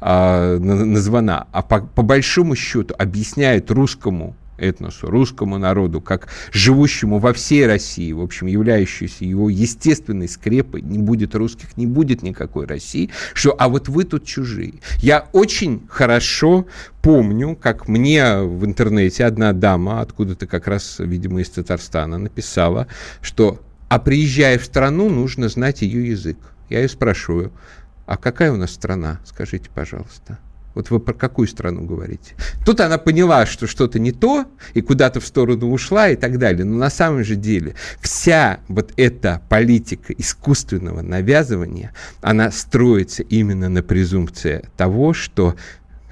а, 0.00 0.58
названа, 0.58 1.48
а 1.50 1.62
по, 1.62 1.80
по 1.80 2.02
большому 2.02 2.54
счету 2.54 2.94
объясняет 2.96 3.72
русскому 3.72 4.36
этносу, 4.58 5.10
русскому 5.10 5.58
народу, 5.58 6.00
как 6.00 6.28
живущему 6.52 7.18
во 7.18 7.32
всей 7.32 7.66
России, 7.66 8.12
в 8.12 8.20
общем, 8.20 8.46
являющейся 8.46 9.24
его 9.24 9.50
естественной 9.50 10.28
скрепой, 10.28 10.82
не 10.82 11.00
будет 11.00 11.34
русских, 11.34 11.76
не 11.76 11.88
будет 11.88 12.22
никакой 12.22 12.66
России, 12.66 13.10
что, 13.32 13.56
а 13.58 13.68
вот 13.68 13.88
вы 13.88 14.04
тут 14.04 14.24
чужие. 14.24 14.74
Я 14.98 15.26
очень 15.32 15.82
хорошо 15.88 16.64
помню, 17.02 17.56
как 17.60 17.88
мне 17.88 18.38
в 18.38 18.64
интернете 18.64 19.24
одна 19.24 19.52
дама, 19.52 20.00
откуда-то 20.00 20.46
как 20.46 20.68
раз, 20.68 21.00
видимо, 21.00 21.40
из 21.40 21.50
Татарстана, 21.50 22.18
написала, 22.18 22.86
что, 23.20 23.60
а 23.88 23.98
приезжая 23.98 24.60
в 24.60 24.64
страну, 24.64 25.10
нужно 25.10 25.48
знать 25.48 25.82
ее 25.82 26.08
язык. 26.10 26.38
Я 26.68 26.80
ее 26.80 26.88
спрашиваю, 26.88 27.52
а 28.06 28.16
какая 28.16 28.52
у 28.52 28.56
нас 28.56 28.72
страна, 28.72 29.20
скажите, 29.24 29.70
пожалуйста. 29.74 30.38
Вот 30.74 30.90
вы 30.90 30.98
про 30.98 31.14
какую 31.14 31.46
страну 31.46 31.82
говорите? 31.82 32.34
Тут 32.66 32.80
она 32.80 32.98
поняла, 32.98 33.46
что 33.46 33.66
что-то 33.66 34.00
не 34.00 34.10
то, 34.10 34.46
и 34.74 34.80
куда-то 34.80 35.20
в 35.20 35.26
сторону 35.26 35.70
ушла 35.70 36.08
и 36.08 36.16
так 36.16 36.38
далее. 36.38 36.64
Но 36.64 36.76
на 36.76 36.90
самом 36.90 37.22
же 37.22 37.36
деле 37.36 37.74
вся 38.00 38.58
вот 38.68 38.92
эта 38.96 39.40
политика 39.48 40.12
искусственного 40.12 41.00
навязывания, 41.02 41.92
она 42.20 42.50
строится 42.50 43.22
именно 43.22 43.68
на 43.68 43.82
презумпции 43.82 44.68
того, 44.76 45.14
что 45.14 45.54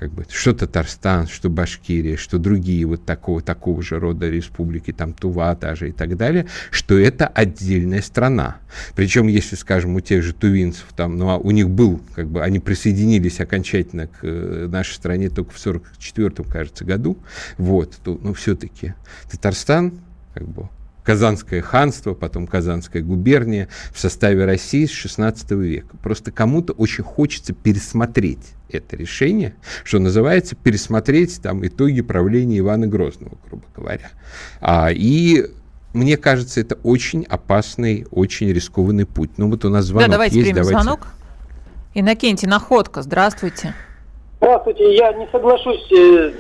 как 0.03 0.11
бы, 0.11 0.27
что 0.29 0.53
Татарстан, 0.53 1.29
что 1.29 1.49
Башкирия, 1.49 2.17
что 2.17 2.39
другие 2.39 2.85
вот 2.87 3.05
такого, 3.05 3.41
такого 3.41 3.83
же 3.83 4.01
рода 4.01 4.29
республики, 4.29 4.93
там 4.93 5.13
Тува 5.13 5.55
даже 5.55 5.91
и 5.91 5.93
так 5.93 6.17
далее, 6.17 6.47
что 6.73 6.99
это 6.99 7.29
отдельная 7.29 8.03
страна. 8.03 8.57
Причем, 8.97 9.29
если, 9.29 9.55
скажем, 9.55 9.95
у 9.95 10.01
тех 10.01 10.25
же 10.25 10.35
тувинцев, 10.35 10.87
там, 10.97 11.19
ну, 11.19 11.29
а 11.29 11.37
у 11.37 11.53
них 11.53 11.71
был, 11.71 12.01
как 12.17 12.27
бы, 12.27 12.43
они 12.43 12.59
присоединились 12.59 13.39
окончательно 13.39 14.09
к 14.09 14.25
э, 14.25 14.67
нашей 14.69 14.95
стране 14.95 15.31
только 15.31 15.53
в 15.53 15.59
44 15.61 16.49
кажется, 16.51 16.85
году, 16.85 17.17
вот, 17.57 17.97
то, 18.03 18.19
но 18.21 18.35
все-таки 18.35 18.95
Татарстан, 19.31 20.01
как 20.35 20.49
бы, 20.49 20.69
Казанское 21.03 21.63
ханство, 21.63 22.15
потом 22.15 22.47
Казанская 22.47 23.03
губерния 23.03 23.69
в 23.93 23.99
составе 23.99 24.45
России 24.45 24.87
с 24.87 24.91
16 24.91 25.51
века. 25.53 25.97
Просто 26.03 26.31
кому-то 26.31 26.73
очень 26.75 27.05
хочется 27.05 27.53
пересмотреть 27.53 28.55
это 28.71 28.97
решение, 28.97 29.55
что 29.85 29.99
называется, 29.99 30.57
пересмотреть 30.57 31.43
там 31.43 31.67
итоги 31.67 32.01
правления 32.01 32.59
Ивана 32.59 32.87
Грозного, 32.87 33.37
грубо 33.47 33.65
говоря. 33.77 34.11
А, 34.61 34.91
и 34.91 35.47
мне 35.93 36.17
кажется, 36.17 36.61
это 36.61 36.79
очень 36.83 37.25
опасный, 37.25 38.07
очень 38.11 38.51
рискованный 38.53 39.07
путь. 39.07 39.31
Ну 39.37 39.51
вот 39.51 39.65
у 39.65 39.69
нас 39.69 39.85
звонок 39.85 40.09
да, 40.09 40.13
давайте 40.13 40.37
есть. 40.37 40.49
Примем 40.51 40.63
давайте. 40.63 40.83
звонок. 40.83 41.07
Иннокентий, 41.95 42.49
Находка, 42.49 43.03
здравствуйте. 43.03 43.75
Здравствуйте, 44.41 44.97
я 44.97 45.13
не 45.13 45.29
соглашусь 45.31 45.93
э, 45.93 46.33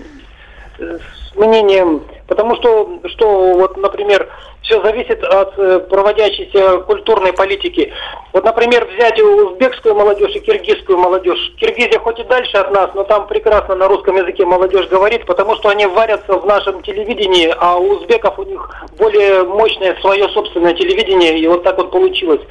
с 0.78 1.36
мнением, 1.36 2.02
потому 2.26 2.56
что, 2.56 3.00
что 3.08 3.52
вот, 3.54 3.76
например, 3.76 4.28
все 4.62 4.80
зависит 4.82 5.22
от 5.24 5.58
э, 5.58 5.80
проводящейся 5.80 6.78
культурной 6.78 7.32
политики. 7.32 7.92
Вот, 8.32 8.44
например, 8.44 8.86
взять 8.86 9.20
узбекскую 9.20 9.94
молодежь 9.94 10.34
и 10.36 10.40
киргизскую 10.40 10.98
молодежь. 10.98 11.52
Киргизия 11.58 11.98
хоть 11.98 12.20
и 12.20 12.24
дальше 12.24 12.56
от 12.56 12.70
нас, 12.70 12.90
но 12.94 13.04
там 13.04 13.26
прекрасно 13.26 13.74
на 13.74 13.88
русском 13.88 14.16
языке 14.16 14.44
молодежь 14.44 14.88
говорит, 14.88 15.26
потому 15.26 15.56
что 15.56 15.68
они 15.68 15.86
варятся 15.86 16.38
в 16.38 16.46
нашем 16.46 16.82
телевидении, 16.82 17.52
а 17.58 17.76
у 17.76 17.96
узбеков 17.96 18.38
у 18.38 18.44
них 18.44 18.70
более 18.98 19.42
мощное 19.44 19.96
свое 20.00 20.28
собственное 20.28 20.74
телевидение, 20.74 21.38
и 21.38 21.46
вот 21.46 21.64
так 21.64 21.76
вот 21.76 21.90
получилось. 21.90 22.42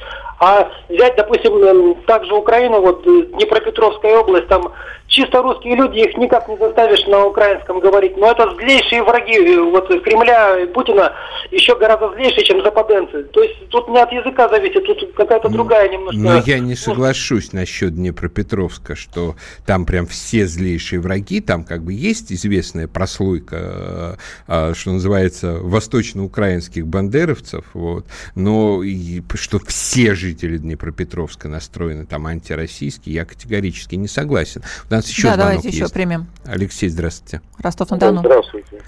А 0.44 0.68
взять, 0.88 1.14
допустим, 1.14 1.94
также 2.04 2.34
Украину, 2.34 2.80
вот 2.80 3.06
э, 3.06 3.22
Днепропетровская 3.36 4.18
область, 4.18 4.48
там 4.48 4.72
чисто 5.06 5.40
русские 5.40 5.76
люди, 5.76 6.00
их 6.00 6.16
никак 6.16 6.48
не 6.48 6.56
заставишь 6.56 7.06
на 7.06 7.26
украинском 7.26 7.78
говорить. 7.78 8.16
Но 8.16 8.32
это 8.32 8.50
злейшие 8.56 9.04
враги 9.04 9.36
э, 9.36 9.60
вот 9.60 9.86
Кремля 10.02 10.58
и 10.58 10.66
Путина 10.66 11.12
еще 11.52 11.76
гораздо 11.76 12.01
злейшие, 12.10 12.44
чем 12.44 12.62
западенцы. 12.62 13.24
То 13.24 13.42
есть 13.42 13.68
тут 13.68 13.88
не 13.88 13.98
от 13.98 14.10
языка 14.12 14.48
зависит, 14.48 14.84
тут 14.84 15.14
какая-то 15.14 15.48
ну, 15.48 15.54
другая 15.54 15.88
немножко... 15.88 16.20
Но 16.20 16.42
я 16.44 16.58
не 16.58 16.74
соглашусь 16.74 17.52
насчет 17.52 17.94
Днепропетровска, 17.94 18.94
что 18.94 19.36
там 19.66 19.86
прям 19.86 20.06
все 20.06 20.46
злейшие 20.46 21.00
враги, 21.00 21.40
там 21.40 21.64
как 21.64 21.82
бы 21.82 21.92
есть 21.92 22.32
известная 22.32 22.88
прослойка, 22.88 24.16
э, 24.48 24.70
э, 24.70 24.74
что 24.74 24.92
называется, 24.92 25.58
восточноукраинских 25.60 26.86
бандеровцев, 26.86 27.64
вот, 27.74 28.06
но 28.34 28.82
и, 28.82 29.22
что 29.34 29.58
все 29.60 30.14
жители 30.14 30.58
Днепропетровска 30.58 31.48
настроены 31.48 32.06
там 32.06 32.26
антироссийские, 32.26 33.14
я 33.14 33.24
категорически 33.24 33.94
не 33.94 34.08
согласен. 34.08 34.62
У 34.90 34.94
нас 34.94 35.08
еще 35.08 35.28
да, 35.28 35.36
давайте 35.36 35.68
есть. 35.68 35.78
еще 35.78 35.88
примем. 35.88 36.26
Алексей, 36.44 36.88
здравствуйте. 36.88 37.40
Ростов-на-Дону. 37.58 38.20
Здравствуйте. 38.20 38.82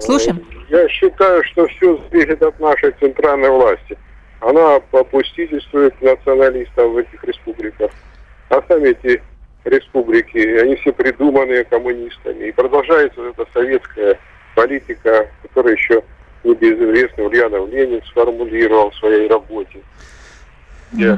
Слушаем. 0.00 0.44
Я 0.68 0.88
считаю, 0.88 1.44
что 1.44 1.66
все 1.66 1.98
зависит 2.10 2.42
от 2.42 2.58
нашей 2.60 2.92
центральной 2.92 3.50
власти. 3.50 3.96
Она 4.40 4.80
попустительствует 4.90 6.00
националистам 6.00 6.92
в 6.92 6.96
этих 6.96 7.22
республиках. 7.24 7.90
А 8.48 8.62
сами 8.68 8.90
эти 8.90 9.22
республики, 9.64 10.38
они 10.38 10.76
все 10.76 10.92
придуманные 10.92 11.64
коммунистами. 11.64 12.48
И 12.48 12.52
продолжается 12.52 13.20
вот 13.20 13.38
эта 13.38 13.48
советская 13.52 14.18
политика, 14.54 15.28
которая 15.42 15.74
еще 15.74 16.02
небезызвестный 16.44 17.26
Ульянов 17.26 17.68
Ленин 17.70 18.02
сформулировал 18.06 18.90
в 18.90 18.96
своей 18.96 19.28
работе. 19.28 19.80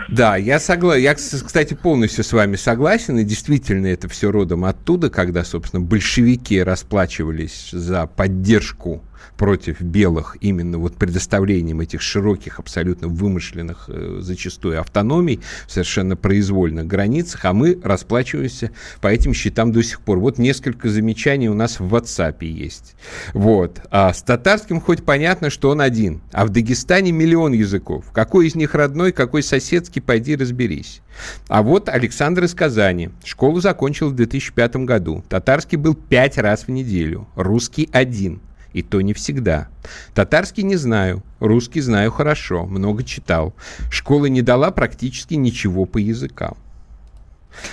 Да, 0.08 0.36
я 0.36 0.60
согласен. 0.60 1.02
Я, 1.02 1.14
кстати, 1.14 1.74
полностью 1.74 2.24
с 2.24 2.32
вами 2.32 2.56
согласен. 2.56 3.18
И 3.18 3.24
действительно, 3.24 3.88
это 3.88 4.08
все 4.08 4.30
родом 4.30 4.64
оттуда, 4.64 5.10
когда, 5.10 5.44
собственно, 5.44 5.82
большевики 5.82 6.62
расплачивались 6.62 7.70
за 7.72 8.06
поддержку 8.06 9.02
против 9.36 9.80
белых 9.80 10.36
именно 10.40 10.78
вот 10.78 10.96
предоставлением 10.96 11.80
этих 11.80 12.00
широких, 12.00 12.58
абсолютно 12.58 13.08
вымышленных 13.08 13.84
э, 13.88 14.18
зачастую 14.20 14.80
автономий 14.80 15.40
в 15.66 15.72
совершенно 15.72 16.16
произвольных 16.16 16.86
границах, 16.86 17.44
а 17.44 17.52
мы 17.52 17.78
расплачиваемся 17.82 18.70
по 19.00 19.08
этим 19.08 19.34
счетам 19.34 19.72
до 19.72 19.82
сих 19.82 20.00
пор. 20.00 20.18
Вот 20.18 20.38
несколько 20.38 20.88
замечаний 20.88 21.48
у 21.48 21.54
нас 21.54 21.80
в 21.80 21.94
WhatsApp 21.94 22.44
есть. 22.44 22.94
Вот. 23.32 23.80
А 23.90 24.12
с 24.12 24.22
татарским 24.22 24.80
хоть 24.80 25.04
понятно, 25.04 25.50
что 25.50 25.70
он 25.70 25.80
один, 25.80 26.20
а 26.32 26.46
в 26.46 26.50
Дагестане 26.50 27.12
миллион 27.12 27.52
языков. 27.52 28.06
Какой 28.12 28.46
из 28.46 28.54
них 28.54 28.74
родной, 28.74 29.12
какой 29.12 29.42
соседский, 29.42 30.02
пойди 30.02 30.36
разберись. 30.36 31.00
А 31.48 31.62
вот 31.62 31.88
Александр 31.88 32.44
из 32.44 32.54
Казани. 32.54 33.10
Школу 33.24 33.60
закончил 33.60 34.10
в 34.10 34.14
2005 34.14 34.76
году. 34.76 35.24
Татарский 35.28 35.78
был 35.78 35.94
пять 35.94 36.38
раз 36.38 36.64
в 36.64 36.70
неделю, 36.70 37.28
русский 37.36 37.88
один– 37.92 38.40
и 38.74 38.82
то 38.82 39.00
не 39.00 39.14
всегда. 39.14 39.68
Татарский 40.14 40.64
не 40.64 40.76
знаю, 40.76 41.22
русский 41.40 41.80
знаю 41.80 42.10
хорошо, 42.10 42.66
много 42.66 43.04
читал. 43.04 43.54
Школа 43.90 44.26
не 44.26 44.42
дала 44.42 44.70
практически 44.70 45.34
ничего 45.34 45.86
по 45.86 45.96
языкам. 45.96 46.56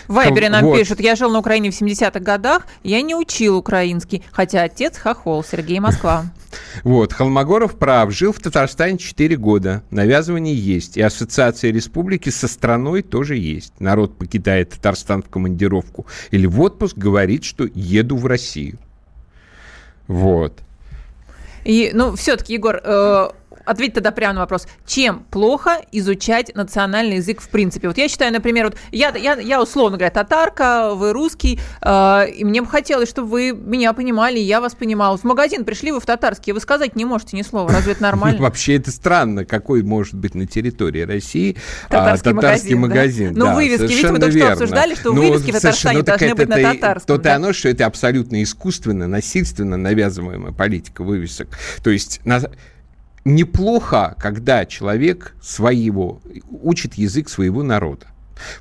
В 0.08 0.14
Вайбере 0.14 0.50
нам 0.50 0.64
вот. 0.64 0.78
пишут, 0.78 1.00
я 1.00 1.16
жил 1.16 1.32
на 1.32 1.40
Украине 1.40 1.72
в 1.72 1.82
70-х 1.82 2.20
годах, 2.20 2.68
я 2.84 3.02
не 3.02 3.16
учил 3.16 3.58
украинский, 3.58 4.24
хотя 4.32 4.64
отец 4.64 4.98
хохол, 4.98 5.44
Сергей 5.44 5.80
Москва. 5.80 6.26
Вот, 6.84 7.14
Холмогоров 7.14 7.78
прав, 7.78 8.12
жил 8.12 8.34
в 8.34 8.40
Татарстане 8.40 8.98
4 8.98 9.38
года, 9.38 9.84
навязывание 9.90 10.54
есть, 10.54 10.98
и 10.98 11.02
ассоциация 11.02 11.72
республики 11.72 12.30
со 12.30 12.50
страной 12.50 13.04
тоже 13.04 13.38
есть. 13.38 13.74
Народ 13.80 14.18
покидает 14.18 14.72
Татарстан 14.72 15.24
в 15.24 15.30
командировку 15.30 16.08
или 16.30 16.46
в 16.46 16.60
отпуск, 16.60 16.98
говорит, 16.98 17.46
что 17.46 17.70
еду 17.74 18.18
в 18.18 18.26
Россию. 18.26 18.80
Вот. 20.08 20.60
И, 21.64 21.92
ну, 21.94 22.16
все-таки, 22.16 22.54
Егор, 22.54 22.82
э, 22.84 23.30
ответь 23.66 23.94
тогда 23.94 24.12
прямо 24.12 24.36
на 24.36 24.40
вопрос. 24.42 24.68
Чем 24.86 25.26
плохо 25.30 25.82
изучать 25.92 26.54
национальный 26.56 27.18
язык 27.18 27.42
в 27.42 27.50
принципе? 27.50 27.88
Вот 27.88 27.98
я 27.98 28.08
считаю, 28.08 28.34
например, 28.34 28.66
вот 28.66 28.78
я, 28.92 29.10
я, 29.16 29.34
я 29.40 29.62
условно 29.62 29.98
говоря, 29.98 30.12
татарка, 30.12 30.94
вы 30.94 31.14
русский, 31.14 31.60
э, 31.82 32.30
и 32.30 32.44
мне 32.44 32.62
бы 32.62 32.68
хотелось, 32.68 33.10
чтобы 33.10 33.28
вы 33.30 33.52
меня 33.52 33.94
понимали, 33.94 34.40
и 34.40 34.44
я 34.44 34.62
вас 34.62 34.76
понимала. 34.76 35.18
В 35.18 35.24
магазин 35.24 35.66
пришли 35.66 35.92
вы 35.92 36.00
в 36.00 36.06
татарский, 36.06 36.54
вы 36.54 36.60
сказать 36.60 36.96
не 36.96 37.06
можете 37.06 37.38
ни 37.38 37.42
слова. 37.42 37.72
Разве 37.72 37.94
это 37.94 38.02
нормально? 38.12 38.42
Вообще 38.42 38.76
это 38.76 38.92
странно, 38.92 39.46
какой 39.46 39.84
может 39.84 40.16
быть 40.16 40.36
на 40.36 40.46
территории 40.46 41.02
России 41.02 41.58
а, 41.90 42.18
татарский, 42.18 42.76
магазин. 42.76 43.34
Ну, 43.36 43.54
вывески, 43.54 43.94
ведь 43.94 44.10
мы 44.10 44.20
только 44.20 44.38
что 44.38 44.52
обсуждали, 44.52 44.96
что 44.96 45.14
ну, 45.14 45.22
вывески 45.22 45.52
в 45.52 45.54
Татарстане 45.54 45.98
ну, 46.00 46.04
должны 46.04 46.36
быть 46.36 46.50
на 46.50 46.56
татарском. 46.56 47.18
То-то 47.18 47.36
оно, 47.36 47.54
что 47.54 47.70
это 47.70 47.86
абсолютно 47.86 48.42
искусственно, 48.44 49.08
насильственно 49.08 49.78
навязываемая 49.78 50.52
политика 50.52 51.04
вывесок. 51.04 51.50
То 51.84 51.90
есть 51.90 52.22
неплохо, 53.26 54.16
когда 54.20 54.66
человек 54.66 55.36
своего, 55.42 56.22
учит 56.50 56.96
язык 56.96 57.30
своего 57.30 57.64
народа. 57.64 58.08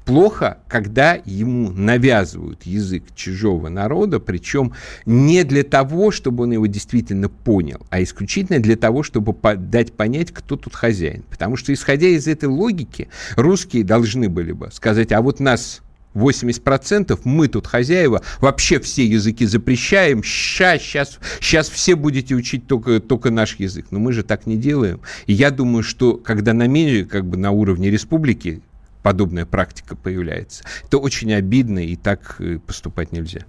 Плохо, 0.05 0.59
когда 0.69 1.19
ему 1.25 1.71
навязывают 1.71 2.65
язык 2.65 3.05
чужого 3.15 3.69
народа, 3.69 4.21
причем 4.21 4.75
не 5.07 5.43
для 5.45 5.63
того, 5.63 6.11
чтобы 6.11 6.45
он 6.45 6.53
его 6.53 6.67
действительно 6.67 7.29
понял, 7.29 7.87
а 7.91 8.03
исключительно 8.03 8.61
для 8.61 8.77
того, 8.77 9.03
чтобы 9.03 9.35
дать 9.57 9.93
понять, 9.93 10.33
кто 10.33 10.57
тут 10.57 10.75
хозяин. 10.75 11.25
Потому 11.31 11.57
что, 11.57 11.73
исходя 11.73 12.09
из 12.09 12.27
этой 12.27 12.49
логики, 12.49 13.09
русские 13.37 13.85
должны 13.85 14.29
были 14.29 14.53
бы 14.53 14.71
сказать, 14.73 15.13
а 15.13 15.23
вот 15.23 15.41
нас 15.41 15.81
80% 16.15 17.21
мы 17.25 17.49
тут 17.49 17.67
хозяева, 17.67 18.23
вообще 18.41 18.81
все 18.81 19.05
языки 19.05 19.47
запрещаем, 19.47 20.23
сейчас, 20.23 20.83
сейчас, 20.83 21.19
сейчас 21.41 21.69
все 21.69 21.95
будете 21.95 22.35
учить 22.35 22.67
только, 22.67 23.01
только 23.01 23.31
наш 23.31 23.57
язык. 23.57 23.87
Но 23.91 23.99
мы 23.99 24.13
же 24.13 24.23
так 24.23 24.47
не 24.47 24.57
делаем. 24.57 25.01
И 25.27 25.33
я 25.33 25.51
думаю, 25.51 25.83
что 25.83 26.15
когда 26.15 26.53
на 26.53 26.67
мере, 26.67 27.05
как 27.05 27.27
бы 27.27 27.37
на 27.37 27.51
уровне 27.51 27.91
республики 27.91 28.63
подобная 29.03 29.47
практика 29.47 29.97
появляется, 29.97 30.65
это 30.85 30.99
очень 30.99 31.33
обидно, 31.33 31.79
и 31.79 31.97
так 31.97 32.37
э, 32.41 32.59
поступать 32.59 33.13
нельзя. 33.13 33.41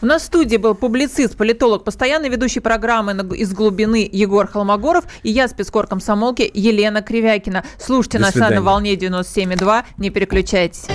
У 0.00 0.06
нас 0.06 0.22
в 0.22 0.26
студии 0.26 0.56
был 0.56 0.76
публицист, 0.76 1.36
политолог, 1.36 1.82
постоянный 1.82 2.28
ведущий 2.28 2.60
программы 2.60 3.12
«Из 3.36 3.52
глубины» 3.52 4.08
Егор 4.10 4.46
Холмогоров 4.46 5.04
и 5.24 5.30
я, 5.30 5.48
спецкор 5.48 5.88
комсомолки 5.88 6.48
Елена 6.54 7.02
Кривякина. 7.02 7.64
Слушайте 7.78 8.18
До 8.18 8.24
нас 8.24 8.32
свидания. 8.32 8.56
на 8.56 8.62
волне 8.62 8.94
97,2, 8.94 9.84
не 9.98 10.10
переключайтесь 10.10 10.86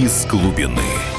из 0.00 0.24
глубины. 0.24 1.09